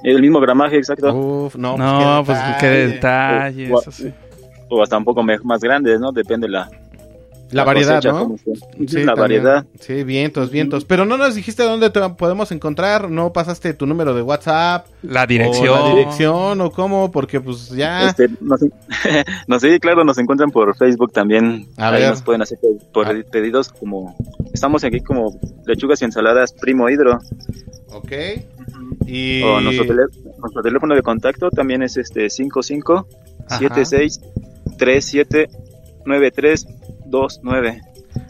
El 0.03 0.21
mismo 0.21 0.39
gramaje, 0.39 0.77
exacto. 0.77 1.13
Uf, 1.13 1.55
no, 1.55 1.77
No, 1.77 2.23
pues 2.25 2.37
qué 2.59 2.67
detalle, 2.67 3.71
o 4.69 4.81
hasta 4.83 4.97
un 4.97 5.05
poco 5.05 5.23
más 5.23 5.61
grandes, 5.61 5.99
¿no? 5.99 6.11
Depende 6.11 6.47
la, 6.49 6.69
La 7.51 7.63
variedad, 7.63 7.95
cosecha, 7.95 8.11
¿no? 8.11 8.19
cómo 8.23 8.35
esté. 8.35 8.51
Sí, 8.53 9.03
la 9.03 9.15
también. 9.15 9.43
variedad. 9.43 9.65
Sí, 9.79 10.03
vientos, 10.03 10.51
vientos. 10.51 10.83
Pero 10.83 11.05
no 11.05 11.15
nos 11.17 11.33
dijiste 11.35 11.63
dónde 11.63 11.89
te 11.89 12.01
podemos 12.09 12.51
encontrar, 12.51 13.09
no 13.09 13.31
pasaste 13.31 13.73
tu 13.73 13.85
número 13.85 14.13
de 14.13 14.21
WhatsApp. 14.21 14.85
La 15.03 15.23
O 15.23 15.27
dirección. 15.27 15.79
la 15.81 15.95
dirección 15.95 16.59
o 16.61 16.71
cómo, 16.71 17.09
porque 17.11 17.39
pues 17.39 17.69
ya... 17.69 18.09
Este, 18.09 18.27
no, 18.41 18.57
sé, 18.57 18.69
no 19.47 19.59
sé, 19.59 19.79
claro, 19.79 20.03
nos 20.03 20.17
encuentran 20.17 20.51
por 20.51 20.75
Facebook 20.75 21.13
también. 21.13 21.65
A 21.77 21.87
Ahí 21.89 22.01
ver. 22.01 22.09
nos 22.11 22.21
pueden 22.21 22.41
hacer 22.41 22.59
por 22.93 23.07
Ah. 23.07 23.13
pedidos 23.31 23.69
como... 23.69 24.15
Estamos 24.53 24.83
aquí 24.83 24.99
como 24.99 25.39
lechugas 25.65 26.01
y 26.01 26.05
ensaladas 26.05 26.51
Primo 26.51 26.89
Hidro. 26.89 27.19
Ok. 27.93 28.11
Y... 29.07 29.41
O 29.41 29.61
nuestro, 29.61 29.85
tele- 29.85 30.35
nuestro 30.37 30.61
teléfono 30.61 30.93
de 30.93 31.01
contacto 31.01 31.49
también 31.49 31.81
es 31.81 31.97
este 31.97 32.29
55 32.29 33.07
76 33.49 34.19
37 34.77 35.49
93 36.05 36.67
29. 37.05 37.81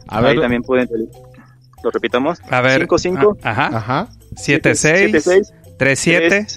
A 0.07 0.21
ver. 0.21 0.31
Ahí 0.31 0.39
también 0.39 0.61
pueden... 0.61 0.87
Lo 1.83 1.91
repitamos. 1.91 2.39
A 2.49 2.61
ver. 2.61 2.73
55 2.81 3.37
ah, 3.43 3.49
Ajá. 3.49 3.77
Ajá. 3.77 4.07
76 4.35 5.11
76 5.11 5.53
37 5.77 6.47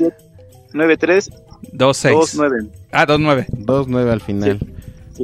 93 0.74 1.30
26. 1.72 2.38
29. 2.38 2.70
Ah, 2.92 3.06
29. 3.06 3.46
2-9 3.58 4.10
al 4.10 4.20
final. 4.20 4.58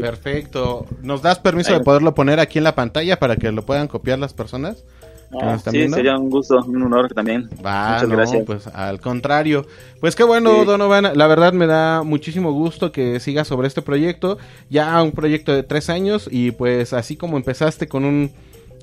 Perfecto. 0.01 0.86
¿Nos 1.03 1.22
das 1.22 1.38
permiso 1.38 1.72
de 1.72 1.80
poderlo 1.80 2.14
poner 2.14 2.40
aquí 2.40 2.59
en 2.59 2.64
la 2.64 2.74
pantalla 2.74 3.18
para 3.18 3.36
que 3.36 3.51
lo 3.53 3.64
puedan 3.64 3.88
copiar 3.88 4.18
las 4.18 4.34
personas? 4.34 4.84
Que 5.31 5.45
nos 5.45 5.57
están 5.59 5.72
sí, 5.72 5.79
viendo? 5.79 5.97
sería 5.97 6.16
un 6.18 6.31
gusto, 6.31 6.59
un 6.66 6.83
honor 6.83 7.12
también. 7.12 7.49
Va, 7.64 7.95
Muchas 7.95 8.09
no, 8.09 8.16
gracias. 8.16 8.43
pues 8.47 8.66
al 8.68 9.01
contrario. 9.01 9.66
Pues 10.01 10.14
qué 10.16 10.24
bueno, 10.24 10.61
Sí. 10.61 10.66
Donovan. 10.66 11.11
La 11.14 11.27
verdad 11.27 11.53
me 11.53 11.66
da 11.66 12.03
muchísimo 12.03 12.53
gusto 12.53 12.93
que 12.93 13.20
sigas 13.20 13.49
sobre 13.49 13.68
este 13.68 13.83
proyecto. 13.83 14.39
Ya 14.70 15.03
un 15.03 15.12
proyecto 15.12 15.53
de 15.53 15.62
tres 15.62 15.91
años 15.91 16.29
y 16.31 16.51
pues 16.53 16.93
así 16.93 17.16
como 17.16 17.37
empezaste 17.37 17.89
con 17.89 18.05
un 18.05 18.31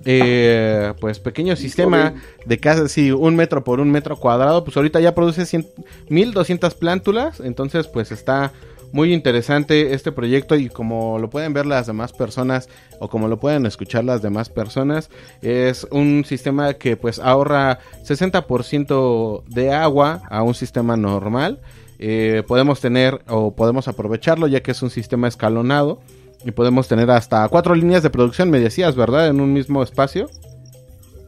eh, 0.06 0.94
pues 1.00 1.20
pequeño 1.20 1.56
sistema 1.56 2.14
de 2.46 2.58
casi 2.58 3.12
un 3.12 3.36
metro 3.38 3.64
por 3.64 3.80
un 3.80 3.90
metro 3.90 4.18
cuadrado, 4.18 4.64
pues 4.66 4.76
ahorita 4.76 5.00
ya 5.00 5.16
produce 5.16 5.46
100 5.46 5.66
1200 6.10 6.74
plántulas. 6.76 7.40
Entonces 7.40 7.88
pues 7.88 8.12
está 8.12 8.52
muy 8.94 9.12
interesante 9.12 9.94
este 9.94 10.12
proyecto 10.12 10.56
y 10.56 10.70
como 10.70 11.18
lo 11.20 11.30
pueden 11.30 11.52
ver 11.52 11.66
las 11.66 11.88
demás 11.88 12.14
personas 12.14 12.70
o 13.00 13.10
como 13.10 13.28
lo 13.28 13.40
pueden 13.40 13.66
escuchar 13.66 14.06
las 14.06 14.22
demás 14.22 14.50
personas, 14.50 15.10
es 15.42 15.86
un 15.92 16.24
sistema 16.26 16.76
que 16.76 16.96
pues 16.96 17.20
ahorra 17.20 17.80
60% 18.06 19.44
de 19.48 19.74
agua 19.74 20.22
a 20.30 20.44
un 20.44 20.54
sistema 20.54 20.96
normal. 20.96 21.60
Eh, 22.00 22.44
podemos 22.48 22.82
tener 22.82 23.22
o 23.28 23.56
podemos 23.56 23.88
aprovecharlo 23.88 24.48
ya 24.48 24.62
que 24.62 24.72
es 24.72 24.82
un 24.82 24.90
sistema 24.90 25.28
escalonado 25.28 26.00
y 26.46 26.52
podemos 26.52 26.88
tener 26.88 27.10
hasta 27.10 27.48
cuatro 27.50 27.74
líneas 27.74 28.04
de 28.04 28.10
producción, 28.10 28.50
me 28.50 28.60
decías, 28.60 28.96
¿verdad? 28.96 29.28
En 29.28 29.42
un 29.42 29.54
mismo 29.54 29.82
espacio. 29.82 30.30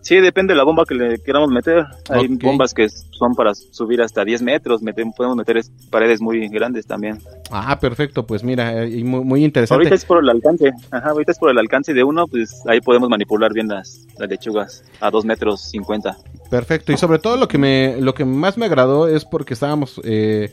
Sí, 0.06 0.18
depende 0.18 0.53
de 0.53 0.58
la 0.60 0.64
bomba 0.64 0.86
que 0.86 0.93
le 0.93 1.18
queramos 1.18 1.49
meter. 1.49 1.84
Hay 2.10 2.28
bombas 2.28 2.76
que 2.76 2.88
son 2.89 3.34
para 3.34 3.56
subir 3.56 4.03
hasta 4.03 4.24
10 4.24 4.39
metros. 4.43 4.84
mete- 4.84 5.03
podemos 5.18 5.36
meter 5.36 5.58
es- 5.58 5.72
paredes 5.89 6.22
muy 6.22 6.47
grandes 6.49 6.86
también. 6.86 7.18
Ah, 7.49 7.80
perfecto, 7.80 8.24
pues 8.24 8.43
mira, 8.43 8.84
eh, 8.84 8.89
y 8.99 9.03
muy, 9.03 9.24
muy 9.24 9.43
interesante. 9.43 9.80
Ahorita 9.80 9.95
es 9.95 10.06
por 10.06 10.24
el 10.24 10.30
alcance. 10.30 10.72
Ajá, 10.91 11.10
ahorita 11.10 11.32
es 11.32 11.39
por 11.39 11.49
el 11.49 11.58
alcance 11.58 11.91
de 11.95 12.03
uno, 12.03 12.28
pues 12.28 12.62
ahí 12.68 12.82
podemos 12.82 13.10
manipular 13.10 13.51
bien 13.51 13.68
las, 13.68 14.06
las 14.20 14.30
lechugas 14.30 14.84
a 14.99 15.10
2 15.10 15.26
metros 15.26 15.62
50. 15.72 16.16
Perfecto, 16.51 16.91
y 16.91 16.97
sobre 16.97 17.18
todo 17.18 17.36
lo 17.38 17.47
que 17.47 17.58
me 17.58 17.97
lo 17.99 18.14
que 18.14 18.26
más 18.26 18.60
me 18.60 18.68
agradó 18.68 19.08
es 19.08 19.26
porque 19.26 19.56
estábamos 19.56 19.99
eh, 20.03 20.51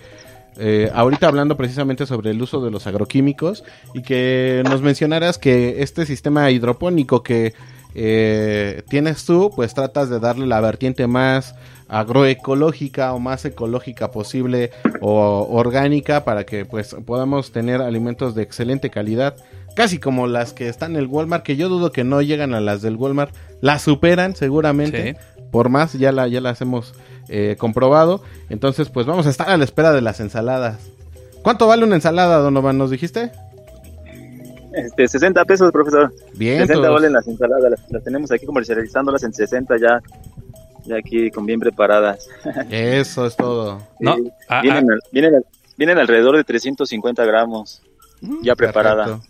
eh, 0.57 0.91
ahorita 0.95 1.29
hablando 1.29 1.59
precisamente 1.59 2.07
sobre 2.07 2.31
el 2.31 2.41
uso 2.41 2.65
de 2.65 2.71
los 2.71 2.87
agroquímicos 2.87 3.65
y 3.93 4.01
que 4.01 4.63
nos 4.65 4.81
mencionaras 4.81 5.37
que 5.37 5.83
este 5.83 6.07
sistema 6.07 6.51
hidropónico 6.51 7.23
que 7.23 7.53
eh, 7.95 8.83
tienes 8.89 9.25
tú, 9.25 9.51
pues 9.55 9.75
tratas 9.75 10.09
de 10.09 10.21
darle 10.21 10.47
la 10.47 10.61
vertiente 10.61 11.07
más 11.07 11.55
agroecológica 11.89 13.13
o 13.13 13.19
más 13.19 13.45
ecológica 13.45 14.11
posible 14.11 14.71
o 15.01 15.47
orgánica 15.51 16.25
para 16.25 16.45
que 16.45 16.65
pues 16.65 16.97
podamos 17.05 17.53
tener 17.53 17.83
alimentos 17.83 18.35
de 18.35 18.43
excelente 18.43 18.91
calidad. 18.91 19.37
Casi 19.77 19.99
como 19.99 20.27
las 20.27 20.53
que 20.53 20.69
están 20.69 20.93
en 20.93 20.99
el 20.99 21.07
Walmart 21.07 21.43
que 21.43 21.57
yo 21.57 21.69
dudo 21.69 21.93
que 21.93 22.05
no 22.05 22.23
llegan 22.23 22.55
a 22.55 22.61
las 22.61 22.83
del 22.83 22.97
Walmart. 22.97 23.35
Las 23.61 23.83
superan 23.83 24.37
seguramente. 24.37 25.17
Por 25.51 25.69
más 25.69 25.93
ya 25.93 26.13
la 26.13 26.29
ya 26.29 26.41
las 26.41 26.61
hemos 26.63 26.95
eh, 27.29 27.57
comprobado. 27.59 28.23
Entonces 28.49 28.89
pues 28.89 29.07
vamos 29.07 29.27
a 29.27 29.31
estar 29.31 29.51
a 29.51 29.57
la 29.57 29.65
espera 29.65 29.93
de 29.93 30.01
las 30.01 30.21
ensaladas. 30.21 30.79
¿cuánto 31.43 31.67
vale 31.67 31.85
una 31.85 31.97
ensalada 31.97 32.39
Donovan 32.39 32.79
nos 32.79 32.91
dijiste? 32.91 33.33
Este, 34.75 35.09
60 35.09 35.45
pesos, 35.45 35.71
profesor. 35.73 36.13
Bien, 36.35 36.59
60 36.59 36.75
todos. 36.75 36.95
valen 36.95 37.13
las 37.13 37.27
ensaladas. 37.29 37.71
Las, 37.71 37.91
las 37.91 38.05
tenemos 38.05 38.31
aquí 38.33 38.47
comercializándolas 38.47 39.23
en 39.25 39.33
60 39.35 39.77
ya. 39.79 40.01
Ya 40.85 40.97
aquí 40.97 41.31
con 41.31 41.47
bien 41.47 41.61
preparadas. 41.61 42.27
Eso 42.71 43.27
es 43.27 43.37
todo. 43.37 43.79
Sí, 44.01 44.07
vienen, 44.63 44.91
al- 44.91 45.01
vienen, 45.13 45.35
al- 45.37 45.47
vienen 45.77 45.99
alrededor 45.99 46.37
de 46.37 46.45
350 46.45 47.25
gramos. 47.25 47.83
Ya 48.43 48.55
preparada. 48.57 49.21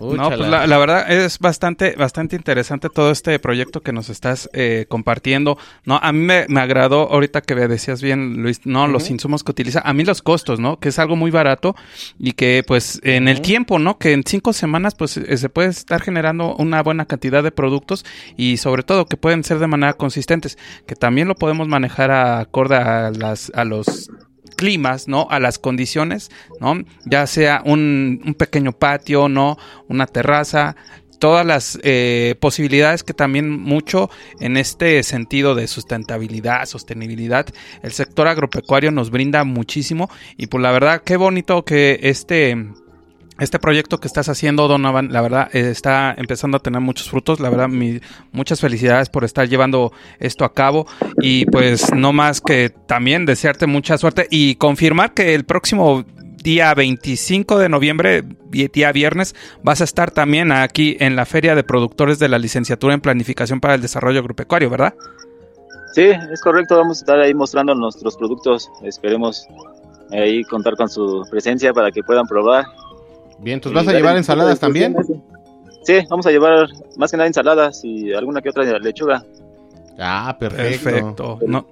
No, 0.00 0.28
pues 0.28 0.40
la, 0.40 0.66
la 0.66 0.78
verdad 0.78 1.10
es 1.10 1.38
bastante, 1.38 1.94
bastante 1.96 2.36
interesante 2.36 2.88
todo 2.88 3.10
este 3.10 3.38
proyecto 3.38 3.80
que 3.82 3.92
nos 3.92 4.08
estás 4.08 4.48
eh, 4.52 4.86
compartiendo. 4.88 5.58
No, 5.84 5.98
a 6.02 6.12
mí 6.12 6.20
me, 6.20 6.46
me 6.48 6.60
agradó 6.60 7.10
ahorita 7.12 7.42
que 7.42 7.54
decías 7.54 8.02
bien, 8.02 8.42
Luis, 8.42 8.60
no, 8.64 8.86
los 8.88 9.10
insumos 9.10 9.44
que 9.44 9.50
utiliza, 9.50 9.80
a 9.84 9.92
mí 9.92 10.04
los 10.04 10.22
costos, 10.22 10.60
¿no? 10.60 10.78
Que 10.78 10.88
es 10.88 10.98
algo 10.98 11.16
muy 11.16 11.30
barato 11.30 11.74
y 12.18 12.32
que 12.32 12.64
pues 12.66 13.00
en 13.04 13.28
el 13.28 13.40
tiempo, 13.40 13.78
¿no? 13.78 13.98
Que 13.98 14.12
en 14.12 14.22
cinco 14.24 14.52
semanas 14.52 14.94
pues 14.94 15.16
eh, 15.16 15.36
se 15.36 15.48
puede 15.48 15.68
estar 15.68 16.00
generando 16.00 16.54
una 16.56 16.82
buena 16.82 17.06
cantidad 17.06 17.42
de 17.42 17.52
productos 17.52 18.04
y 18.36 18.56
sobre 18.56 18.82
todo 18.82 19.06
que 19.06 19.16
pueden 19.16 19.44
ser 19.44 19.58
de 19.58 19.66
manera 19.66 19.92
consistentes, 19.94 20.58
que 20.86 20.94
también 20.94 21.28
lo 21.28 21.34
podemos 21.34 21.68
manejar 21.68 22.10
acorde 22.10 22.76
a 22.76 23.10
las, 23.10 23.50
a 23.54 23.64
los 23.64 24.10
climas, 24.60 25.08
¿no? 25.08 25.26
A 25.30 25.40
las 25.40 25.58
condiciones, 25.58 26.30
¿no? 26.60 26.74
Ya 27.06 27.26
sea 27.26 27.62
un, 27.64 28.20
un 28.26 28.34
pequeño 28.34 28.72
patio, 28.72 29.30
¿no? 29.30 29.56
Una 29.88 30.06
terraza, 30.06 30.76
todas 31.18 31.46
las 31.46 31.78
eh, 31.82 32.34
posibilidades 32.40 33.02
que 33.02 33.14
también 33.14 33.48
mucho 33.50 34.10
en 34.38 34.58
este 34.58 35.02
sentido 35.02 35.54
de 35.54 35.66
sustentabilidad, 35.66 36.66
sostenibilidad, 36.66 37.46
el 37.82 37.92
sector 37.92 38.28
agropecuario 38.28 38.90
nos 38.90 39.10
brinda 39.10 39.44
muchísimo 39.44 40.10
y 40.36 40.48
pues 40.48 40.60
la 40.62 40.72
verdad 40.72 41.02
qué 41.02 41.16
bonito 41.16 41.64
que 41.64 42.00
este 42.02 42.68
este 43.40 43.58
proyecto 43.58 43.98
que 43.98 44.06
estás 44.06 44.28
haciendo, 44.28 44.68
Donovan, 44.68 45.12
la 45.12 45.20
verdad, 45.22 45.48
eh, 45.52 45.70
está 45.70 46.14
empezando 46.16 46.58
a 46.58 46.60
tener 46.60 46.80
muchos 46.80 47.10
frutos. 47.10 47.40
La 47.40 47.50
verdad, 47.50 47.68
mi- 47.68 48.00
muchas 48.32 48.60
felicidades 48.60 49.08
por 49.08 49.24
estar 49.24 49.48
llevando 49.48 49.92
esto 50.18 50.44
a 50.44 50.52
cabo. 50.52 50.86
Y 51.20 51.46
pues 51.46 51.92
no 51.94 52.12
más 52.12 52.40
que 52.40 52.70
también 52.70 53.26
desearte 53.26 53.66
mucha 53.66 53.98
suerte 53.98 54.26
y 54.30 54.54
confirmar 54.56 55.14
que 55.14 55.34
el 55.34 55.44
próximo 55.44 56.04
día 56.42 56.72
25 56.74 57.58
de 57.58 57.68
noviembre, 57.68 58.22
vi- 58.48 58.68
día 58.68 58.92
viernes, 58.92 59.34
vas 59.62 59.80
a 59.80 59.84
estar 59.84 60.10
también 60.10 60.52
aquí 60.52 60.96
en 61.00 61.16
la 61.16 61.26
Feria 61.26 61.54
de 61.54 61.64
Productores 61.64 62.18
de 62.18 62.28
la 62.28 62.38
Licenciatura 62.38 62.94
en 62.94 63.00
Planificación 63.00 63.60
para 63.60 63.74
el 63.74 63.82
Desarrollo 63.82 64.20
Agropecuario, 64.20 64.70
¿verdad? 64.70 64.94
Sí, 65.92 66.02
es 66.04 66.40
correcto. 66.40 66.76
Vamos 66.76 66.98
a 66.98 67.00
estar 67.00 67.18
ahí 67.20 67.34
mostrando 67.34 67.74
nuestros 67.74 68.16
productos. 68.16 68.70
Esperemos 68.84 69.46
ahí 70.12 70.42
contar 70.44 70.76
con 70.76 70.88
su 70.88 71.26
presencia 71.30 71.72
para 71.72 71.90
que 71.90 72.02
puedan 72.02 72.26
probar. 72.26 72.64
Bien, 73.40 73.60
¿tú 73.60 73.70
Y 73.70 73.74
vas 73.74 73.88
a 73.88 73.92
llevar 73.92 74.16
ensaladas 74.16 74.60
también? 74.60 74.94
Sí, 75.82 75.98
vamos 76.10 76.26
a 76.26 76.30
llevar 76.30 76.68
más 76.96 77.10
que 77.10 77.16
nada 77.16 77.26
ensaladas 77.26 77.80
y 77.84 78.12
alguna 78.12 78.40
que 78.42 78.50
otra 78.50 78.64
lechuga. 78.78 79.24
Ah, 79.98 80.36
perfecto. 80.38 80.84
Perfecto. 80.84 81.38
No, 81.46 81.66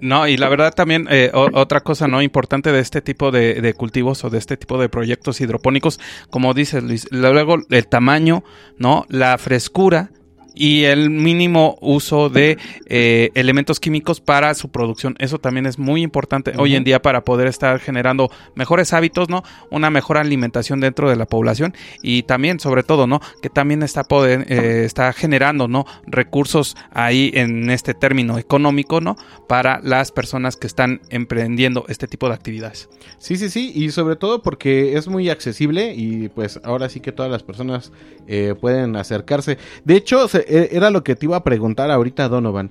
no, 0.00 0.28
y 0.28 0.36
la 0.36 0.48
verdad 0.48 0.74
también 0.74 1.06
eh, 1.10 1.30
o- 1.32 1.48
otra 1.54 1.80
cosa 1.80 2.06
no 2.08 2.20
importante 2.20 2.72
de 2.72 2.80
este 2.80 3.00
tipo 3.00 3.30
de, 3.30 3.60
de 3.60 3.74
cultivos 3.74 4.24
o 4.24 4.30
de 4.30 4.38
este 4.38 4.56
tipo 4.56 4.78
de 4.78 4.88
proyectos 4.88 5.40
hidropónicos, 5.40 5.98
como 6.30 6.52
dices 6.52 6.82
Luis, 6.82 7.08
luego 7.10 7.56
el 7.70 7.86
tamaño, 7.86 8.44
no, 8.78 9.06
la 9.08 9.38
frescura 9.38 10.10
y 10.54 10.84
el 10.84 11.10
mínimo 11.10 11.76
uso 11.80 12.28
de 12.28 12.58
eh, 12.86 13.30
elementos 13.34 13.80
químicos 13.80 14.20
para 14.20 14.54
su 14.54 14.68
producción. 14.70 15.16
Eso 15.18 15.38
también 15.38 15.66
es 15.66 15.78
muy 15.78 16.02
importante 16.02 16.52
hoy 16.56 16.74
en 16.76 16.84
día 16.84 17.02
para 17.02 17.22
poder 17.24 17.48
estar 17.48 17.80
generando 17.80 18.30
mejores 18.54 18.92
hábitos, 18.92 19.28
¿no? 19.28 19.42
Una 19.70 19.90
mejor 19.90 20.16
alimentación 20.16 20.80
dentro 20.80 21.10
de 21.10 21.16
la 21.16 21.26
población 21.26 21.74
y 22.02 22.22
también, 22.22 22.60
sobre 22.60 22.82
todo, 22.82 23.06
¿no? 23.06 23.20
Que 23.42 23.50
también 23.50 23.82
está, 23.82 24.04
poder, 24.04 24.46
eh, 24.48 24.84
está 24.84 25.12
generando, 25.12 25.68
¿no? 25.68 25.86
Recursos 26.06 26.76
ahí 26.92 27.30
en 27.34 27.70
este 27.70 27.94
término 27.94 28.38
económico, 28.38 29.00
¿no? 29.00 29.16
Para 29.48 29.80
las 29.82 30.12
personas 30.12 30.56
que 30.56 30.66
están 30.66 31.00
emprendiendo 31.10 31.84
este 31.88 32.06
tipo 32.06 32.28
de 32.28 32.34
actividades. 32.34 32.88
Sí, 33.18 33.36
sí, 33.36 33.48
sí, 33.48 33.72
y 33.74 33.90
sobre 33.90 34.16
todo 34.16 34.42
porque 34.42 34.96
es 34.96 35.08
muy 35.08 35.30
accesible 35.30 35.94
y 35.94 36.28
pues 36.28 36.60
ahora 36.62 36.88
sí 36.88 37.00
que 37.00 37.12
todas 37.12 37.30
las 37.32 37.42
personas 37.42 37.92
eh, 38.26 38.54
pueden 38.60 38.96
acercarse. 38.96 39.58
De 39.84 39.96
hecho, 39.96 40.28
se- 40.28 40.43
era 40.48 40.90
lo 40.90 41.02
que 41.04 41.16
te 41.16 41.26
iba 41.26 41.36
a 41.36 41.44
preguntar 41.44 41.90
ahorita, 41.90 42.28
Donovan. 42.28 42.70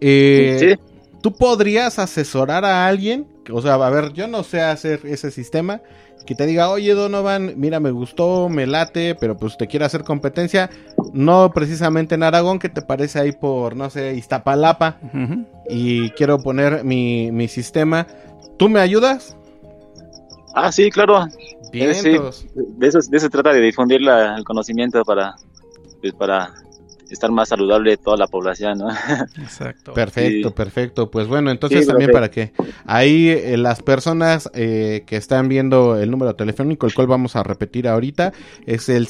Eh, 0.00 0.56
Sí. 0.60 0.90
¿Tú 1.22 1.32
podrías 1.32 1.98
asesorar 1.98 2.64
a 2.66 2.86
alguien 2.86 3.26
o 3.52 3.60
sea, 3.60 3.74
a 3.74 3.90
ver, 3.90 4.12
yo 4.12 4.26
no 4.26 4.42
sé 4.42 4.62
hacer 4.62 5.00
ese 5.04 5.30
sistema, 5.30 5.80
que 6.26 6.34
te 6.34 6.46
diga, 6.46 6.70
oye 6.70 6.94
Donovan, 6.94 7.52
mira, 7.56 7.78
me 7.80 7.90
gustó, 7.90 8.48
me 8.48 8.66
late, 8.66 9.14
pero 9.14 9.36
pues 9.36 9.58
te 9.58 9.66
quiero 9.66 9.84
hacer 9.84 10.02
competencia, 10.04 10.70
no 11.12 11.52
precisamente 11.52 12.14
en 12.14 12.22
Aragón, 12.22 12.58
que 12.58 12.70
te 12.70 12.80
parece 12.80 13.18
ahí 13.18 13.32
por, 13.32 13.76
no 13.76 13.90
sé, 13.90 14.14
Iztapalapa, 14.14 14.98
y 15.68 16.08
quiero 16.10 16.38
poner 16.38 16.84
mi, 16.84 17.30
mi 17.32 17.48
sistema, 17.48 18.06
¿tú 18.56 18.68
me 18.70 18.80
ayudas? 18.80 19.36
Ah, 20.54 20.72
sí, 20.72 20.90
claro. 20.90 21.26
Bien, 21.72 21.90
Eh, 21.90 21.94
sí, 21.94 22.10
de 22.54 22.86
eso, 22.86 23.00
de 23.00 23.16
eso 23.16 23.26
se 23.26 23.28
trata 23.30 23.52
de 23.52 23.60
difundir 23.60 24.00
la- 24.00 24.36
el 24.36 24.44
conocimiento 24.44 25.02
para, 25.04 25.34
pues, 26.00 26.14
para 26.14 26.54
estar 27.10 27.30
más 27.30 27.48
saludable 27.48 27.96
toda 27.96 28.16
la 28.16 28.26
población, 28.26 28.78
¿no? 28.78 28.88
Exacto. 29.38 29.92
Perfecto, 29.94 30.48
Sí. 30.48 30.54
perfecto. 30.54 31.10
Pues 31.10 31.26
bueno, 31.26 31.50
entonces 31.50 31.82
Sí, 31.82 31.86
también 31.86 32.10
para 32.10 32.30
que 32.30 32.52
ahí 32.86 33.28
eh, 33.28 33.56
las 33.56 33.82
personas 33.82 34.50
eh, 34.54 35.02
que 35.06 35.16
están 35.16 35.48
viendo 35.48 35.96
el 36.00 36.10
número 36.10 36.34
telefónico, 36.36 36.86
el 36.86 36.94
cual 36.94 37.06
vamos 37.06 37.36
a 37.36 37.42
repetir 37.42 37.88
ahorita, 37.88 38.32
es 38.66 38.88
el 38.88 39.06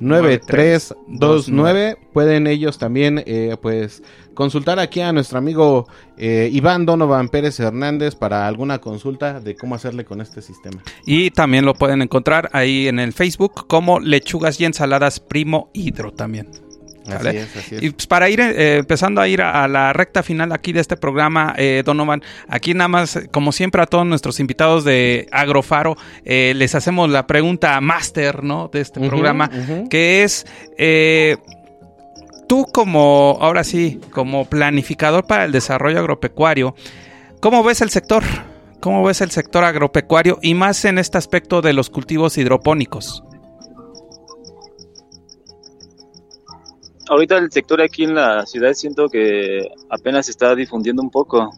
5576379329. 0.00 1.96
Pueden 2.12 2.46
ellos 2.46 2.78
también, 2.78 3.22
eh, 3.26 3.56
pues, 3.60 4.02
consultar 4.34 4.78
aquí 4.78 5.00
a 5.00 5.12
nuestro 5.12 5.38
amigo 5.38 5.88
eh, 6.16 6.48
Iván 6.52 6.86
Donovan 6.86 7.28
Pérez 7.28 7.58
Hernández 7.60 8.14
para 8.14 8.46
alguna 8.46 8.80
consulta 8.80 9.40
de 9.40 9.56
cómo 9.56 9.74
hacerle 9.74 10.04
con 10.04 10.20
este 10.20 10.42
sistema. 10.42 10.82
Y 11.06 11.30
también 11.30 11.64
lo 11.64 11.74
pueden 11.74 12.02
encontrar 12.02 12.50
ahí 12.52 12.88
en 12.88 12.98
el 12.98 13.12
Facebook 13.12 13.66
como 13.66 14.00
Lechugas 14.00 14.60
y 14.60 14.64
Ensaladas 14.64 15.20
Primo 15.20 15.70
Hidro 15.72 16.12
también. 16.12 16.48
Así 17.06 17.36
es, 17.36 17.56
así 17.56 17.74
es. 17.76 17.82
Y 17.82 17.90
pues 17.90 18.06
para 18.06 18.30
ir 18.30 18.40
eh, 18.40 18.78
empezando 18.78 19.20
a 19.20 19.28
ir 19.28 19.42
a, 19.42 19.64
a 19.64 19.68
la 19.68 19.92
recta 19.92 20.22
final 20.22 20.52
aquí 20.52 20.72
de 20.72 20.80
este 20.80 20.96
programa, 20.96 21.54
eh, 21.56 21.82
Donovan, 21.84 22.22
aquí 22.48 22.72
nada 22.72 22.88
más, 22.88 23.20
como 23.30 23.52
siempre 23.52 23.82
a 23.82 23.86
todos 23.86 24.06
nuestros 24.06 24.40
invitados 24.40 24.84
de 24.84 25.28
Agrofaro, 25.30 25.96
eh, 26.24 26.54
les 26.56 26.74
hacemos 26.74 27.10
la 27.10 27.26
pregunta 27.26 27.78
máster, 27.80 28.42
¿no? 28.42 28.70
De 28.72 28.80
este 28.80 29.06
programa, 29.06 29.50
que 29.90 30.22
es, 30.22 30.46
eh, 30.78 31.36
tú 32.46 32.66
como, 32.72 33.38
ahora 33.40 33.64
sí, 33.64 34.00
como 34.12 34.44
planificador 34.46 35.26
para 35.26 35.44
el 35.44 35.52
desarrollo 35.52 35.98
agropecuario, 35.98 36.74
¿cómo 37.40 37.62
ves 37.62 37.80
el 37.80 37.90
sector? 37.90 38.22
¿Cómo 38.80 39.02
ves 39.02 39.20
el 39.22 39.30
sector 39.30 39.64
agropecuario 39.64 40.38
y 40.42 40.54
más 40.54 40.84
en 40.84 40.98
este 40.98 41.16
aspecto 41.18 41.62
de 41.62 41.72
los 41.72 41.88
cultivos 41.90 42.36
hidropónicos? 42.36 43.22
Ahorita 47.08 47.36
el 47.36 47.50
sector 47.52 47.82
aquí 47.82 48.04
en 48.04 48.14
la 48.14 48.46
ciudad 48.46 48.72
siento 48.72 49.08
que 49.08 49.68
apenas 49.90 50.26
se 50.26 50.32
está 50.32 50.54
difundiendo 50.54 51.02
un 51.02 51.10
poco, 51.10 51.50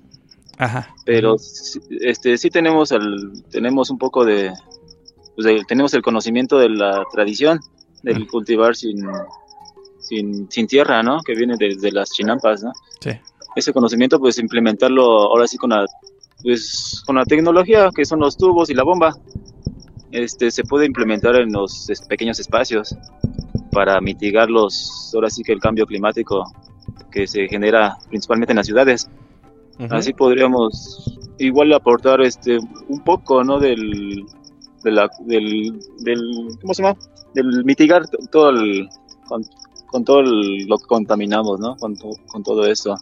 Ajá. 0.59 0.93
pero 1.05 1.37
este 2.01 2.37
sí 2.37 2.51
tenemos 2.51 2.91
el 2.91 3.33
tenemos 3.51 3.91
un 3.91 3.99
poco 3.99 4.25
de, 4.25 4.53
pues, 5.37 5.47
de- 5.47 5.63
tenemos 5.69 5.95
el 5.95 6.03
conocimiento 6.03 6.59
de 6.59 6.69
la 6.71 7.05
tradición 7.13 7.61
del 8.03 8.27
cultivar 8.27 8.75
sin 8.75 9.05
sin, 10.09 10.51
sin 10.51 10.67
tierra, 10.67 11.03
¿no? 11.03 11.21
Que 11.23 11.35
viene 11.35 11.55
desde 11.59 11.91
las 11.93 12.11
chinampas, 12.11 12.63
¿no? 12.63 12.73
Sí. 13.01 13.11
Ese 13.55 13.73
conocimiento 13.73 14.19
pues 14.19 14.39
implementarlo 14.39 15.03
ahora 15.05 15.47
sí 15.47 15.57
con 15.57 15.71
la 15.71 15.85
pues 16.43 17.03
con 17.07 17.17
la 17.17 17.25
tecnología 17.25 17.89
que 17.95 18.05
son 18.05 18.21
los 18.21 18.37
tubos 18.37 18.69
y 18.71 18.75
la 18.75 18.83
bomba. 18.85 19.17
Este 20.13 20.51
se 20.51 20.63
puede 20.65 20.87
implementar 20.87 21.37
en 21.37 21.53
los 21.53 21.89
pequeños 22.09 22.39
espacios 22.39 22.95
para 23.73 24.01
mitigar 24.01 24.49
los 24.51 25.11
ahora 25.15 25.29
sí 25.31 25.43
que 25.43 25.53
el 25.53 25.61
cambio 25.61 25.87
climático 25.87 26.45
que 27.11 27.27
se 27.27 27.49
genera 27.49 27.97
principalmente 28.09 28.53
en 28.53 28.57
las 28.59 28.67
ciudades. 28.67 29.09
Ujú. 29.79 29.95
Así 29.95 30.13
podríamos 30.13 31.19
igual 31.39 31.73
aportar 31.73 32.21
este 32.23 32.59
un 32.89 33.01
poco, 33.05 33.43
¿no? 33.45 33.59
Del, 33.59 34.25
de 34.85 34.91
la- 34.93 35.11
del, 35.27 35.79
del, 36.01 36.21
¿cómo 36.61 36.73
se 36.75 36.83
llama? 36.83 36.97
Del 37.35 37.65
mitigar 37.65 38.07
todo 38.31 38.51
el, 38.51 38.89
con, 39.97 40.05
todo 40.05 40.21
el- 40.21 40.67
lo 40.67 40.77
que 40.77 40.85
contaminamos, 40.87 41.59
¿no? 41.59 41.75
Con, 41.77 41.97
to- 41.97 42.11
con 42.27 42.43
todo 42.43 42.67
esto. 42.67 42.95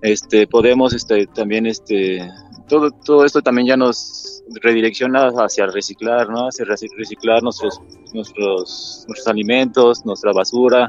Este, 0.00 0.48
podemos, 0.48 0.92
este, 0.94 1.26
también, 1.28 1.64
este, 1.64 2.28
todo, 2.68 2.90
todo 2.90 3.24
esto 3.24 3.40
también 3.40 3.68
ya 3.68 3.76
nos 3.76 4.42
redirecciona 4.62 5.28
hacia 5.28 5.66
reciclar, 5.66 6.28
¿no? 6.28 6.48
Hacia 6.48 6.64
reci- 6.64 6.90
reciclar 6.96 7.40
nuestros, 7.44 7.80
nuestros, 8.12 9.04
nuestros 9.06 9.28
alimentos, 9.28 10.04
nuestra 10.04 10.32
basura. 10.32 10.88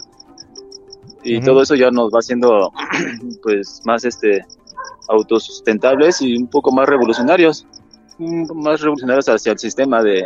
Y 1.24 1.38
Ujú. 1.38 1.46
todo 1.46 1.62
eso 1.62 1.76
ya 1.76 1.92
nos 1.92 2.12
va 2.12 2.18
haciendo, 2.18 2.72
pues, 3.44 3.82
más, 3.86 4.04
este, 4.06 4.44
autosustentables 5.10 6.24
y 6.24 6.36
un 6.38 6.48
poco 6.48 6.72
más 6.72 6.90
revolucionarios, 6.90 7.68
más 8.18 8.82
revolucionarios 8.82 9.30
hacia 9.30 9.52
el 9.52 9.60
sistema 9.60 10.02
de, 10.02 10.24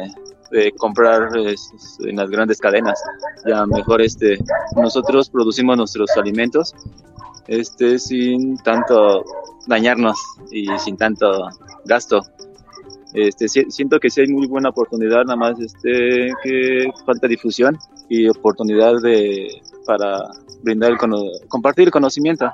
de 0.51 0.71
comprar 0.73 1.29
en 1.35 2.15
las 2.15 2.29
grandes 2.29 2.59
cadenas. 2.59 3.01
Ya 3.45 3.65
mejor 3.65 4.01
este 4.01 4.37
nosotros 4.75 5.29
producimos 5.29 5.77
nuestros 5.77 6.09
alimentos 6.17 6.73
este 7.47 7.97
sin 7.99 8.57
tanto 8.57 9.23
dañarnos 9.67 10.17
y 10.51 10.67
sin 10.79 10.97
tanto 10.97 11.49
gasto. 11.85 12.21
Este 13.13 13.47
si- 13.47 13.69
siento 13.71 13.99
que 13.99 14.09
sí 14.09 14.21
hay 14.21 14.27
muy 14.27 14.47
buena 14.47 14.69
oportunidad, 14.69 15.23
nada 15.23 15.37
más 15.37 15.59
este 15.59 16.29
que 16.43 16.89
falta 17.05 17.27
difusión 17.27 17.77
y 18.09 18.27
oportunidad 18.27 19.01
de 19.01 19.61
para 19.85 20.29
brindar 20.61 20.91
el 20.91 20.97
compartir 21.47 21.85
el 21.85 21.91
conocimiento. 21.91 22.51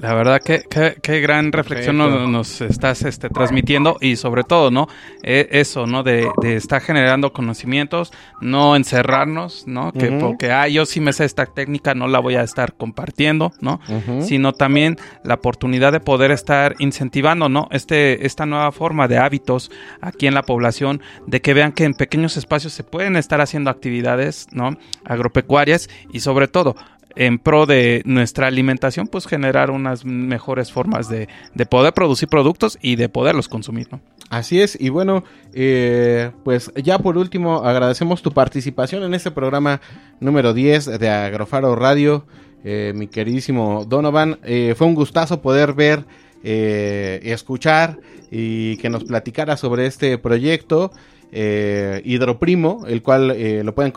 La 0.00 0.14
verdad 0.14 0.40
que, 0.40 0.62
que- 0.70 0.96
qué 1.02 1.20
gran 1.20 1.50
reflexión 1.50 1.98
nos, 1.98 2.28
nos 2.28 2.60
estás 2.60 3.02
este, 3.02 3.28
transmitiendo 3.30 3.96
y 4.00 4.14
sobre 4.16 4.44
todo, 4.44 4.70
¿no? 4.70 4.86
Eh, 5.24 5.48
eso, 5.50 5.86
¿no? 5.86 6.04
De, 6.04 6.28
de 6.40 6.54
estar 6.56 6.80
generando 6.80 7.32
conocimientos, 7.32 8.12
no 8.40 8.76
encerrarnos, 8.76 9.66
¿no? 9.66 9.92
Que 9.92 10.06
porque, 10.20 10.52
ah, 10.52 10.68
yo 10.68 10.86
sí 10.86 11.00
me 11.00 11.12
sé 11.12 11.24
esta 11.24 11.46
técnica, 11.46 11.94
no 11.94 12.06
la 12.06 12.20
voy 12.20 12.36
a 12.36 12.42
estar 12.42 12.74
compartiendo, 12.74 13.52
¿no? 13.60 13.80
Sino 14.22 14.52
también 14.52 14.98
la 15.24 15.34
oportunidad 15.34 15.90
de 15.90 15.98
poder 16.00 16.30
estar 16.30 16.76
incentivando, 16.78 17.48
¿no? 17.48 17.66
Este, 17.72 18.24
esta 18.24 18.46
nueva 18.46 18.70
forma 18.70 19.08
de 19.08 19.18
hábitos 19.18 19.70
aquí 20.00 20.28
en 20.28 20.34
la 20.34 20.42
población, 20.42 21.00
de 21.26 21.40
que 21.40 21.54
vean 21.54 21.72
que 21.72 21.84
en 21.84 21.94
pequeños 21.94 22.36
espacios 22.36 22.72
se 22.72 22.84
pueden 22.84 23.16
estar 23.16 23.40
haciendo 23.40 23.68
actividades, 23.70 24.46
¿no? 24.52 24.76
Agropecuarias 25.04 25.88
y 26.12 26.20
sobre 26.20 26.46
todo 26.46 26.76
en 27.16 27.38
pro 27.38 27.66
de 27.66 28.02
nuestra 28.04 28.46
alimentación, 28.46 29.06
pues 29.06 29.26
generar 29.26 29.70
unas 29.70 30.04
mejores 30.04 30.72
formas 30.72 31.08
de, 31.08 31.28
de 31.54 31.66
poder 31.66 31.92
producir 31.92 32.28
productos 32.28 32.78
y 32.80 32.96
de 32.96 33.08
poderlos 33.08 33.48
consumir, 33.48 33.88
¿no? 33.90 34.00
Así 34.30 34.60
es, 34.60 34.78
y 34.78 34.90
bueno, 34.90 35.24
eh, 35.54 36.32
pues 36.44 36.70
ya 36.76 36.98
por 36.98 37.16
último 37.16 37.64
agradecemos 37.64 38.20
tu 38.20 38.32
participación 38.32 39.02
en 39.02 39.14
este 39.14 39.30
programa 39.30 39.80
número 40.20 40.52
10 40.52 40.98
de 40.98 41.08
Agrofaro 41.08 41.74
Radio, 41.74 42.26
eh, 42.62 42.92
mi 42.94 43.06
queridísimo 43.06 43.86
Donovan. 43.86 44.38
Eh, 44.44 44.74
fue 44.76 44.86
un 44.86 44.94
gustazo 44.94 45.40
poder 45.40 45.72
ver, 45.72 46.04
eh, 46.44 47.20
escuchar 47.22 47.98
y 48.30 48.76
que 48.76 48.90
nos 48.90 49.04
platicara 49.04 49.56
sobre 49.56 49.86
este 49.86 50.18
proyecto 50.18 50.92
eh, 51.32 52.00
Hidroprimo, 52.04 52.86
el 52.86 53.02
cual 53.02 53.30
eh, 53.30 53.62
lo 53.64 53.74
pueden 53.74 53.92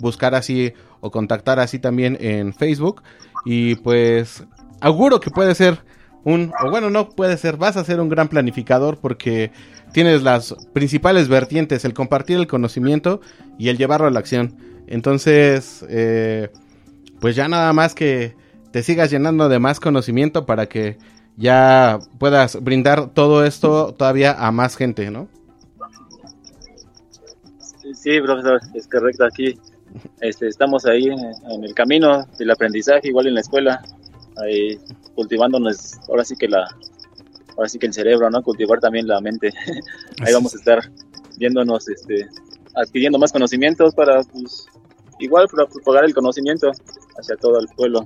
buscar 0.00 0.34
así 0.34 0.72
o 1.00 1.10
contactar 1.10 1.60
así 1.60 1.78
también 1.78 2.16
en 2.20 2.52
Facebook. 2.52 3.02
Y 3.44 3.76
pues 3.76 4.44
auguro 4.80 5.20
que 5.20 5.30
puede 5.30 5.54
ser 5.54 5.80
un, 6.24 6.52
o 6.64 6.70
bueno, 6.70 6.90
no 6.90 7.10
puede 7.10 7.36
ser, 7.36 7.56
vas 7.56 7.76
a 7.76 7.84
ser 7.84 8.00
un 8.00 8.08
gran 8.08 8.28
planificador 8.28 8.98
porque 8.98 9.50
tienes 9.92 10.22
las 10.22 10.54
principales 10.72 11.28
vertientes, 11.28 11.84
el 11.84 11.94
compartir 11.94 12.38
el 12.38 12.46
conocimiento 12.46 13.20
y 13.58 13.68
el 13.68 13.76
llevarlo 13.76 14.06
a 14.06 14.10
la 14.10 14.20
acción. 14.20 14.56
Entonces, 14.86 15.84
eh, 15.88 16.48
pues 17.20 17.36
ya 17.36 17.48
nada 17.48 17.72
más 17.72 17.94
que 17.94 18.34
te 18.70 18.82
sigas 18.82 19.10
llenando 19.10 19.48
de 19.48 19.58
más 19.58 19.80
conocimiento 19.80 20.46
para 20.46 20.66
que 20.66 20.98
ya 21.36 21.98
puedas 22.18 22.62
brindar 22.62 23.10
todo 23.10 23.44
esto 23.44 23.94
todavía 23.94 24.32
a 24.32 24.50
más 24.50 24.76
gente, 24.76 25.10
¿no? 25.10 25.28
Sí, 27.94 28.20
profesor, 28.20 28.60
es 28.74 28.88
correcto 28.88 29.24
aquí. 29.24 29.58
Este, 30.20 30.48
estamos 30.48 30.84
ahí 30.86 31.06
en, 31.06 31.64
el 31.64 31.74
camino 31.74 32.26
del 32.38 32.50
aprendizaje, 32.50 33.08
igual 33.08 33.28
en 33.28 33.34
la 33.34 33.40
escuela, 33.40 33.82
ahí 34.36 34.78
cultivándonos, 35.14 35.94
ahora 36.08 36.24
sí 36.24 36.34
que 36.36 36.48
la, 36.48 36.66
ahora 37.56 37.68
sí 37.68 37.78
que 37.78 37.86
el 37.86 37.92
cerebro, 37.92 38.28
¿no? 38.30 38.42
Cultivar 38.42 38.80
también 38.80 39.06
la 39.06 39.20
mente. 39.20 39.52
ahí 40.24 40.32
vamos 40.32 40.54
a 40.54 40.58
estar 40.58 40.90
viéndonos, 41.38 41.88
este, 41.88 42.28
adquiriendo 42.74 43.18
más 43.18 43.32
conocimientos 43.32 43.94
para, 43.94 44.22
pues, 44.24 44.66
igual 45.20 45.46
para 45.48 45.66
propagar 45.66 46.04
el 46.04 46.14
conocimiento 46.14 46.70
hacia 47.16 47.36
todo 47.36 47.60
el 47.60 47.68
pueblo. 47.68 48.04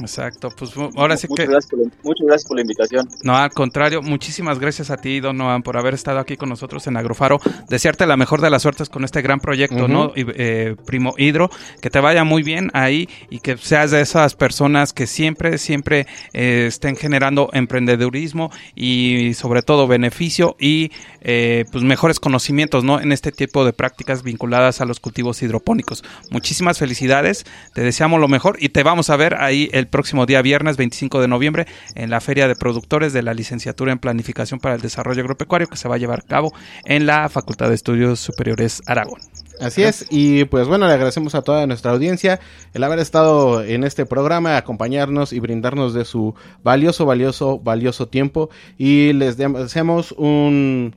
Exacto, 0.00 0.48
pues 0.56 0.72
ahora 0.96 1.16
sí 1.16 1.26
muchas 1.28 1.46
que... 1.46 1.52
Gracias 1.52 1.72
la, 1.72 1.90
muchas 2.02 2.26
gracias 2.26 2.48
por 2.48 2.56
la 2.56 2.62
invitación. 2.62 3.08
No, 3.22 3.36
al 3.36 3.50
contrario, 3.50 4.02
muchísimas 4.02 4.58
gracias 4.58 4.90
a 4.90 4.96
ti, 4.96 5.20
Donovan, 5.20 5.62
por 5.62 5.76
haber 5.76 5.94
estado 5.94 6.18
aquí 6.18 6.36
con 6.36 6.48
nosotros 6.48 6.86
en 6.86 6.96
Agrofaro. 6.96 7.38
Desearte 7.68 8.06
la 8.06 8.16
mejor 8.16 8.40
de 8.40 8.50
las 8.50 8.62
suertes 8.62 8.88
con 8.88 9.04
este 9.04 9.22
gran 9.22 9.40
proyecto. 9.40 9.88
¿no? 9.88 10.12
Y, 10.16 10.24
eh, 10.34 10.76
Primo 10.86 11.14
Hidro, 11.16 11.50
que 11.80 11.90
te 11.90 12.00
vaya 12.00 12.24
muy 12.24 12.42
bien 12.42 12.70
ahí 12.72 13.08
y 13.28 13.40
que 13.40 13.56
seas 13.56 13.90
de 13.90 14.00
esas 14.00 14.34
personas 14.34 14.92
que 14.92 15.06
siempre, 15.06 15.58
siempre 15.58 16.06
eh, 16.32 16.66
estén 16.68 16.96
generando 16.96 17.50
emprendedurismo 17.52 18.50
y 18.74 19.34
sobre 19.34 19.62
todo 19.62 19.86
beneficio 19.86 20.56
y 20.58 20.90
eh, 21.20 21.64
pues 21.70 21.84
mejores 21.84 22.20
conocimientos, 22.20 22.84
¿no? 22.84 23.00
En 23.00 23.12
este 23.12 23.32
tipo 23.32 23.64
de 23.64 23.72
prácticas 23.72 24.22
vinculadas 24.22 24.80
a 24.80 24.84
los 24.84 25.00
cultivos 25.00 25.42
hidropónicos. 25.42 26.02
Muchísimas 26.30 26.78
felicidades, 26.78 27.44
te 27.74 27.82
deseamos 27.82 28.20
lo 28.20 28.28
mejor 28.28 28.56
y 28.60 28.70
te 28.70 28.82
vamos 28.82 29.10
a 29.10 29.16
ver 29.16 29.36
ahí 29.36 29.68
el 29.72 29.86
próximo 29.90 30.24
día 30.24 30.40
viernes 30.40 30.76
25 30.76 31.20
de 31.20 31.28
noviembre 31.28 31.66
en 31.94 32.08
la 32.10 32.20
Feria 32.20 32.48
de 32.48 32.54
Productores 32.54 33.12
de 33.12 33.22
la 33.22 33.34
Licenciatura 33.34 33.92
en 33.92 33.98
Planificación 33.98 34.60
para 34.60 34.76
el 34.76 34.80
Desarrollo 34.80 35.20
Agropecuario 35.20 35.68
que 35.68 35.76
se 35.76 35.88
va 35.88 35.96
a 35.96 35.98
llevar 35.98 36.20
a 36.20 36.26
cabo 36.26 36.52
en 36.84 37.06
la 37.06 37.28
Facultad 37.28 37.68
de 37.68 37.74
Estudios 37.74 38.20
Superiores 38.20 38.82
Aragón. 38.86 39.20
Así 39.60 39.82
es, 39.82 40.06
y 40.08 40.44
pues 40.46 40.66
bueno, 40.68 40.86
le 40.86 40.94
agradecemos 40.94 41.34
a 41.34 41.42
toda 41.42 41.66
nuestra 41.66 41.90
audiencia 41.90 42.40
el 42.72 42.82
haber 42.82 42.98
estado 42.98 43.62
en 43.62 43.84
este 43.84 44.06
programa, 44.06 44.56
acompañarnos 44.56 45.34
y 45.34 45.40
brindarnos 45.40 45.92
de 45.92 46.06
su 46.06 46.34
valioso, 46.62 47.04
valioso, 47.04 47.58
valioso 47.58 48.08
tiempo. 48.08 48.48
Y 48.78 49.12
les 49.12 49.36
deseamos 49.36 50.12
un 50.12 50.96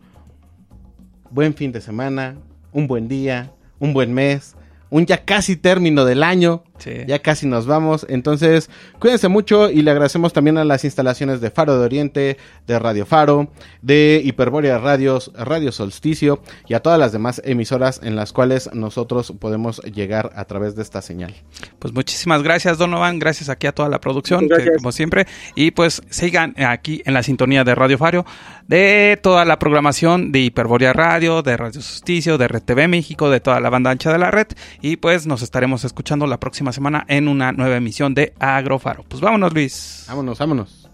buen 1.29 1.53
fin 1.55 1.73
de 1.73 1.81
semana, 1.81 2.37
un 2.71 2.87
buen 2.87 3.09
día, 3.09 3.51
un 3.79 3.91
buen 3.91 4.13
mes, 4.13 4.55
un 4.89 5.05
ya 5.05 5.25
casi 5.25 5.57
término 5.57 6.05
del 6.05 6.23
año. 6.23 6.63
Ya 7.07 7.19
casi 7.19 7.47
nos 7.47 7.65
vamos. 7.65 8.05
Entonces, 8.09 8.69
cuídense 8.99 9.27
mucho 9.27 9.69
y 9.69 9.81
le 9.81 9.91
agradecemos 9.91 10.34
también 10.34 10.57
a 10.57 10.63
las 10.63 10.84
instalaciones 10.84 11.41
de 11.41 11.51
Faro 11.51 11.77
de 11.77 11.86
Oriente, 11.86 12.38
de 12.67 12.79
Radio 12.79 13.05
Faro, 13.05 13.49
de 13.81 14.21
Hiperbórea 14.23 14.77
Radios, 14.77 15.31
Radio 15.36 15.71
Solsticio 15.71 16.41
y 16.67 16.73
a 16.73 16.81
todas 16.81 16.99
las 16.99 17.11
demás 17.11 17.41
emisoras 17.45 18.01
en 18.03 18.15
las 18.15 18.34
cuales 18.34 18.69
nosotros 18.73 19.34
podemos 19.39 19.81
llegar 19.81 20.31
a 20.36 20.45
través 20.45 20.75
de 20.75 20.81
esta 20.81 21.01
señal. 21.01 21.34
Pues 21.79 21.93
muchísimas 21.93 22.43
gracias, 22.43 22.77
Donovan. 22.77 23.19
Gracias 23.19 23.49
aquí 23.49 23.67
a 23.67 23.71
toda 23.71 23.89
la 23.89 23.99
producción, 23.99 24.47
que, 24.49 24.73
como 24.77 24.91
siempre. 24.91 25.27
Y 25.55 25.71
pues 25.71 26.01
sigan 26.09 26.55
aquí 26.57 27.01
en 27.05 27.13
la 27.13 27.23
sintonía 27.23 27.63
de 27.63 27.75
Radio 27.75 27.97
Fario, 27.97 28.25
de 28.67 29.19
toda 29.21 29.45
la 29.45 29.59
programación 29.59 30.31
de 30.31 30.39
Hiperbórea 30.39 30.93
Radio, 30.93 31.41
de 31.41 31.57
Radio 31.57 31.81
Justicio, 31.81 32.38
de 32.38 32.47
Red 32.47 32.63
TV 32.63 32.88
México, 32.88 33.29
de 33.29 33.39
toda 33.39 33.59
la 33.59 33.69
banda 33.69 33.91
ancha 33.91 34.11
de 34.11 34.19
la 34.19 34.31
red. 34.31 34.47
Y 34.81 34.97
pues 34.97 35.27
nos 35.27 35.41
estaremos 35.41 35.84
escuchando 35.84 36.27
la 36.27 36.39
próxima 36.74 36.89
semana 36.89 37.05
en 37.07 37.28
una 37.28 37.51
nueva 37.51 37.78
emisión 37.78 38.13
de 38.13 38.34
Agrofaro. 38.39 39.03
Pues 39.07 39.21
vámonos, 39.21 39.53
Luis. 39.53 40.05
Vámonos, 40.07 40.39
vámonos. 40.39 40.89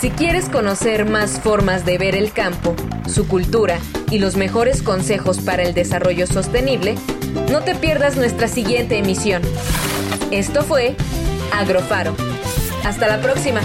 Si 0.00 0.10
quieres 0.10 0.50
conocer 0.50 1.08
más 1.08 1.40
formas 1.40 1.86
de 1.86 1.96
ver 1.96 2.14
el 2.14 2.32
campo, 2.32 2.76
su 3.06 3.26
cultura 3.26 3.78
y 4.10 4.18
los 4.18 4.36
mejores 4.36 4.82
consejos 4.82 5.38
para 5.40 5.62
el 5.62 5.72
desarrollo 5.72 6.26
sostenible, 6.26 6.96
no 7.50 7.62
te 7.62 7.74
pierdas 7.74 8.16
nuestra 8.16 8.48
siguiente 8.48 8.98
emisión. 8.98 9.40
Esto 10.30 10.62
fue 10.62 10.94
Agrofaro. 11.54 12.14
Hasta 12.84 13.08
la 13.08 13.20
próxima. 13.20 13.60